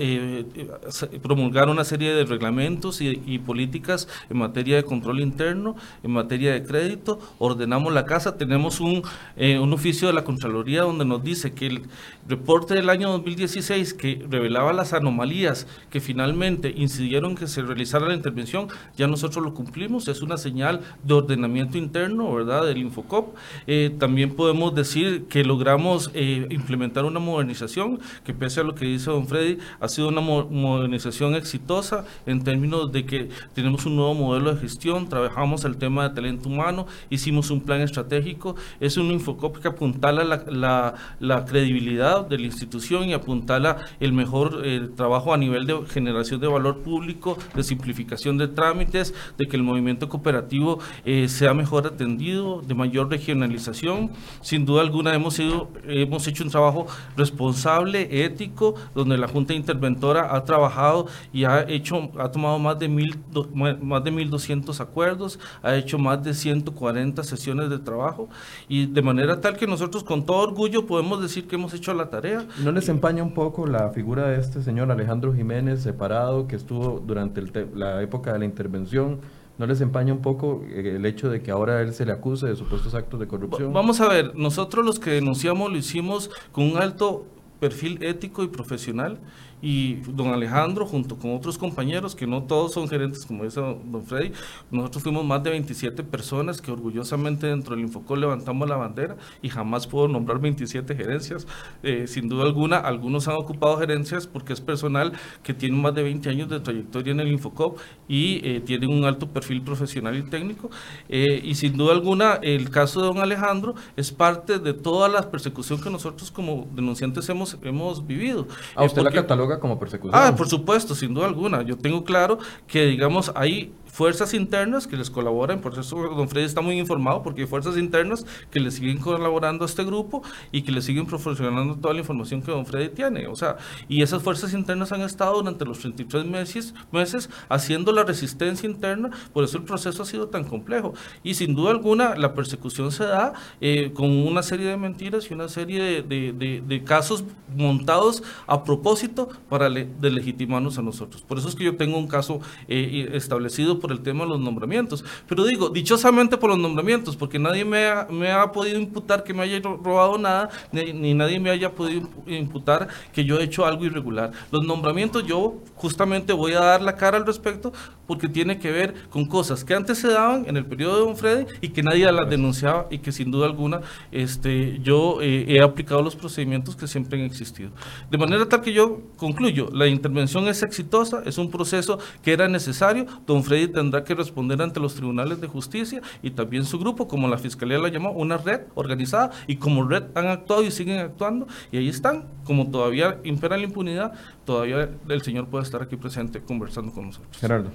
promulgar 1.23 1.69
una 1.69 1.85
serie 1.85 2.13
de 2.13 2.25
reglamentos 2.25 3.01
y, 3.01 3.23
y, 3.27 3.39
políticas 3.39 4.09
en 4.31 4.39
materia 4.39 4.77
de 4.77 4.85
control 4.85 5.21
interno, 5.21 5.77
en 6.03 6.13
materia 6.13 6.53
de 6.53 6.63
crédito. 6.63 7.19
Ordenamos 7.39 7.93
la 7.93 8.05
casa, 8.05 8.37
tenemos 8.37 8.81
un, 8.81 9.03
un 9.37 9.73
oficio 9.73 10.09
de 10.09 10.15
la 10.15 10.25
Contraloría 10.25 10.83
donde 10.83 11.05
nos 11.05 11.23
dice 11.23 11.53
que 11.53 11.67
el 11.67 11.83
reporte 12.29 12.75
del 12.75 12.91
año 12.91 13.11
2016 13.11 13.95
que 13.95 14.25
revelaba 14.29 14.73
las 14.73 14.93
anomalías 14.93 15.67
que 15.91 16.01
finalmente 16.01 16.73
incidieron 16.77 17.35
que 17.35 17.47
se 17.47 17.63
realizara 17.63 18.07
la 18.07 18.15
intervención 18.15 18.69
ya 18.97 19.07
nosotros 19.07 19.45
lo 19.45 19.55
cumplimos, 19.55 20.09
es 20.09 20.23
una 20.23 20.37
señal 20.37 20.81
de 21.05 21.15
ordenamiento 21.15 21.79
interno, 21.79 22.33
¿verdad?, 22.35 22.67
del 22.67 22.79
Infocop. 22.79 23.35
Eh, 23.67 23.95
también 23.99 24.35
podemos 24.35 24.75
decir 24.75 25.27
que 25.29 25.45
logramos 25.45 26.11
eh, 26.15 26.47
implementar 26.51 27.05
una 27.05 27.21
modernización 27.21 28.01
que 28.25 28.35
pese 28.35 28.61
a 28.61 28.65
lo 28.65 28.75
que 28.75 28.87
dice 28.87 29.11
don 29.11 29.27
Freddy, 29.27 29.59
ha 29.81 29.89
sido 29.89 30.09
una 30.09 30.21
modernización 30.21 31.35
exitosa 31.35 32.05
en 32.27 32.43
términos 32.43 32.93
de 32.93 33.05
que 33.07 33.29
tenemos 33.55 33.87
un 33.87 33.97
nuevo 33.97 34.15
modelo 34.15 34.55
de 34.55 34.61
gestión, 34.61 35.09
trabajamos 35.09 35.65
el 35.65 35.77
tema 35.77 36.09
de 36.09 36.15
talento 36.15 36.49
humano, 36.49 36.87
hicimos 37.11 37.51
un 37.51 37.61
plan 37.61 37.81
estratégico, 37.81 38.57
es 38.81 38.97
un 38.97 39.11
Infocop 39.11 39.59
que 39.59 39.69
apuntala 39.69 40.25
la, 40.25 40.95
la, 41.21 41.45
credibilidad 41.45 42.27
de 42.27 42.39
la 42.39 42.47
institución 42.47 43.09
y 43.09 43.13
apuntala 43.13 43.87
el 44.01 44.13
mejor 44.13 44.63
eh, 44.65 44.89
trabajo 44.97 45.33
a 45.33 45.37
nivel 45.37 45.67
de 45.67 45.85
generación 45.87 46.41
de 46.41 46.49
valor 46.49 46.79
público, 46.79 47.39
de 47.55 47.63
simplificación 47.63 48.39
de 48.39 48.49
trámites, 48.67 49.15
de 49.39 49.47
que 49.47 49.57
el 49.57 49.63
movimiento 49.63 50.09
cooperativo 50.09 50.81
eh, 51.05 51.29
sea 51.29 51.55
mejor 51.55 51.87
atendido, 51.87 52.63
de 52.63 52.75
mayor 52.75 53.09
regionalización. 53.09 54.11
Sin 54.41 54.65
duda 54.67 54.83
alguna 54.83 55.15
hemos, 55.15 55.35
sido, 55.35 55.69
hemos 55.85 56.27
hecho 56.27 56.43
un 56.43 56.51
trabajo 56.51 56.87
responsable, 57.17 58.25
ético, 58.25 58.75
donde 58.95 59.19
la 59.19 59.29
Junta 59.29 59.55
Interventora 59.55 60.35
ha 60.35 60.45
trabajado 60.45 61.07
y 61.33 61.45
ha, 61.45 61.65
hecho, 61.69 62.11
ha 62.19 62.31
tomado 62.31 62.59
más 62.59 62.79
de, 62.79 62.89
mil, 62.89 63.17
más 63.55 64.03
de 64.03 64.13
1.200 64.13 64.81
acuerdos, 64.81 65.39
ha 65.63 65.77
hecho 65.77 65.99
más 65.99 66.23
de 66.25 66.35
140 66.35 67.23
sesiones 67.23 67.71
de 67.71 67.79
trabajo 67.79 68.29
y 68.69 68.87
de 68.87 69.03
manera 69.03 69.41
tal 69.41 69.57
que 69.57 69.67
nosotros 69.67 70.03
con 70.03 70.27
todo 70.27 70.39
orgullo 70.39 70.87
podemos 70.87 71.23
decir 71.23 71.47
que 71.47 71.55
hemos 71.55 71.73
hecho 71.73 71.95
la 71.95 72.11
tarea. 72.11 72.47
¿No 72.65 72.73
les 72.73 72.89
empaña 72.89 73.23
un 73.23 73.33
poco 73.33 73.67
la 73.67 73.91
figura 73.91 74.29
de 74.29 74.41
este 74.41 74.63
señor 74.63 74.91
Alejandro 74.91 75.33
Jiménez, 75.35 75.83
separado, 75.83 76.49
que 76.49 76.57
estuvo 76.57 77.01
durante 77.07 77.43
la 77.75 78.03
época 78.03 78.33
de 78.33 78.39
la 78.39 78.45
intervención, 78.57 79.21
¿No 79.59 79.67
les 79.67 79.81
empaña 79.81 80.13
un 80.13 80.21
poco 80.21 80.65
eh, 80.69 80.97
el 80.97 81.07
hecho 81.07 81.31
de 81.31 81.43
que 81.43 81.51
ahora 81.51 81.81
él 81.81 81.95
se 81.95 82.05
le 82.05 82.13
acuse 82.13 82.47
de 82.47 82.57
supuestos 82.57 82.95
actos 82.95 83.19
de 83.19 83.27
corrupción? 83.27 83.73
Vamos 83.73 84.01
a 84.01 84.09
ver, 84.09 84.37
nosotros 84.37 84.85
los 84.85 84.99
que 84.99 85.13
denunciamos 85.13 85.73
lo 85.73 85.79
hicimos 85.79 86.31
con 86.53 86.65
un 86.65 86.77
alto 86.77 87.25
perfil 87.59 88.03
ético 88.03 88.43
y 88.43 88.49
profesional 88.49 89.19
y 89.63 89.95
don 90.07 90.29
Alejandro 90.29 90.87
junto 90.87 91.17
con 91.17 91.35
otros 91.35 91.59
compañeros 91.59 92.15
que 92.15 92.27
no 92.27 92.43
todos 92.43 92.73
son 92.73 92.89
gerentes 92.89 93.25
como 93.25 93.45
dice 93.45 93.61
don 93.61 94.05
Freddy, 94.05 94.33
nosotros 94.71 95.03
fuimos 95.03 95.25
más 95.25 95.43
de 95.43 95.51
27 95.51 96.03
personas 96.05 96.61
que 96.61 96.71
orgullosamente 96.71 97.47
dentro 97.47 97.75
del 97.75 97.85
Infocol 97.85 98.21
levantamos 98.21 98.69
la 98.69 98.77
bandera 98.77 99.17
y 99.43 99.49
jamás 99.49 99.87
puedo 99.87 100.09
nombrar 100.09 100.41
27 100.41 100.95
gerencias, 100.95 101.47
eh, 101.83 102.07
sin 102.07 102.29
duda 102.29 102.45
alguna 102.45 102.79
algunos 102.79 103.29
han 103.29 103.37
ocupado 103.37 103.79
gerencias 103.79 104.27
porque 104.27 104.53
es 104.53 104.61
personal 104.61 105.13
que 105.43 105.55
tiene 105.55 105.77
más 105.77 105.95
de 105.95 106.03
20 106.03 106.29
años 106.29 106.49
de 106.49 106.61
trayectoria 106.61 107.13
en 107.13 107.21
el 107.21 107.29
Infocop 107.29 107.79
y 108.09 108.41
eh, 108.45 108.61
tienen 108.61 108.91
un 108.91 109.05
alto 109.05 109.29
perfil 109.29 109.63
profesional 109.63 110.17
y 110.17 110.23
técnico 110.23 110.71
eh, 111.09 111.41
y 111.43 111.55
sin 111.55 111.77
duda 111.77 111.93
alguna 111.93 112.35
el 112.43 112.71
caso 112.71 113.01
de 113.01 113.07
don 113.07 113.19
Alejandro 113.19 113.75
es 113.97 114.13
parte 114.13 114.59
de 114.59 114.75
toda 114.75 115.09
la 115.09 115.31
persecución 115.31 115.81
que 115.81 115.91
nosotros 115.91 116.31
como 116.31 116.69
denunciantes 116.75 117.29
hemos, 117.29 117.57
hemos 117.63 118.07
vivido. 118.07 118.47
¿A 118.75 118.85
usted 118.85 119.03
la 119.03 119.11
cataloga 119.11 119.46
como 119.61 119.79
persecución. 119.79 120.21
Ah, 120.21 120.35
por 120.37 120.49
supuesto, 120.49 120.95
sin 120.95 121.15
duda 121.15 121.27
alguna. 121.27 121.63
Yo 121.63 121.77
tengo 121.77 122.05
claro 122.05 122.39
que, 122.67 122.87
digamos, 122.87 123.33
hay 123.35 123.73
fuerzas 123.97 124.35
internas 124.35 124.87
que 124.87 124.95
les 124.95 125.09
colaboran, 125.09 125.63
por 125.63 125.73
eso 125.79 125.97
don 125.97 126.29
Freddy 126.29 126.45
está 126.45 126.61
muy 126.61 126.79
informado, 126.79 127.23
porque 127.23 127.41
hay 127.41 127.47
fuerzas 127.47 127.79
internas 127.79 128.27
que 128.51 128.61
le 128.61 128.71
siguen 128.71 128.99
colaborando 128.99 129.65
a 129.65 129.67
este 129.67 129.85
grupo 129.85 130.23
y 130.53 130.61
que 130.61 130.71
le 130.71 130.83
siguen 130.83 131.07
proporcionando 131.07 131.77
toda 131.77 131.95
la 131.95 132.01
información 132.01 132.43
que 132.43 132.51
don 132.51 132.67
Freddy 132.67 132.91
tiene. 132.91 133.27
O 133.27 133.35
sea, 133.35 133.57
y 133.89 134.03
esas 134.03 134.23
fuerzas 134.23 134.53
internas 134.53 134.93
han 134.93 135.01
estado 135.01 135.37
durante 135.37 135.65
los 135.65 135.79
33 135.79 136.27
meses, 136.27 136.75
meses 136.93 137.31
haciendo 137.49 137.91
la 137.91 138.05
resistencia 138.05 138.69
interna, 138.69 139.09
por 139.33 139.45
eso 139.45 139.57
el 139.57 139.65
proceso 139.65 140.03
ha 140.03 140.07
sido 140.07 140.29
tan 140.29 140.45
complejo. 140.45 140.93
Y 141.23 141.33
sin 141.33 141.55
duda 141.55 141.71
alguna, 141.71 142.17
la 142.17 142.35
persecución 142.35 142.93
se 142.93 143.05
da 143.05 143.33
eh, 143.63 143.93
con 143.95 144.11
una 144.11 144.43
serie 144.43 144.67
de 144.67 144.77
mentiras 144.77 145.31
y 145.31 145.33
una 145.33 145.49
serie 145.49 146.03
de, 146.03 146.35
de, 146.69 146.85
casos 146.85 147.25
montados 147.57 148.23
a 148.47 148.63
propósito 148.63 149.31
para 149.49 149.71
delegitimarnos 149.71 150.77
a 150.77 150.83
nosotros. 150.83 151.23
Por 151.23 151.39
eso 151.39 151.49
es 151.49 151.55
que 151.55 151.65
yo 151.65 151.77
tengo 151.79 151.97
un 151.97 152.09
caso 152.09 152.41
eh, 152.69 153.09
establecido 153.15 153.81
el 153.93 154.01
tema 154.01 154.25
de 154.25 154.31
los 154.31 154.41
nombramientos. 154.41 155.05
Pero 155.29 155.45
digo, 155.45 155.69
dichosamente 155.69 156.37
por 156.37 156.51
los 156.51 156.59
nombramientos, 156.59 157.17
porque 157.17 157.39
nadie 157.39 157.65
me 157.65 157.87
ha, 157.87 158.07
me 158.11 158.31
ha 158.31 158.51
podido 158.53 158.79
imputar 158.79 159.25
que 159.25 159.35
me 159.35 159.43
haya 159.43 159.61
robado 159.61 160.19
nada, 160.19 160.51
ni, 160.73 161.15
nadie 161.15 161.41
me 161.41 161.51
haya 161.51 161.73
podido 161.73 162.09
imputar 162.27 162.89
que 163.13 163.25
yo 163.25 163.39
he 163.39 163.45
hecho 163.45 163.67
algo 163.67 163.85
irregular. 163.85 164.33
Los 164.51 164.65
nombramientos 164.65 165.27
yo 165.27 165.57
justamente 165.75 166.33
voy 166.33 166.53
a 166.53 166.61
dar 166.61 166.83
la 166.83 166.97
cara 166.97 167.17
al 167.17 167.27
respecto 167.27 167.73
porque 168.07 168.29
tiene 168.29 168.59
que 168.59 168.71
ver 168.71 168.95
con 169.11 169.27
cosas 169.27 169.65
que 169.65 169.75
antes 169.75 169.99
se 169.99 170.09
daban 170.09 170.45
en 170.49 170.57
el 170.57 170.65
periodo 170.65 170.95
de 170.95 171.01
Don 171.01 171.17
Freddy 171.17 171.47
y 171.61 171.69
que 171.71 171.83
nadie 171.83 172.11
las 172.11 172.29
denunciaba 172.29 172.87
y 172.91 172.99
que 172.99 173.13
sin 173.13 173.31
duda 173.31 173.47
alguna 173.47 173.81
este, 174.13 174.79
yo 174.83 175.19
eh, 175.21 175.45
he 175.49 175.63
aplicado 175.63 176.03
los 176.03 176.15
procedimientos 176.17 176.77
que 176.77 176.87
siempre 176.87 177.19
han 177.19 177.25
existido. 177.25 177.71
De 178.11 178.19
manera 178.19 178.49
tal 178.49 178.61
que 178.61 178.73
yo 178.73 179.01
concluyo, 179.17 179.69
la 179.73 179.87
intervención 179.87 180.47
es 180.49 180.63
exitosa, 180.63 181.23
es 181.25 181.39
un 181.39 181.51
proceso 181.51 181.99
que 182.23 182.33
era 182.33 182.49
necesario, 182.49 183.07
Don 183.27 183.43
Freddy 183.43 183.69
tendrá 183.77 184.05
que 184.05 184.15
responder 184.15 184.63
ante 184.63 184.81
los 184.81 184.95
tribunales 184.95 185.39
de 185.39 185.49
justicia 185.49 186.01
y 186.23 186.31
también 186.31 186.65
su 186.65 186.79
grupo, 186.79 187.07
como 187.07 187.29
la 187.29 187.37
Fiscalía 187.37 187.77
la 187.79 187.91
llamó, 187.91 188.11
una 188.11 188.39
red 188.39 188.63
organizada 188.75 189.33
y 189.47 189.57
como 189.57 189.87
red 189.87 190.05
han 190.15 190.29
actuado 190.29 190.63
y 190.63 190.71
siguen 190.71 190.99
actuando 190.99 191.47
y 191.71 191.77
ahí 191.77 191.91
están, 191.91 192.25
como 192.45 192.71
todavía 192.71 193.21
impera 193.23 193.59
la 193.59 193.65
impunidad, 193.65 194.15
todavía 194.47 194.89
el 195.11 195.21
señor 195.21 195.49
puede 195.49 195.65
estar 195.65 195.83
aquí 195.83 195.97
presente 195.97 196.41
conversando 196.41 196.91
con 196.91 197.09
nosotros. 197.09 197.37
Gerardo. 197.39 197.69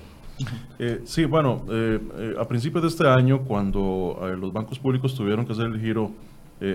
Eh, 0.80 1.02
sí, 1.04 1.26
bueno, 1.26 1.66
eh, 1.70 2.00
eh, 2.18 2.36
a 2.40 2.48
principios 2.48 2.82
de 2.82 2.90
este 2.90 3.08
año, 3.08 3.44
cuando 3.44 4.18
los 4.40 4.52
bancos 4.52 4.80
públicos 4.80 5.14
tuvieron 5.14 5.46
que 5.46 5.54
hacer 5.54 5.68
el 5.68 5.80
giro 5.80 6.14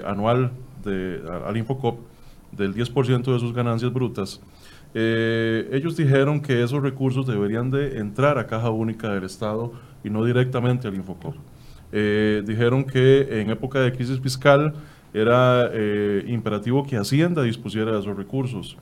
anual 0.04 0.52
de, 0.84 1.20
al 1.44 1.56
Infocop 1.56 1.98
del 2.52 2.72
10% 2.72 3.32
de 3.32 3.40
sus 3.40 3.52
ganancias 3.52 3.92
brutas, 3.92 4.40
eh, 4.94 5.68
ellos 5.72 5.96
dijeron 5.96 6.40
que 6.40 6.62
esos 6.62 6.82
recursos 6.82 7.26
deberían 7.26 7.70
de 7.70 7.98
entrar 7.98 8.38
a 8.38 8.46
Caja 8.46 8.70
Única 8.70 9.12
del 9.12 9.24
Estado 9.24 9.72
y 10.02 10.10
no 10.10 10.24
directamente 10.24 10.88
al 10.88 10.94
Infocop. 10.94 11.34
Eh, 11.92 12.42
dijeron 12.46 12.84
que 12.84 13.40
en 13.40 13.50
época 13.50 13.80
de 13.80 13.92
crisis 13.92 14.20
fiscal 14.20 14.74
era 15.12 15.70
eh, 15.72 16.24
imperativo 16.26 16.84
que 16.86 16.96
Hacienda 16.96 17.42
dispusiera 17.42 17.92
de 17.92 18.00
esos 18.00 18.16
recursos. 18.16 18.76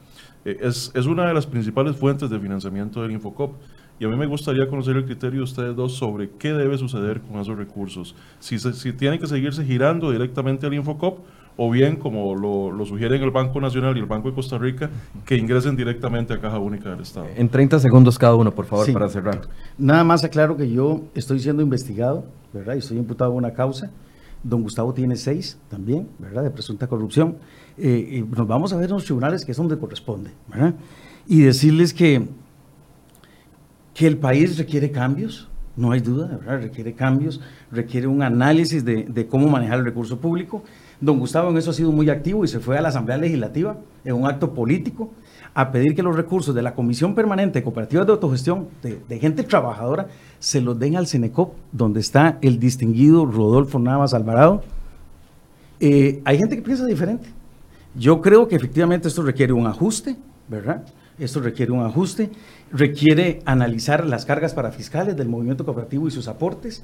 Es, 0.45 0.91
es, 0.95 1.07
una 1.07 1.27
de 1.27 1.35
las 1.35 1.47
principales 1.47 1.97
fuentes 1.97 2.29
de 2.29 2.39
financiamiento 2.39 3.03
del 3.03 3.13
Infocop. 3.13 3.55
Y 3.99 4.05
a 4.05 4.09
mí 4.09 4.17
me 4.17 4.27
gustaría 4.27 4.69
conocer 4.69 4.97
el 4.97 5.05
criterio 5.05 5.39
de 5.39 5.45
ustedes 5.45 5.77
dos 5.77 5.95
sobre 5.95 6.29
qué 6.31 6.53
debe 6.53 6.77
suceder 6.77 7.21
con 7.21 7.41
esos 7.41 7.57
recursos. 7.57 8.17
Si, 8.41 8.59
si 8.59 8.93
tienen 8.93 9.21
que 9.21 9.27
seguirse 9.29 9.65
girando 9.65 10.11
directamente 10.11 10.67
al 10.67 10.75
Infocop 10.75 11.21
o 11.57 11.71
bien, 11.71 11.97
como 11.97 12.35
lo, 12.35 12.73
lo, 12.73 12.85
sugieren 12.85 13.23
el 13.23 13.31
Banco 13.31 13.61
Nacional 13.61 13.97
y 13.97 14.01
el 14.01 14.07
Banco 14.07 14.29
de 14.29 14.35
Costa 14.35 14.59
Rica, 14.59 14.91
que 15.25 15.37
ingresen 15.37 15.77
directamente 15.77 16.33
a 16.35 16.41
Caja 16.41 16.59
Única 16.59 16.91
del 16.91 17.01
Estado. 17.01 17.27
En 17.37 17.49
30 17.49 17.79
segundos 17.79 18.19
cada 18.19 18.35
uno, 18.35 18.53
por 18.53 18.67
favor, 18.67 18.93
para 18.93 19.09
cerrar. 19.09 19.43
Nada 19.79 20.03
más 20.03 20.25
aclaro 20.25 20.57
que 20.57 20.69
yo 20.71 21.03
estoy 21.15 21.39
siendo 21.39 21.63
investigado, 21.63 22.25
¿verdad? 22.53 22.75
Y 22.75 22.79
estoy 22.79 22.99
imputado 22.99 23.31
en 23.33 23.39
una 23.39 23.53
causa. 23.53 23.91
Don 24.43 24.63
Gustavo 24.63 24.93
tiene 24.93 25.17
seis 25.17 25.59
también, 25.69 26.09
¿verdad? 26.19 26.43
De 26.43 26.51
presunta 26.51 26.87
corrupción. 26.89 27.37
Eh, 27.79 28.19
y 28.19 28.23
nos 28.23 28.47
vamos 28.47 28.73
a 28.73 28.77
ver 28.77 28.87
en 28.87 28.97
los 28.97 29.05
tribunales, 29.05 29.45
que 29.45 29.53
es 29.53 29.57
donde 29.57 29.79
corresponde, 29.79 30.31
¿verdad? 30.49 30.75
Y 31.27 31.43
decirles 31.43 31.95
que, 31.95 32.29
que 33.95 34.07
el 34.09 34.19
país 34.19 34.59
requiere 34.59 34.91
cambios, 34.91 35.49
no 35.77 35.93
hay 35.93 36.01
duda, 36.01 36.27
¿verdad? 36.27 36.63
Requiere 36.63 36.95
cambios, 36.95 37.41
requiere 37.71 38.09
un 38.09 38.23
análisis 38.23 38.85
de, 38.85 39.05
de 39.05 39.27
cómo 39.29 39.49
manejar 39.49 39.79
el 39.79 39.85
recurso 39.85 40.19
público 40.19 40.65
Don 41.05 41.19
Gustavo 41.19 41.51
en 41.51 41.59
eso 41.59 41.71
ha 41.71 41.75
sido 41.75 41.93
muy 41.93 42.09
activo 42.09 42.45
y 42.45 42.49
se 42.49 42.61
fue 42.61 42.79
a 42.79 42.81
la 42.81 42.89
Asamblea 42.89 43.19
Legislativa 43.19 43.77
en 44.07 44.15
un 44.15 44.27
acto 44.27 44.55
político 44.55 45.11
a 45.53 45.71
pedir 45.71 45.95
que 45.95 46.03
los 46.03 46.17
recursos 46.17 46.55
de 46.55 46.63
la 46.63 46.75
Comisión 46.75 47.15
Permanente 47.15 47.59
de 47.59 47.63
Cooperativas 47.63 48.07
de 48.07 48.13
Autogestión, 48.13 48.69
de, 48.83 49.19
gente 49.19 49.43
trabajadora, 49.43 50.09
se 50.39 50.63
los 50.63 50.79
den 50.79 50.97
al 50.97 51.07
CENECOP, 51.07 51.55
donde 51.73 52.01
está 52.01 52.39
el 52.41 52.59
distinguido 52.59 53.27
Rodolfo 53.27 53.79
Navas 53.79 54.15
Alvarado. 54.15 54.63
Eh, 55.79 56.23
hay 56.25 56.39
gente 56.39 56.57
que 56.57 56.63
piensa 56.63 56.87
diferente. 56.87 57.29
Yo 57.95 58.23
creo 58.23 58.49
que 58.49 58.57
efectivamente 58.57 59.07
esto 59.07 59.23
requiere 59.23 59.53
un 59.53 59.67
ajuste, 59.67 60.17
¿verdad? 60.49 60.85
Esto 61.19 61.41
requiere 61.41 61.71
un 61.71 61.85
ajuste, 61.85 62.31
requiere 62.73 63.43
analizar 63.45 64.07
las 64.07 64.25
cargas 64.25 64.55
para 64.55 64.73
fiscales 64.73 65.17
del 65.17 65.29
movimiento 65.29 65.67
cooperativo 65.67 66.09
y 66.09 66.11
sus 66.11 66.27
aportes 66.29 66.83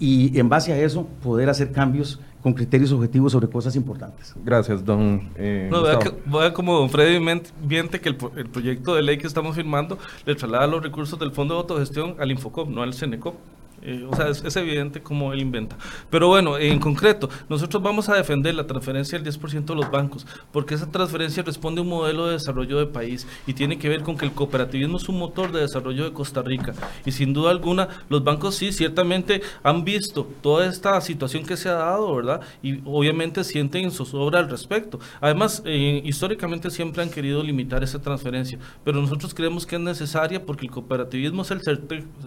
y 0.00 0.36
en 0.38 0.48
base 0.48 0.72
a 0.72 0.78
eso 0.80 1.06
poder 1.22 1.50
hacer 1.50 1.70
cambios 1.70 2.20
con 2.42 2.54
criterios 2.54 2.92
objetivos 2.92 3.32
sobre 3.32 3.48
cosas 3.48 3.76
importantes. 3.76 4.34
Gracias, 4.44 4.84
don. 4.84 5.30
Eh, 5.36 5.68
no, 5.70 5.82
vea, 5.82 6.52
como 6.52 6.78
don 6.78 6.90
Freddy 6.90 7.20
miente 7.20 8.00
que 8.00 8.08
el, 8.08 8.16
el, 8.36 8.48
proyecto 8.48 8.94
de 8.94 9.02
ley 9.02 9.18
que 9.18 9.26
estamos 9.26 9.54
firmando 9.54 9.98
le 10.24 10.34
traslada 10.34 10.66
los 10.66 10.82
recursos 10.82 11.18
del 11.18 11.32
Fondo 11.32 11.54
de 11.54 11.60
Autogestión 11.60 12.16
al 12.18 12.30
Infocop, 12.30 12.68
no 12.68 12.82
al 12.82 12.94
CENECOP. 12.94 13.34
Eh, 13.82 14.06
o 14.08 14.14
sea, 14.14 14.28
es, 14.28 14.56
evidente 14.56 15.00
cómo 15.02 15.32
él 15.32 15.40
inventa. 15.40 15.76
Pero 16.10 16.28
bueno, 16.28 16.58
en 16.58 16.78
concreto, 16.78 17.30
nosotros 17.48 17.82
vamos 17.82 18.08
a 18.08 18.14
defender 18.14 18.54
la 18.54 18.66
transferencia 18.66 19.18
del 19.18 19.32
10% 19.32 19.64
de 19.64 19.74
los 19.74 19.90
bancos, 19.90 20.26
porque 20.52 20.74
esa 20.74 20.90
transferencia 20.90 21.42
responde 21.42 21.80
a 21.80 21.82
un 21.82 21.88
modelo 21.88 22.26
de 22.26 22.32
desarrollo 22.32 22.78
de 22.78 22.86
país 22.86 23.26
y 23.46 23.54
tiene 23.54 23.78
que 23.78 23.88
ver 23.88 24.02
con 24.02 24.16
que 24.16 24.26
el 24.26 24.32
cooperativismo 24.32 24.98
es 24.98 25.08
un 25.08 25.18
motor 25.18 25.52
de 25.52 25.60
desarrollo 25.60 26.04
de 26.04 26.12
Costa 26.12 26.42
Rica. 26.42 26.74
Y 27.06 27.12
sin 27.12 27.32
duda 27.32 27.50
alguna, 27.50 27.88
los 28.08 28.22
bancos 28.22 28.54
sí, 28.54 28.72
ciertamente 28.72 29.40
han 29.62 29.84
visto 29.84 30.28
toda 30.42 30.66
esta 30.66 31.00
situación 31.00 31.44
que 31.44 31.56
se 31.56 31.68
ha 31.68 31.74
dado, 31.74 32.14
¿verdad? 32.14 32.40
Y 32.62 32.80
obviamente 32.84 33.44
sienten 33.44 33.84
en 33.84 33.90
zozobra 33.90 34.40
al 34.40 34.50
respecto. 34.50 35.00
Además, 35.20 35.62
eh, 35.64 36.02
históricamente 36.04 36.70
siempre 36.70 37.02
han 37.02 37.10
querido 37.10 37.42
limitar 37.42 37.82
esa 37.82 38.00
transferencia, 38.00 38.58
pero 38.84 39.00
nosotros 39.00 39.32
creemos 39.32 39.64
que 39.64 39.76
es 39.76 39.82
necesaria 39.82 40.44
porque 40.44 40.66
el 40.66 40.72
cooperativismo 40.72 41.42
es 41.42 41.50
el, 41.50 41.60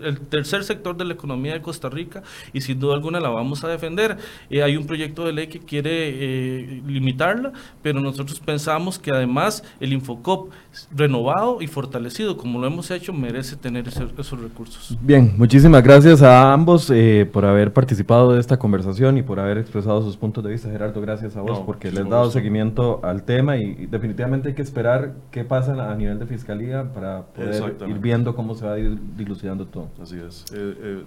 el 0.02 0.20
tercer 0.22 0.64
sector 0.64 0.98
de 0.98 1.06
la 1.06 1.14
economía 1.14 1.43
de 1.52 1.62
Costa 1.62 1.90
Rica 1.90 2.24
y 2.54 2.62
sin 2.62 2.80
duda 2.80 2.96
alguna 2.96 3.20
la 3.20 3.30
vamos 3.30 3.64
a 3.64 3.68
defender. 3.68 4.18
Eh, 4.50 4.64
hay 4.64 4.78
un 4.78 4.86
proyecto 4.86 5.26
de 5.26 5.34
ley 5.34 5.48
que 5.48 5.60
quiere 5.60 5.92
eh, 5.92 6.82
limitarla, 6.88 7.52
pero 7.82 8.00
nosotros 8.00 8.40
pensamos 8.40 9.00
que 9.00 9.12
además 9.12 9.64
el 9.80 9.94
Infocop 9.94 10.50
renovado 10.96 11.62
y 11.62 11.68
fortalecido, 11.68 12.38
como 12.38 12.60
lo 12.60 12.68
hemos 12.68 12.90
hecho, 12.92 13.14
merece 13.14 13.56
tener 13.56 13.88
esos 13.88 14.42
recursos. 14.42 14.98
Bien, 15.02 15.34
muchísimas 15.38 15.84
gracias 15.84 16.22
a 16.22 16.54
ambos 16.54 16.90
eh, 16.90 17.30
por 17.32 17.46
haber 17.46 17.74
participado 17.74 18.34
de 18.34 18.40
esta 18.40 18.58
conversación 18.58 19.18
y 19.18 19.24
por 19.24 19.40
haber 19.40 19.58
expresado 19.58 20.02
sus 20.02 20.18
puntos 20.18 20.44
de 20.44 20.52
vista. 20.52 20.70
Gerardo, 20.70 21.02
gracias 21.02 21.36
a 21.36 21.42
vos 21.42 21.62
porque 21.66 21.92
les 21.92 22.02
has 22.02 22.10
dado 22.10 22.32
seguimiento 22.32 23.02
al 23.04 23.24
tema 23.24 23.58
y, 23.58 23.88
definitivamente 23.88 24.50
hay 24.50 24.56
que 24.56 24.62
esperar 24.62 25.14
qué 25.32 25.44
pasa 25.44 25.92
a 25.92 25.96
nivel 25.96 26.20
de 26.20 26.26
fiscalía 26.26 26.92
para 26.94 27.24
poder 27.24 27.76
ir 27.88 28.00
viendo 28.00 28.36
cómo 28.36 28.56
se 28.56 28.66
va 28.66 28.76
dilucidando 28.76 29.66
todo. 29.66 29.90
Así 30.02 30.18
es. 30.18 30.46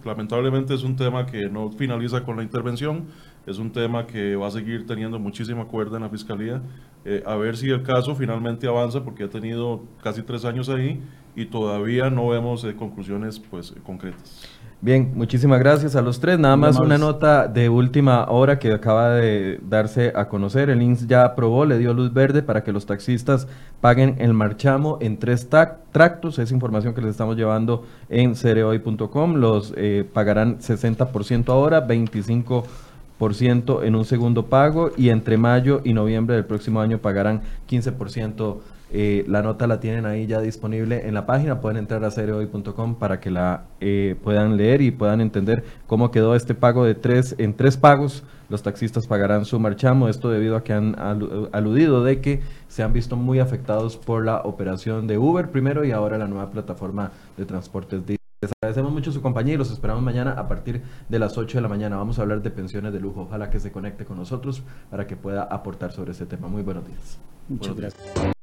lamentablemente 0.04 0.25
es 0.74 0.82
un 0.82 0.96
tema 0.96 1.26
que 1.26 1.48
no 1.48 1.70
finaliza 1.70 2.22
con 2.22 2.36
la 2.36 2.42
intervención, 2.42 3.06
es 3.46 3.58
un 3.58 3.70
tema 3.70 4.06
que 4.06 4.36
va 4.36 4.48
a 4.48 4.50
seguir 4.50 4.86
teniendo 4.86 5.18
muchísima 5.18 5.66
cuerda 5.66 5.96
en 5.96 6.02
la 6.02 6.08
Fiscalía, 6.08 6.62
eh, 7.04 7.22
a 7.24 7.36
ver 7.36 7.56
si 7.56 7.70
el 7.70 7.82
caso 7.82 8.14
finalmente 8.14 8.66
avanza, 8.66 9.04
porque 9.04 9.24
ha 9.24 9.30
tenido 9.30 9.84
casi 10.02 10.22
tres 10.22 10.44
años 10.44 10.68
ahí 10.68 11.00
y 11.36 11.46
todavía 11.46 12.10
no 12.10 12.28
vemos 12.28 12.64
eh, 12.64 12.74
conclusiones 12.74 13.38
pues, 13.38 13.74
concretas. 13.84 14.55
Bien, 14.82 15.12
muchísimas 15.14 15.58
gracias 15.58 15.96
a 15.96 16.02
los 16.02 16.20
tres. 16.20 16.38
Nada 16.38 16.56
más 16.56 16.78
una 16.78 16.98
nota 16.98 17.48
de 17.48 17.70
última 17.70 18.26
hora 18.28 18.58
que 18.58 18.72
acaba 18.72 19.14
de 19.14 19.58
darse 19.66 20.12
a 20.14 20.28
conocer. 20.28 20.68
El 20.68 20.82
INS 20.82 21.06
ya 21.06 21.24
aprobó, 21.24 21.64
le 21.64 21.78
dio 21.78 21.94
luz 21.94 22.12
verde 22.12 22.42
para 22.42 22.62
que 22.62 22.72
los 22.72 22.84
taxistas 22.84 23.48
paguen 23.80 24.16
el 24.18 24.34
marchamo 24.34 24.98
en 25.00 25.16
tres 25.18 25.48
tractos. 25.48 26.38
Es 26.38 26.52
información 26.52 26.92
que 26.92 27.00
les 27.00 27.12
estamos 27.12 27.36
llevando 27.36 27.86
en 28.10 28.36
cereoy.com. 28.36 29.36
Los 29.36 29.72
eh, 29.76 30.06
pagarán 30.12 30.58
60% 30.58 31.48
ahora, 31.48 31.88
25% 31.88 33.82
en 33.82 33.94
un 33.94 34.04
segundo 34.04 34.44
pago 34.46 34.90
y 34.94 35.08
entre 35.08 35.38
mayo 35.38 35.80
y 35.84 35.94
noviembre 35.94 36.36
del 36.36 36.44
próximo 36.44 36.82
año 36.82 36.98
pagarán 36.98 37.40
15% 37.68 38.58
eh, 38.90 39.24
la 39.26 39.42
nota 39.42 39.66
la 39.66 39.80
tienen 39.80 40.06
ahí 40.06 40.26
ya 40.26 40.40
disponible 40.40 41.06
en 41.06 41.14
la 41.14 41.26
página. 41.26 41.60
Pueden 41.60 41.78
entrar 41.78 42.04
a 42.04 42.10
cereoy.com 42.10 42.96
para 42.96 43.20
que 43.20 43.30
la 43.30 43.64
eh, 43.80 44.16
puedan 44.22 44.56
leer 44.56 44.80
y 44.80 44.90
puedan 44.90 45.20
entender 45.20 45.64
cómo 45.86 46.10
quedó 46.10 46.34
este 46.34 46.54
pago 46.54 46.84
de 46.84 46.94
tres 46.94 47.34
en 47.38 47.54
tres 47.54 47.76
pagos. 47.76 48.22
Los 48.48 48.62
taxistas 48.62 49.06
pagarán 49.06 49.44
su 49.44 49.58
marchamo. 49.58 50.08
Esto 50.08 50.30
debido 50.30 50.56
a 50.56 50.62
que 50.62 50.72
han 50.72 50.96
aludido 50.98 52.04
de 52.04 52.20
que 52.20 52.40
se 52.68 52.82
han 52.82 52.92
visto 52.92 53.16
muy 53.16 53.40
afectados 53.40 53.96
por 53.96 54.24
la 54.24 54.40
operación 54.42 55.06
de 55.06 55.18
Uber 55.18 55.50
primero 55.50 55.84
y 55.84 55.90
ahora 55.90 56.16
la 56.18 56.28
nueva 56.28 56.50
plataforma 56.50 57.10
de 57.36 57.44
transportes. 57.44 58.02
Les 58.42 58.52
agradecemos 58.62 58.92
mucho 58.92 59.10
su 59.12 59.22
compañía 59.22 59.54
y 59.54 59.56
los 59.56 59.70
esperamos 59.70 60.02
mañana 60.02 60.32
a 60.32 60.46
partir 60.46 60.82
de 61.08 61.18
las 61.18 61.36
8 61.38 61.58
de 61.58 61.62
la 61.62 61.68
mañana. 61.68 61.96
Vamos 61.96 62.18
a 62.18 62.22
hablar 62.22 62.42
de 62.42 62.50
pensiones 62.50 62.92
de 62.92 63.00
lujo. 63.00 63.22
Ojalá 63.22 63.50
que 63.50 63.58
se 63.58 63.72
conecte 63.72 64.04
con 64.04 64.18
nosotros 64.18 64.62
para 64.90 65.06
que 65.06 65.16
pueda 65.16 65.42
aportar 65.42 65.90
sobre 65.90 66.12
ese 66.12 66.26
tema. 66.26 66.46
Muy 66.46 66.62
buenos 66.62 66.86
días. 66.86 67.18
Muchas 67.48 67.74
gracias. 67.74 68.35